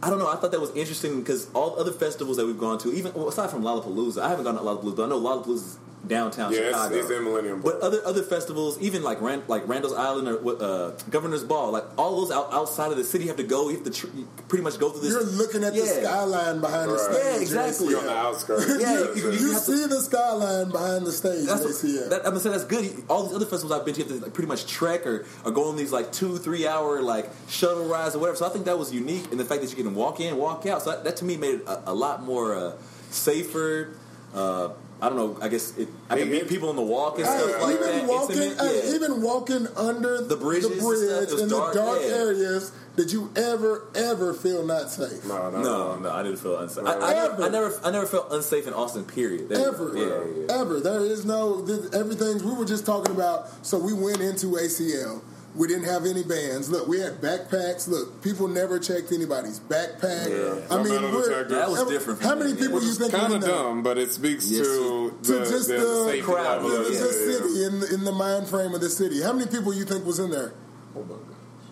I 0.00 0.10
don't 0.10 0.20
know. 0.20 0.28
I 0.28 0.36
thought 0.36 0.52
that 0.52 0.60
was 0.60 0.70
interesting 0.76 1.18
because 1.18 1.50
all 1.54 1.74
the 1.74 1.80
other 1.80 1.90
festivals 1.90 2.36
that 2.36 2.46
we've 2.46 2.56
gone 2.56 2.78
to, 2.78 2.92
even 2.92 3.12
well, 3.14 3.26
aside 3.26 3.50
from 3.50 3.64
Lollapalooza, 3.64 4.22
I 4.22 4.28
haven't 4.28 4.44
gone 4.44 4.54
to 4.54 4.60
Lollapalooza, 4.60 4.94
but 4.94 5.06
I 5.06 5.08
know 5.08 5.20
Lollapalooza's 5.20 5.80
downtown 6.08 6.52
Yeah, 6.52 6.60
it's, 6.60 6.68
Chicago. 6.70 6.94
it's 6.96 7.10
in 7.10 7.24
Millennium 7.24 7.60
But 7.60 7.80
other 7.80 8.00
other 8.04 8.22
festivals, 8.22 8.80
even 8.80 9.02
like 9.02 9.20
Rand, 9.20 9.42
like 9.48 9.68
Randall's 9.68 9.92
Island 9.94 10.28
or 10.28 10.62
uh, 10.62 10.90
Governor's 11.10 11.44
Ball, 11.44 11.70
like 11.70 11.84
all 11.98 12.20
those 12.20 12.30
out, 12.30 12.52
outside 12.52 12.90
of 12.90 12.96
the 12.96 13.04
city, 13.04 13.24
you 13.24 13.28
have 13.28 13.36
to 13.36 13.42
go. 13.44 13.68
You 13.68 13.76
have 13.76 13.84
to 13.84 13.90
tr- 13.90 14.06
pretty 14.48 14.64
much 14.64 14.78
go 14.78 14.90
through 14.90 15.02
this. 15.02 15.10
You're 15.10 15.22
looking 15.24 15.62
at 15.64 15.74
the 15.74 15.86
skyline 15.86 16.60
behind 16.60 16.90
the 16.90 16.98
stage. 16.98 17.22
Yeah, 17.24 17.40
exactly. 17.40 17.88
You're 17.90 18.00
on 18.00 18.06
the 18.06 18.16
outskirts. 18.16 18.66
Yeah, 18.80 18.98
you- 19.14 19.14
you- 19.14 19.30
You, 19.38 19.52
have 19.52 19.64
to- 19.64 19.76
see 19.76 19.86
the 19.86 20.00
skyline 20.00 20.70
behind 20.70 21.06
the 21.06 21.12
stage 21.12 21.46
That's 21.46 21.60
at 21.60 21.66
what, 22.00 22.10
that, 22.10 22.18
I'm 22.24 22.30
gonna 22.32 22.40
say 22.40 22.50
that's 22.50 22.64
good. 22.64 23.04
All 23.08 23.24
these 23.24 23.34
other 23.36 23.46
festivals 23.46 23.78
I've 23.78 23.84
been 23.84 23.94
to, 23.94 24.00
you 24.02 24.08
have 24.08 24.18
to 24.18 24.24
like, 24.24 24.34
pretty 24.34 24.48
much 24.48 24.66
trek 24.66 25.06
or, 25.06 25.26
or 25.44 25.50
go 25.50 25.68
on 25.68 25.76
these 25.76 25.92
like 25.92 26.12
two, 26.12 26.38
three 26.38 26.66
hour 26.66 27.02
like 27.02 27.30
shuttle 27.48 27.84
rides 27.86 28.14
or 28.16 28.18
whatever. 28.20 28.36
So 28.36 28.46
I 28.46 28.48
think 28.50 28.64
that 28.64 28.78
was 28.78 28.92
unique 28.92 29.30
in 29.30 29.38
the 29.38 29.44
fact 29.44 29.60
that 29.62 29.70
you 29.70 29.76
can 29.82 29.94
walk 29.94 30.20
in, 30.20 30.36
walk 30.36 30.64
out. 30.66 30.82
So 30.82 30.90
that, 30.90 31.04
that 31.04 31.16
to 31.18 31.24
me 31.24 31.36
made 31.36 31.56
it 31.56 31.66
a, 31.66 31.90
a 31.90 31.94
lot 31.94 32.22
more 32.22 32.54
uh, 32.54 32.72
safer. 33.10 33.90
Uh, 34.34 34.70
I 35.00 35.08
don't 35.08 35.16
know. 35.16 35.38
I 35.40 35.48
guess 35.48 35.76
it, 35.78 35.88
I 36.10 36.18
can 36.18 36.28
meet 36.30 36.48
people 36.48 36.70
in 36.70 36.76
the 36.76 36.82
walk 36.82 37.18
and 37.18 37.26
Hey, 37.26 37.38
stuff 37.38 37.62
like 37.62 37.74
even 37.76 37.86
that. 37.98 38.06
walking, 38.08 38.36
hey, 38.36 38.82
yeah. 38.88 38.94
even 38.96 39.22
walking 39.22 39.66
under 39.76 40.22
The 40.22 40.36
bridges 40.36 40.68
the 40.68 40.74
and 40.74 40.82
stuff, 40.82 41.28
bridge 41.28 41.40
in 41.42 41.48
dark, 41.48 41.72
the 41.72 41.78
dark 41.80 41.98
yeah. 42.02 42.08
areas, 42.08 42.72
did 42.96 43.12
you 43.12 43.30
ever, 43.36 43.86
ever 43.94 44.34
feel 44.34 44.66
not 44.66 44.90
safe? 44.90 45.24
No, 45.24 45.50
no, 45.50 45.62
No, 45.62 45.96
no, 46.00 46.10
I 46.10 46.24
didn't 46.24 46.38
feel 46.38 46.58
unsafe. 46.58 46.84
I, 46.84 46.94
I, 46.94 47.14
Ever. 47.14 47.38
never, 47.38 47.44
I 47.44 47.48
never, 47.48 47.80
I 47.86 47.90
never 47.92 48.06
felt 48.06 48.32
unsafe 48.32 48.66
in 48.66 48.72
Austin. 48.74 49.04
Period. 49.04 49.48
That- 49.50 49.60
Ever, 49.60 49.92
Yeah, 49.96 50.04
yeah. 50.48 50.60
ever. 50.60 50.80
There 50.80 51.04
is 51.04 51.24
no 51.24 51.64
th- 51.64 51.92
everything's. 51.94 52.42
We 52.42 52.54
were 52.54 52.64
just 52.64 52.84
talking 52.84 53.14
about. 53.14 53.64
So 53.64 53.78
we 53.78 53.92
went 53.92 54.20
into 54.20 54.46
ACL. 54.56 55.22
We 55.58 55.66
didn't 55.66 55.84
have 55.86 56.06
any 56.06 56.22
bands. 56.22 56.70
Look, 56.70 56.86
we 56.86 57.00
had 57.00 57.20
backpacks. 57.20 57.88
Look, 57.88 58.22
people 58.22 58.46
never 58.46 58.78
checked 58.78 59.10
anybody's 59.12 59.58
backpack. 59.58 60.28
Yeah. 60.30 60.64
I 60.70 60.76
No 60.76 60.84
mean, 60.84 61.02
we're. 61.12 61.44
That 61.48 61.68
was 61.68 61.80
how- 61.80 61.88
different 61.90 62.22
How 62.22 62.36
many 62.36 62.54
people 62.54 62.80
yeah. 62.80 62.86
you 62.88 62.94
think 62.94 63.12
Kind 63.12 63.30
we 63.30 63.34
of 63.36 63.40
know? 63.42 63.46
dumb, 63.48 63.82
but 63.82 63.98
it 63.98 64.12
speaks 64.12 64.48
Yes, 64.48 64.66
to 64.66 65.18
to 65.24 65.32
the, 65.32 65.38
just 65.40 65.66
the, 65.68 65.74
the 65.78 66.04
safety 66.06 66.22
crowd, 66.22 66.62
level 66.62 66.70
Yeah, 66.72 66.78
of 66.78 66.86
the 66.86 66.92
yeah, 66.92 67.04
it. 67.04 67.12
city 67.42 67.64
in 67.64 67.80
the, 67.80 67.94
in 67.94 68.04
the 68.04 68.12
mind 68.12 68.46
frame 68.46 68.72
of 68.72 68.80
the 68.80 68.88
city. 68.88 69.20
How 69.20 69.32
many 69.32 69.50
people 69.50 69.74
you 69.74 69.84
think 69.84 70.06
was 70.06 70.20
in 70.20 70.30
there? 70.30 70.52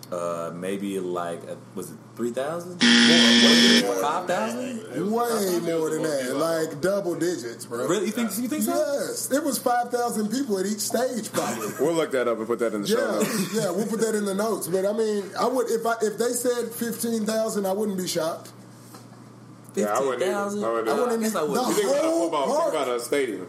Uh, 0.09 0.51
maybe 0.55 0.99
like 1.01 1.39
uh, 1.49 1.55
was 1.75 1.91
it 1.91 1.97
three 2.15 2.31
thousand? 2.31 2.79
Five 2.81 4.25
thousand? 4.25 4.77
Way 4.93 5.59
more 5.59 5.89
than 5.89 6.03
that, 6.03 6.33
like 6.35 6.79
double 6.79 7.15
digits, 7.15 7.65
bro. 7.65 7.85
Really? 7.87 8.05
You 8.05 8.11
think? 8.13 8.31
You 8.37 8.47
think 8.47 8.63
so? 8.63 8.71
Yes, 8.73 9.29
it 9.31 9.43
was 9.43 9.57
five 9.59 9.91
thousand 9.91 10.29
people 10.29 10.59
at 10.59 10.65
each 10.65 10.79
stage, 10.79 11.29
probably. 11.33 11.67
We'll 11.81 11.93
look 11.93 12.11
that 12.11 12.27
up 12.29 12.37
and 12.37 12.47
put 12.47 12.59
that 12.59 12.73
in 12.73 12.83
the 12.83 12.87
show. 12.87 12.95
Yeah, 12.97 13.11
notes. 13.19 13.53
yeah, 13.55 13.71
we'll 13.71 13.87
put 13.87 13.99
that 13.99 14.15
in 14.15 14.23
the 14.23 14.33
notes. 14.33 14.67
But 14.69 14.85
I 14.85 14.93
mean, 14.93 15.25
I 15.37 15.45
would 15.45 15.69
if 15.69 15.85
I 15.85 15.95
if 16.01 16.17
they 16.17 16.31
said 16.31 16.71
fifteen 16.71 17.25
thousand, 17.25 17.65
I 17.65 17.73
wouldn't 17.73 17.97
be 17.97 18.07
shocked. 18.07 18.51
Yeah, 19.75 19.87
I 19.87 19.99
wouldn't 19.99 20.19
Fifteen 20.19 20.29
either. 20.29 20.43
thousand. 20.43 20.63
I 20.63 20.69
wouldn't 20.71 20.89
I 20.89 21.03
either. 21.03 21.17
guess 21.19 21.35
I 21.35 21.43
would. 21.43 21.51
The 21.57 21.61
You 21.67 21.73
think 21.73 21.89
about 21.89 22.03
whole 22.05 22.21
football? 22.23 22.47
park. 22.47 22.71
Think 22.71 22.83
about 22.85 22.95
a 22.95 22.99
stadium. 23.01 23.47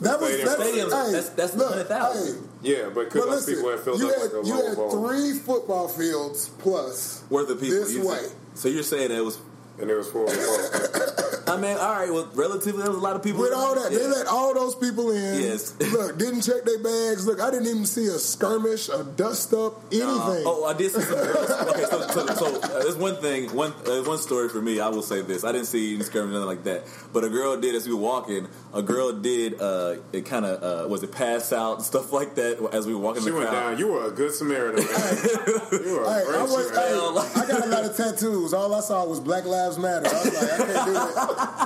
That 0.00 0.20
was 0.20 0.28
Stadium. 0.30 0.46
that's, 0.48 0.60
Stadiums, 0.62 1.06
hey, 1.06 1.12
that's- 1.12 1.28
that's 1.30 1.54
look, 1.54 1.70
100,000. 1.70 2.34
hey, 2.62 2.70
Yeah, 2.72 2.88
but 2.94 3.10
could 3.10 3.20
but 3.20 3.30
those 3.30 3.46
listen, 3.46 3.54
people 3.54 3.70
have 3.70 3.84
filled 3.84 4.00
you 4.00 4.08
up 4.08 4.14
had, 4.16 4.32
like 4.32 4.44
a 4.44 4.46
you 4.46 4.54
had 4.66 4.76
ball? 4.76 4.90
three 5.08 5.32
football 5.38 5.88
fields 5.88 6.50
plus 6.58 7.22
Worth 7.30 7.50
of 7.50 7.60
people. 7.60 7.76
this 7.80 7.92
you 7.92 8.06
way. 8.08 8.16
think? 8.18 8.32
So 8.54 8.68
you're 8.68 8.82
saying 8.82 9.10
it 9.10 9.24
was 9.24 9.38
And 9.78 9.88
it 9.90 9.94
was 9.96 10.08
four. 10.10 10.28
four. 10.28 11.44
I 11.48 11.56
mean, 11.56 11.76
all 11.78 11.92
right. 11.94 12.12
Well, 12.12 12.28
relatively, 12.34 12.82
there 12.82 12.90
was 12.90 12.98
a 12.98 13.02
lot 13.02 13.16
of 13.16 13.22
people 13.24 13.40
With 13.40 13.52
all 13.54 13.74
that, 13.74 13.90
they 13.90 14.06
let 14.06 14.26
all 14.26 14.52
those 14.54 14.74
people 14.76 15.10
in. 15.10 15.40
Yes. 15.42 15.74
Look, 15.80 16.16
didn't 16.18 16.42
check 16.42 16.64
their 16.64 16.78
bags. 16.78 17.26
Look, 17.26 17.40
I 17.40 17.50
didn't 17.50 17.66
even 17.66 17.86
see 17.86 18.06
a 18.06 18.18
skirmish, 18.18 18.88
a 18.90 19.02
dust 19.02 19.52
up, 19.54 19.82
anything. 19.90 20.08
Uh, 20.08 20.42
oh, 20.46 20.64
I 20.66 20.74
did 20.74 20.92
see 20.92 21.00
some 21.00 21.14
girls. 21.14 21.50
Okay, 21.70 21.84
so, 21.90 22.06
so, 22.08 22.26
so 22.26 22.60
uh, 22.60 22.82
there's 22.82 22.96
one 22.96 23.16
thing, 23.16 23.54
one 23.54 23.72
uh, 23.86 24.02
one 24.04 24.18
story 24.18 24.48
for 24.48 24.60
me. 24.60 24.80
I 24.80 24.88
will 24.88 25.02
say 25.02 25.22
this: 25.22 25.42
I 25.44 25.50
didn't 25.52 25.66
see 25.66 25.94
any 25.94 26.04
skirmish, 26.04 26.32
nothing 26.34 26.46
like 26.46 26.64
that. 26.64 26.84
But 27.12 27.24
a 27.24 27.28
girl 27.30 27.56
did 27.60 27.74
as 27.74 27.86
we 27.88 27.94
were 27.94 28.00
walking. 28.00 28.48
A 28.72 28.82
girl 28.82 29.12
did. 29.12 29.60
Uh, 29.60 29.96
it 30.12 30.26
kind 30.26 30.44
of 30.44 30.62
uh, 30.62 30.88
was 30.88 31.02
it 31.02 31.10
pass 31.10 31.52
out 31.52 31.76
and 31.78 31.84
stuff 31.84 32.12
like 32.12 32.36
that 32.36 32.58
as 32.72 32.86
we 32.86 32.94
were 32.94 33.00
walking. 33.00 33.22
She 33.24 33.30
the 33.30 33.36
went 33.36 33.48
crowd. 33.50 33.70
down. 33.70 33.78
You 33.78 33.88
were 33.88 34.06
a 34.06 34.10
good 34.12 34.32
Samaritan. 34.32 34.84
Man. 34.84 34.86
you 35.72 35.96
were 35.96 36.04
a 36.04 36.24
great 36.24 36.38
I, 36.38 36.42
was, 36.42 36.68
Samaritan. 36.68 37.32
hey, 37.34 37.40
I 37.40 37.46
got 37.48 37.66
a 37.66 37.70
lot 37.70 37.84
of 37.84 37.96
tattoos. 37.96 38.54
All 38.54 38.72
I 38.74 38.80
saw 38.80 39.04
was 39.06 39.18
Black 39.20 39.44
Lives 39.44 39.76
Matter. 39.78 40.06
I 40.06 40.12
was 40.12 40.34
like, 40.34 40.52
I 40.52 40.56
can't 40.58 40.84
do 40.86 40.94
that. 40.94 41.14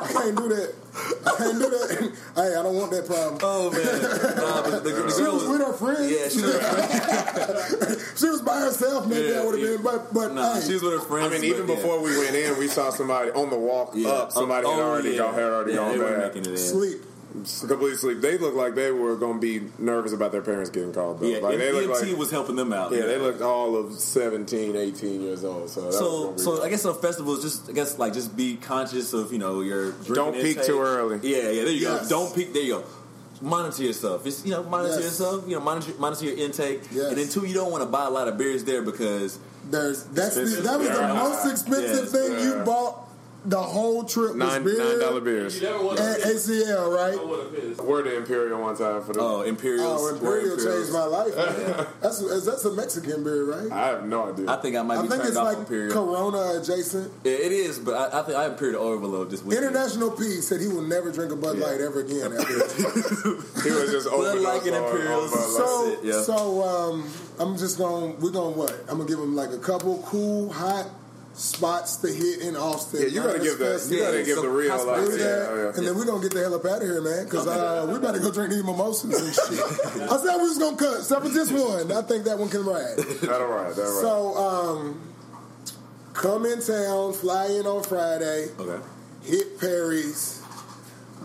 I 0.08 0.12
can't 0.12 0.36
do 0.38 0.48
that. 0.48 0.74
I 1.26 1.36
can't 1.36 1.58
do 1.58 1.68
that. 1.70 2.12
hey, 2.36 2.54
I 2.56 2.62
don't 2.62 2.76
want 2.76 2.90
that 2.92 3.06
problem. 3.06 3.38
Oh 3.42 3.70
man, 3.70 4.36
nah, 4.36 4.62
but 4.62 4.84
the, 4.84 4.90
the 4.90 5.10
she 5.10 5.18
girl 5.24 5.34
was 5.34 5.48
with 5.48 5.60
her 5.60 5.72
friends. 5.74 6.10
Yeah, 6.10 6.28
she 6.28 6.40
was. 6.40 8.14
she 8.20 8.28
was 8.30 8.42
by 8.42 8.60
herself. 8.60 9.06
Maybe 9.08 9.28
Yeah, 9.32 9.40
I 9.40 9.44
would 9.44 9.58
have 9.58 9.68
yeah. 9.68 9.76
been, 9.76 9.82
but 9.84 10.14
but 10.14 10.32
Nah, 10.34 10.54
hey, 10.54 10.60
she 10.66 10.72
was 10.74 10.82
with 10.82 10.92
her 10.94 11.00
friends. 11.00 11.34
I 11.34 11.38
mean, 11.38 11.44
even 11.44 11.66
but, 11.66 11.72
yeah. 11.74 11.82
before 11.82 12.00
we 12.00 12.16
went 12.16 12.34
in, 12.36 12.56
we 12.58 12.68
saw 12.68 12.90
somebody 12.90 13.30
on 13.32 13.50
the 13.50 13.58
walk 13.58 13.90
Yeah. 13.94 14.08
up. 14.08 14.32
Somebody 14.32 14.66
had 14.66 14.72
Oh, 14.78 14.82
already 14.82 15.10
yeah. 15.10 15.18
gone, 15.18 15.34
had 15.34 15.42
already 15.42 15.70
yeah, 15.72 15.76
gone 15.78 15.92
they 15.92 15.98
were 15.98 16.16
back. 16.18 16.34
making 16.34 16.52
it 16.52 16.58
in. 16.58 16.58
sleep. 16.58 16.93
Complete 17.66 17.96
sleep. 17.96 18.20
They 18.20 18.38
looked 18.38 18.56
like 18.56 18.74
they 18.74 18.90
were 18.92 19.16
going 19.16 19.34
to 19.34 19.40
be 19.40 19.66
nervous 19.78 20.12
about 20.12 20.30
their 20.32 20.40
parents 20.42 20.70
getting 20.70 20.92
called. 20.92 21.20
Though. 21.20 21.26
Yeah, 21.26 21.38
like 21.38 21.58
they 21.58 21.70
EMT 21.72 22.10
like 22.10 22.18
was 22.18 22.30
helping 22.30 22.56
them 22.56 22.72
out. 22.72 22.92
yeah, 22.92 23.06
they 23.06 23.18
looked 23.18 23.42
all 23.42 23.76
of 23.76 23.92
17, 23.94 24.76
18 24.76 25.20
years 25.20 25.44
old. 25.44 25.68
So 25.68 25.82
that 25.82 25.92
So, 25.92 26.24
gonna 26.26 26.38
so 26.38 26.62
I 26.62 26.68
guess 26.70 26.84
on 26.84 26.94
festivals, 27.00 27.42
just 27.42 27.68
I 27.68 27.72
guess 27.72 27.98
like 27.98 28.12
just 28.12 28.36
be 28.36 28.56
conscious 28.56 29.12
of 29.12 29.32
you 29.32 29.38
know 29.38 29.60
your 29.62 29.92
Don't 29.92 30.32
peak 30.34 30.56
intake. 30.58 30.66
too 30.66 30.80
early. 30.80 31.18
Yeah, 31.28 31.50
yeah. 31.50 31.64
There 31.64 31.72
you 31.72 31.80
Yes. 31.80 32.08
go. 32.08 32.20
Don't 32.20 32.34
peak. 32.34 32.52
There 32.52 32.62
you 32.62 32.74
go. 32.74 32.84
Monitor 33.42 33.82
yourself. 33.82 34.22
Just 34.24 34.46
you 34.46 34.52
know, 34.52 34.62
monitor 34.62 34.94
Yes. 34.94 35.04
yourself. 35.04 35.44
You 35.48 35.56
know, 35.56 35.60
monitor 35.60 35.92
monitor 35.98 36.26
your 36.26 36.36
intake. 36.38 36.82
Yes. 36.92 37.06
And 37.08 37.18
then 37.18 37.28
two, 37.28 37.44
you 37.46 37.54
don't 37.54 37.72
want 37.72 37.82
to 37.82 37.88
buy 37.88 38.06
a 38.06 38.10
lot 38.10 38.28
of 38.28 38.38
beers 38.38 38.62
there 38.64 38.80
because 38.82 39.38
There's 39.70 40.04
that's 40.04 40.36
the, 40.36 40.42
that 40.62 40.78
was 40.78 40.88
the 40.88 41.08
most 41.14 41.50
expensive 41.50 42.04
Yes. 42.04 42.12
thing 42.12 42.38
you 42.38 42.62
bought 42.64 43.03
the 43.44 43.60
whole 43.60 44.04
trip 44.04 44.30
was 44.30 44.36
nine 44.36 44.64
beer 44.64 44.78
nine 44.78 44.98
dollar 44.98 45.20
beers. 45.20 45.60
You 45.60 45.68
never 45.68 45.90
and 45.90 46.22
ACL, 46.22 46.94
right? 46.94 47.84
We're 47.84 48.02
the 48.02 48.16
Imperial 48.16 48.60
one 48.60 48.76
time 48.76 49.02
for 49.02 49.12
the. 49.12 49.20
oh 49.20 49.42
Imperials. 49.42 50.00
Oh, 50.02 50.08
Imperial 50.14 50.54
Imperials. 50.54 50.86
changed 50.88 50.92
my 50.92 51.04
life. 51.04 51.36
Man. 51.36 51.86
That's 52.00 52.44
that's 52.44 52.64
a 52.64 52.72
Mexican 52.72 53.22
beer, 53.22 53.44
right? 53.44 53.70
I 53.70 53.88
have 53.88 54.06
no 54.06 54.32
idea. 54.32 54.50
I 54.50 54.56
think 54.56 54.76
I 54.76 54.82
might 54.82 54.98
I 54.98 55.02
be 55.02 55.08
think 55.08 55.22
turned 55.22 55.28
it's 55.28 55.36
off 55.36 55.46
like 55.46 55.58
Imperial. 55.58 55.92
Corona 55.92 56.60
adjacent. 56.60 57.12
Yeah, 57.24 57.32
it 57.32 57.52
is, 57.52 57.78
but 57.78 57.94
I, 57.94 58.20
I 58.20 58.22
think 58.22 58.38
I 58.38 58.46
Imperial 58.46 58.82
overload 58.82 59.30
this 59.30 59.42
week. 59.42 59.58
International 59.58 60.10
P 60.10 60.40
said 60.40 60.60
he 60.60 60.68
will 60.68 60.82
never 60.82 61.12
drink 61.12 61.32
a 61.32 61.36
Bud 61.36 61.58
Light 61.58 61.80
ever 61.80 62.00
again. 62.00 62.32
After 62.32 62.52
he 63.62 63.70
was 63.70 63.90
just 63.90 64.08
Bud 64.10 64.14
overdosed 64.14 64.44
Light 64.44 64.66
and 64.66 64.76
on- 64.76 64.84
on 64.84 64.90
Imperials. 64.90 65.56
So 65.56 65.98
yeah. 66.02 66.22
so 66.22 66.62
um, 66.62 67.10
I'm 67.38 67.58
just 67.58 67.76
going. 67.78 68.16
to 68.16 68.22
We're 68.22 68.30
going 68.30 68.54
to 68.54 68.58
what? 68.58 68.72
I'm 68.88 68.98
gonna 68.98 69.08
give 69.08 69.18
him 69.18 69.34
like 69.36 69.50
a 69.50 69.58
couple 69.58 70.02
cool 70.06 70.52
hot 70.52 70.86
spots 71.34 71.96
to 71.96 72.08
hit 72.08 72.40
in 72.40 72.56
Austin. 72.56 73.02
yeah, 73.02 73.06
you 73.08 73.22
gotta 73.22 73.38
give 73.40 73.58
that. 73.58 73.86
You 73.90 73.98
gotta 73.98 74.22
give 74.24 74.40
the 74.40 74.48
real. 74.48 74.86
Like, 74.86 75.00
yeah, 75.02 75.16
that, 75.16 75.72
yeah. 75.74 75.78
and 75.78 75.86
then 75.86 75.94
we're 75.96 76.06
gonna 76.06 76.22
get 76.22 76.32
the 76.32 76.40
hell 76.40 76.54
up 76.54 76.64
out 76.64 76.76
of 76.78 76.82
here, 76.82 77.00
man. 77.02 77.24
Because 77.24 77.46
uh, 77.46 77.86
we 77.92 77.98
better 77.98 78.18
go 78.20 78.30
drink 78.30 78.50
these 78.50 78.64
mimosas 78.64 79.12
and 79.20 79.34
shit. 79.34 79.60
I 80.10 80.16
said 80.16 80.36
we 80.36 80.48
was 80.48 80.58
gonna 80.58 80.76
cut, 80.76 80.98
except 80.98 81.22
for 81.22 81.28
this 81.28 81.50
one. 81.50 81.92
I 81.92 82.02
think 82.02 82.24
that 82.24 82.38
one 82.38 82.48
can 82.48 82.64
ride. 82.64 82.96
That'll 82.96 83.46
right. 83.48 83.74
That'll 83.74 83.92
right. 83.92 84.00
So, 84.00 84.36
um, 84.36 85.14
come 86.14 86.46
in 86.46 86.60
town, 86.62 87.12
fly 87.12 87.46
in 87.46 87.66
on 87.66 87.82
Friday, 87.82 88.48
Okay. 88.58 88.82
hit 89.24 89.58
Perry's, 89.60 90.40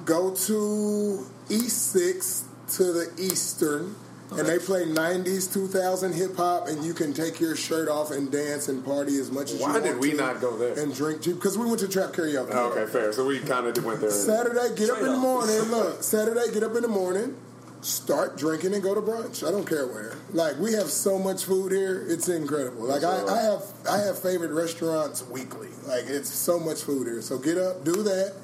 go 0.05 0.33
to 0.33 1.25
East 1.49 1.91
Six 1.93 2.45
to 2.77 2.83
the 2.93 3.11
Eastern, 3.17 3.95
and 4.31 4.47
they 4.47 4.59
play 4.59 4.85
'90s, 4.85 5.51
2000 5.51 6.13
hip 6.13 6.35
hop, 6.35 6.67
and 6.67 6.83
you 6.83 6.93
can 6.93 7.13
take 7.13 7.39
your 7.39 7.55
shirt 7.55 7.89
off 7.89 8.11
and 8.11 8.31
dance 8.31 8.67
and 8.67 8.83
party 8.85 9.17
as 9.17 9.31
much 9.31 9.51
as 9.51 9.55
you 9.55 9.61
want. 9.61 9.73
Why 9.73 9.89
did 9.89 9.99
we 9.99 10.13
not 10.13 10.39
go 10.41 10.57
there? 10.57 10.77
And 10.77 10.93
drink 10.93 11.23
because 11.23 11.57
we 11.57 11.65
went 11.65 11.79
to 11.79 11.87
trap 11.87 12.11
karaoke. 12.11 12.49
Oh, 12.51 12.71
okay, 12.71 12.91
fair. 12.91 13.11
So 13.13 13.25
we 13.25 13.39
kind 13.39 13.65
of 13.65 13.85
went 13.85 14.01
there. 14.01 14.11
Saturday, 14.11 14.75
get 14.75 14.89
up 14.89 14.99
in 14.99 15.05
the 15.05 15.17
morning. 15.17 15.61
Look, 15.71 16.03
Saturday, 16.03 16.53
get 16.53 16.63
up 16.63 16.75
in 16.75 16.81
the 16.81 16.87
morning, 16.87 17.35
start 17.81 18.37
drinking 18.37 18.73
and 18.73 18.83
go 18.83 18.93
to 18.93 19.01
brunch. 19.01 19.47
I 19.47 19.51
don't 19.51 19.67
care 19.67 19.87
where. 19.87 20.15
Like 20.33 20.57
we 20.59 20.73
have 20.73 20.87
so 20.87 21.17
much 21.17 21.45
food 21.45 21.71
here, 21.71 22.05
it's 22.07 22.27
incredible. 22.29 22.83
Like 22.83 23.03
I, 23.03 23.25
I 23.25 23.41
have, 23.41 23.63
I 23.89 23.97
have 23.99 24.21
favorite 24.21 24.51
restaurants 24.51 25.25
weekly. 25.27 25.69
Like 25.87 26.05
it's 26.07 26.29
so 26.29 26.59
much 26.59 26.83
food 26.83 27.07
here. 27.07 27.21
So 27.21 27.37
get 27.37 27.57
up, 27.57 27.83
do 27.83 28.03
that. 28.03 28.35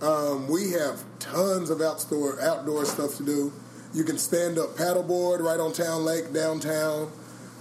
Um, 0.00 0.46
we 0.48 0.70
have 0.72 1.02
tons 1.18 1.70
of 1.70 1.80
outdoor 1.80 2.40
outdoor 2.40 2.84
stuff 2.84 3.16
to 3.16 3.24
do. 3.24 3.52
You 3.98 4.04
can 4.04 4.16
stand 4.16 4.60
up 4.60 4.76
paddleboard 4.76 5.40
right 5.40 5.58
on 5.58 5.72
Town 5.72 6.04
Lake 6.04 6.32
downtown. 6.32 7.10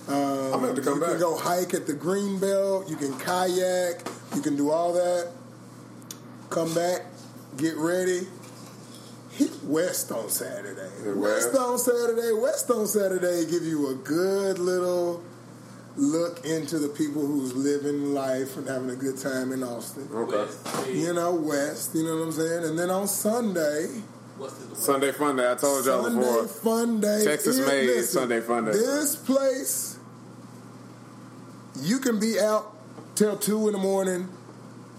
Um, 0.07 0.13
I'm 0.13 0.51
gonna 0.51 0.67
have 0.67 0.75
to 0.75 0.81
come 0.83 0.93
you 0.93 1.01
back. 1.01 1.09
can 1.09 1.19
go 1.19 1.35
hike 1.35 1.73
at 1.73 1.87
the 1.87 1.93
Greenbelt. 1.93 2.87
You 2.87 2.95
can 2.95 3.17
kayak. 3.17 4.07
You 4.35 4.43
can 4.43 4.55
do 4.55 4.69
all 4.69 4.93
that. 4.93 5.31
Come 6.51 6.75
back, 6.75 7.01
get 7.57 7.75
ready. 7.77 8.27
Hit 9.31 9.49
West 9.63 10.11
on 10.11 10.29
Saturday. 10.29 10.91
West 11.19 11.53
West. 11.53 11.57
on 11.57 11.79
Saturday. 11.79 12.31
West 12.39 12.69
on 12.69 12.85
Saturday 12.85 13.49
give 13.49 13.63
you 13.63 13.89
a 13.89 13.95
good 13.95 14.59
little 14.59 15.23
look 15.95 16.45
into 16.45 16.77
the 16.77 16.89
people 16.89 17.25
who's 17.25 17.55
living 17.55 18.13
life 18.13 18.57
and 18.57 18.67
having 18.67 18.91
a 18.91 18.95
good 18.95 19.17
time 19.17 19.51
in 19.51 19.63
Austin. 19.63 20.07
Okay. 20.13 20.93
You 20.93 21.15
know, 21.15 21.33
West. 21.33 21.95
You 21.95 22.03
know 22.03 22.17
what 22.17 22.25
I'm 22.25 22.31
saying? 22.31 22.63
And 22.63 22.77
then 22.77 22.91
on 22.91 23.07
Sunday, 23.07 23.87
Sunday 24.75 25.11
fun 25.11 25.35
day. 25.35 25.51
I 25.51 25.55
told 25.55 25.85
y'all 25.85 26.03
Sunday 26.03 26.19
before. 26.19 26.47
Fun 26.47 26.99
Day. 27.01 27.23
Texas 27.23 27.57
is- 27.57 27.67
made 27.67 28.03
Sunday 28.05 28.41
Fun 28.41 28.65
Day. 28.65 28.71
This 28.71 29.15
place, 29.15 29.97
you 31.81 31.99
can 31.99 32.19
be 32.19 32.39
out 32.39 32.73
till 33.15 33.35
two 33.37 33.67
in 33.67 33.73
the 33.73 33.79
morning. 33.79 34.29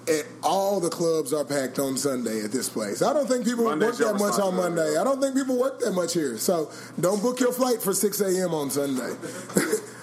And 0.09 0.25
all 0.43 0.81
the 0.81 0.89
clubs 0.89 1.35
are 1.35 1.45
packed 1.45 1.79
on 1.79 1.99
Sunday 1.99 2.43
at 2.43 2.51
this 2.51 2.71
place. 2.71 3.03
I 3.03 3.13
don't 3.13 3.29
think 3.29 3.45
people 3.45 3.65
Monday's 3.65 4.01
work 4.01 4.13
that 4.13 4.19
much 4.19 4.41
on. 4.41 4.57
Monday. 4.57 4.97
I 4.97 5.05
don't 5.05 5.21
think 5.21 5.35
people 5.35 5.59
work 5.59 5.81
that 5.81 5.93
much 5.93 6.15
here. 6.15 6.39
So 6.39 6.71
don't 6.99 7.21
book 7.21 7.41
your 7.41 7.53
flight 7.53 7.83
for 7.83 7.93
6 7.93 8.19
a.m. 8.23 8.55
on 8.55 8.71
Sunday. 8.71 9.15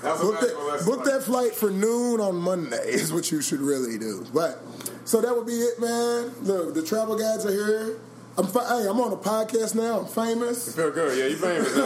Book, 0.05 0.39
that, 0.39 0.83
book 0.85 1.03
that 1.05 1.23
flight 1.23 1.55
for 1.55 1.71
noon 1.71 2.21
on 2.21 2.35
Monday 2.35 2.77
is 2.89 3.11
what 3.11 3.31
you 3.31 3.41
should 3.41 3.59
really 3.59 3.97
do. 3.97 4.23
But 4.31 4.61
so 5.03 5.19
that 5.19 5.35
would 5.35 5.47
be 5.47 5.53
it, 5.53 5.79
man. 5.81 6.31
Look, 6.43 6.75
the 6.75 6.83
travel 6.83 7.17
guides 7.17 7.43
are 7.43 7.51
here. 7.51 7.97
I'm 8.37 8.47
fi- 8.47 8.67
hey, 8.67 8.87
I'm 8.89 8.99
on 8.99 9.13
a 9.13 9.17
podcast 9.17 9.75
now. 9.75 9.99
I'm 9.99 10.05
famous. 10.07 10.67
You 10.67 10.73
feel 10.73 10.91
good. 10.91 11.17
Yeah, 11.17 11.27
you 11.27 11.37
famous 11.37 11.73
now. 11.75 11.85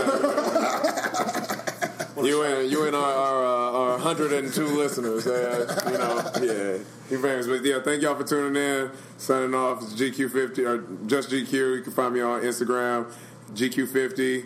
you 2.23 2.41
and 2.43 2.71
you 2.71 2.87
and 2.87 2.95
our 2.95 3.11
our, 3.13 3.45
uh, 3.45 3.71
our 3.71 3.97
102 3.97 4.65
listeners. 4.65 5.27
Uh, 5.27 5.83
you 5.91 5.97
know, 5.97 6.53
yeah, 6.53 6.77
you 7.11 7.21
famous. 7.21 7.45
But 7.45 7.63
yeah, 7.63 7.79
thank 7.81 8.01
y'all 8.01 8.15
for 8.15 8.23
tuning 8.23 8.55
in. 8.61 8.89
Signing 9.17 9.53
off. 9.53 9.83
It's 9.83 9.93
GQ50 9.93 10.57
or 10.67 10.77
just 11.05 11.29
GQ. 11.29 11.51
You 11.77 11.81
can 11.83 11.93
find 11.93 12.13
me 12.15 12.21
on 12.21 12.41
Instagram, 12.41 13.11
GQ50, 13.53 14.45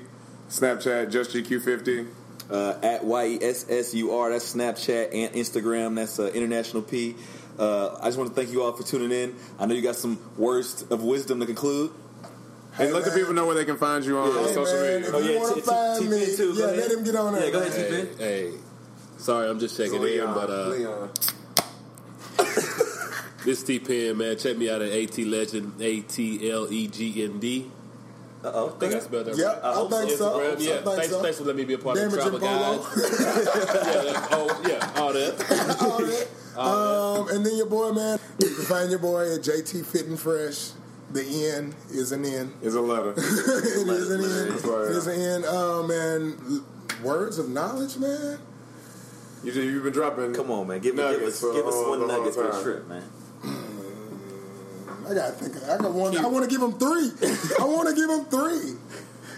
Snapchat, 0.50 1.10
just 1.10 1.32
GQ50. 1.32 2.08
uh, 2.52 2.76
at 2.84 3.06
Y 3.06 3.26
E 3.28 3.40
S 3.42 3.66
S 3.70 3.94
U 3.94 4.12
R. 4.14 4.30
That's 4.30 4.54
Snapchat 4.54 5.10
and 5.14 5.34
Instagram. 5.34 5.96
That's 5.96 6.20
uh, 6.20 6.28
International 6.34 6.84
P. 6.84 7.16
Uh, 7.60 7.96
I 8.02 8.06
just 8.06 8.18
want 8.18 8.30
to 8.30 8.36
thank 8.36 8.52
you 8.52 8.64
all 8.64 8.72
for 8.74 8.84
tuning 8.84 9.12
in. 9.12 9.36
I 9.60 9.66
know 9.66 9.76
you 9.76 9.82
got 9.82 9.96
some 9.96 10.20
words 10.38 10.84
of 10.90 11.04
wisdom 11.04 11.40
to 11.40 11.46
conclude. 11.46 11.92
And 12.80 12.92
let 12.92 13.06
the 13.06 13.12
people 13.12 13.34
know 13.34 13.46
where 13.46 13.54
they 13.56 13.66
can 13.66 13.78
find 13.78 14.04
you 14.04 14.18
on 14.18 14.32
Hey, 14.34 14.54
social 14.54 14.74
man, 14.82 14.94
media. 15.02 15.08
if 15.10 15.14
Oh, 15.14 15.20
you 15.20 15.32
yeah, 15.34 15.40
want 15.40 15.54
T- 15.56 15.62
to 15.62 15.68
find 15.68 16.02
T- 16.02 16.10
me, 16.10 16.36
too, 16.36 16.54
yeah, 16.54 16.66
let 16.66 16.92
him 16.92 17.04
get 17.04 17.16
on 17.16 17.34
there. 17.34 17.46
Yeah, 17.46 17.52
go 17.52 17.62
ahead, 17.62 17.92
man. 17.92 18.08
T- 18.08 18.24
Hey, 18.24 18.52
hey, 18.52 18.58
sorry, 19.18 19.48
I'm 19.48 19.60
just 19.60 19.78
checking 19.78 20.02
in, 20.02 20.26
but 20.26 20.50
uh, 20.50 20.68
Leon. 20.70 21.10
this 23.46 23.62
T 23.64 23.78
Pen 23.80 24.18
man, 24.18 24.38
check 24.38 24.58
me 24.58 24.70
out 24.72 24.82
at 24.82 24.92
AT 24.92 25.18
Legend, 25.20 25.74
A 25.82 26.00
T 26.02 26.50
L 26.50 26.68
E 26.72 26.88
G 26.88 27.24
N 27.24 27.40
D. 27.40 27.70
Uh 28.44 28.52
oh. 28.54 28.74
I 28.76 28.80
think 28.80 28.94
I 28.96 29.00
spelled 29.00 29.26
that 29.28 29.38
Yep, 29.38 29.48
right. 29.48 29.64
I, 29.64 29.74
hope 29.74 29.90
think 29.92 30.10
so. 30.12 30.18
so. 30.18 30.40
Instagram, 30.40 30.60
yeah. 30.60 30.74
think 30.74 30.86
Thanks, 30.86 31.10
so. 31.10 31.22
thanks 31.22 31.38
for 31.38 31.44
letting 31.44 31.58
me 31.58 31.66
be 31.66 31.74
a 31.76 31.78
part 31.78 31.96
Damage 31.96 32.14
of 32.20 32.32
the 32.32 32.40
travel 32.40 32.40
Polo. 32.40 32.84
guys. 32.84 32.96
yeah, 34.06 34.28
oh 34.32 34.62
yeah, 34.68 34.92
all 35.02 35.14
that. 35.14 35.78
All 35.82 36.00
that. 36.00 36.28
Um, 36.58 37.30
and 37.30 37.46
then 37.46 37.58
your 37.58 37.66
boy, 37.66 37.92
man, 37.92 38.20
you 38.40 38.48
can 38.48 38.66
find 38.66 38.90
your 38.90 39.00
boy 39.00 39.34
at 39.34 39.42
JT 39.42 39.86
Fit 39.86 40.06
and 40.08 40.20
Fresh. 40.20 40.72
The 41.12 41.54
N 41.56 41.76
is 41.92 42.12
an 42.12 42.26
N. 42.26 42.54
Is 42.62 42.76
a 42.76 42.82
letter. 42.82 43.12
it 43.18 43.18
is 43.18 44.10
an 44.10 44.22
N. 44.22 44.50
That's 44.50 44.66
right. 44.66 44.86
It 44.86 44.96
is 44.96 45.08
an 45.08 45.20
N. 45.20 45.46
Um, 45.46 45.92
and 45.92 46.64
words 47.04 47.38
of 47.38 47.50
knowledge, 47.50 47.98
man. 47.98 48.40
You 49.44 49.52
just, 49.52 49.66
you've 49.66 49.84
been 49.84 49.94
dropping. 49.94 50.34
Come 50.34 50.50
on, 50.52 50.68
man. 50.68 50.80
Give, 50.80 50.96
me, 50.96 51.04
give 51.04 51.22
us, 51.24 51.40
for 51.40 51.54
give 51.54 51.68
us 51.68 51.76
all- 51.76 51.90
one 51.92 52.08
nugget 52.08 52.34
for 52.34 52.44
the 52.44 52.62
trip, 52.64 52.88
man. 52.88 53.04
I 55.06 55.14
gotta 55.14 55.34
think. 55.34 55.56
I 55.64 55.78
got 55.78 55.92
one. 55.94 56.18
I 56.18 56.28
want 56.28 56.50
to 56.50 56.50
give 56.50 56.62
him 56.62 56.74
three. 56.74 57.12
I 57.60 57.66
want 57.66 57.90
to 57.90 57.96
give 57.96 58.10
him 58.10 58.26
three. 58.26 58.78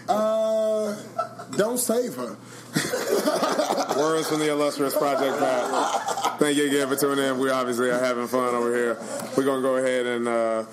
Uh, 0.08 0.94
don't 1.56 1.78
save 1.78 2.14
her. 2.14 2.36
Words 3.96 4.28
from 4.28 4.40
the 4.40 4.48
illustrious 4.50 4.96
Project 4.96 5.38
Pat. 5.38 6.38
Thank 6.38 6.56
you 6.58 6.66
again 6.66 6.88
for 6.88 6.96
tuning 6.96 7.24
in. 7.24 7.38
We 7.38 7.50
obviously 7.50 7.88
are 7.90 7.98
having 7.98 8.26
fun 8.26 8.54
over 8.54 8.74
here. 8.74 8.98
We're 9.36 9.44
gonna 9.44 9.62
go 9.62 9.76
ahead 9.76 10.04
and 10.06 10.28
uh, 10.28 10.64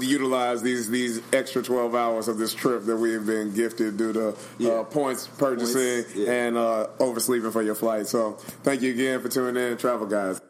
utilize 0.00 0.62
these 0.62 0.88
these 0.88 1.20
extra 1.32 1.62
twelve 1.62 1.94
hours 1.94 2.28
of 2.28 2.38
this 2.38 2.54
trip 2.54 2.84
that 2.84 2.96
we've 2.96 3.26
been 3.26 3.52
gifted 3.54 3.96
due 3.96 4.12
to 4.12 4.36
Yeah. 4.58 4.70
uh, 4.72 4.84
points 4.84 5.26
purchasing 5.26 6.04
Points, 6.04 6.14
yeah. 6.16 6.32
and 6.32 6.56
uh, 6.56 6.86
oversleeping 7.00 7.50
for 7.50 7.62
your 7.62 7.74
flight. 7.74 8.06
So 8.06 8.32
thank 8.62 8.82
you 8.82 8.92
again 8.92 9.20
for 9.20 9.28
tuning 9.28 9.60
in, 9.70 9.76
travel 9.76 10.06
guys. 10.06 10.40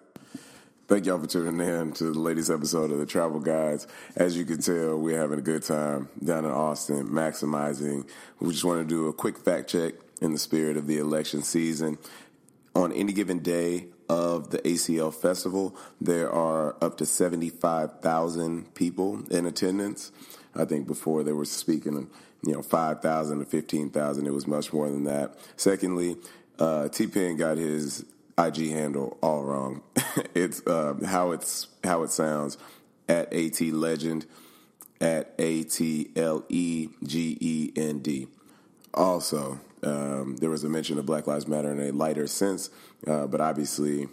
Thank 0.87 1.07
y'all 1.07 1.19
for 1.19 1.27
tuning 1.27 1.67
in 1.67 1.93
to 1.95 2.13
the 2.13 2.19
latest 2.21 2.51
episode 2.51 2.91
of 2.91 2.99
the 2.99 3.07
Travel 3.07 3.41
Guides. 3.41 3.87
As 4.17 4.37
you 4.37 4.45
can 4.45 4.61
tell, 4.61 4.99
we're 4.99 5.19
having 5.19 5.39
a 5.39 5.43
good 5.43 5.63
time 5.63 6.11
down 6.23 6.45
in 6.45 6.51
Austin, 6.51 7.09
maximizing. 7.09 8.07
We 8.39 8.51
just 8.53 8.67
want 8.67 8.87
to 8.87 8.95
do 8.95 9.09
a 9.09 9.13
quick 9.15 9.39
fact 9.39 9.71
check 9.71 9.95
in 10.21 10.33
the 10.33 10.39
spirit 10.39 10.77
of 10.77 10.87
the 10.87 10.99
election 10.99 11.43
season. 11.43 11.99
On 12.75 12.93
any 12.93 13.13
given 13.13 13.39
day 13.39 13.87
of 14.09 14.51
the 14.51 14.59
ACL 14.59 15.15
festival, 15.15 15.77
there 16.01 16.31
are 16.31 16.77
up 16.83 16.97
to 16.99 17.07
75,000 17.07 18.75
people 18.75 19.23
in 19.31 19.47
attendance. 19.47 20.13
I 20.55 20.65
think 20.65 20.87
before 20.87 21.23
they 21.23 21.33
were 21.33 21.45
speaking, 21.45 22.11
you 22.45 22.53
know, 22.53 22.63
5,000 22.63 23.39
to 23.39 23.45
15,000. 23.45 24.27
It 24.27 24.33
was 24.33 24.47
much 24.47 24.73
more 24.73 24.89
than 24.91 25.05
that. 25.05 25.37
Secondly, 25.57 26.17
uh, 26.59 26.89
T-Pen 26.89 27.37
got 27.37 27.57
his 27.57 28.05
IG 28.39 28.71
handle 28.71 29.19
all 29.23 29.45
wrong. 29.45 29.83
it's 30.35 30.67
uh, 30.67 30.95
how 31.07 31.31
it's 31.33 31.69
how 31.83 32.03
it 32.03 32.11
sounds 32.11 32.59
at 33.09 33.33
AT 33.33 33.61
Legend 33.61 34.27
at 35.01 35.35
A 35.39 35.63
T 35.65 36.11
L 36.17 36.45
E 36.49 36.89
G 37.03 37.37
E 37.41 37.73
N 37.77 38.01
D. 38.01 38.29
Also, 38.93 39.61
um, 39.85 40.37
there 40.37 40.51
was 40.51 40.65
a 40.65 40.69
mention 40.69 40.99
of 40.99 41.07
Black 41.07 41.27
Lives 41.27 41.47
Matter 41.47 41.71
in 41.71 41.81
a 41.81 41.93
lighter 41.93 42.27
sense, 42.27 42.71
uh, 43.07 43.27
but 43.27 43.41
obviously 43.41 44.09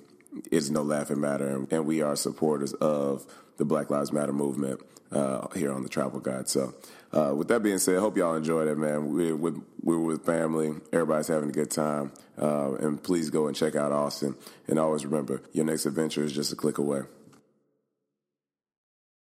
it's 0.52 0.70
no 0.70 0.82
laughing 0.82 1.20
matter, 1.20 1.66
and 1.72 1.86
we 1.86 2.02
are 2.02 2.16
supporters 2.16 2.74
of 2.74 3.26
the 3.58 3.66
Black 3.66 3.90
Lives 3.90 4.12
Matter 4.12 4.34
movement 4.34 4.82
uh, 5.12 5.48
here 5.56 5.72
on 5.72 5.84
the 5.84 5.90
Travel 5.90 6.20
Guide. 6.20 6.48
So, 6.48 6.74
uh, 7.12 7.34
with 7.36 7.50
that 7.50 7.62
being 7.62 7.78
said, 7.78 7.98
I 7.98 8.00
hope 8.00 8.18
y'all 8.18 8.36
enjoyed 8.36 8.68
it, 8.68 8.78
man. 8.78 9.14
We're 9.14 9.36
with 9.36 9.62
we're 9.82 10.00
with 10.00 10.26
family. 10.26 10.74
Everybody's 10.94 11.28
having 11.28 11.50
a 11.50 11.54
good 11.54 11.72
time, 11.72 12.12
uh, 12.42 12.76
and 12.76 13.02
please 13.02 13.30
go 13.30 13.48
and 13.48 13.56
check 13.56 13.76
out 13.76 13.92
Austin. 13.92 14.36
And 14.68 14.80
always 14.80 15.06
remember, 15.06 15.42
your 15.52 15.66
next 15.66 15.86
adventure 15.86 16.24
is 16.24 16.32
just 16.32 16.54
a 16.54 16.56
click 16.56 16.78
away. 16.78 17.02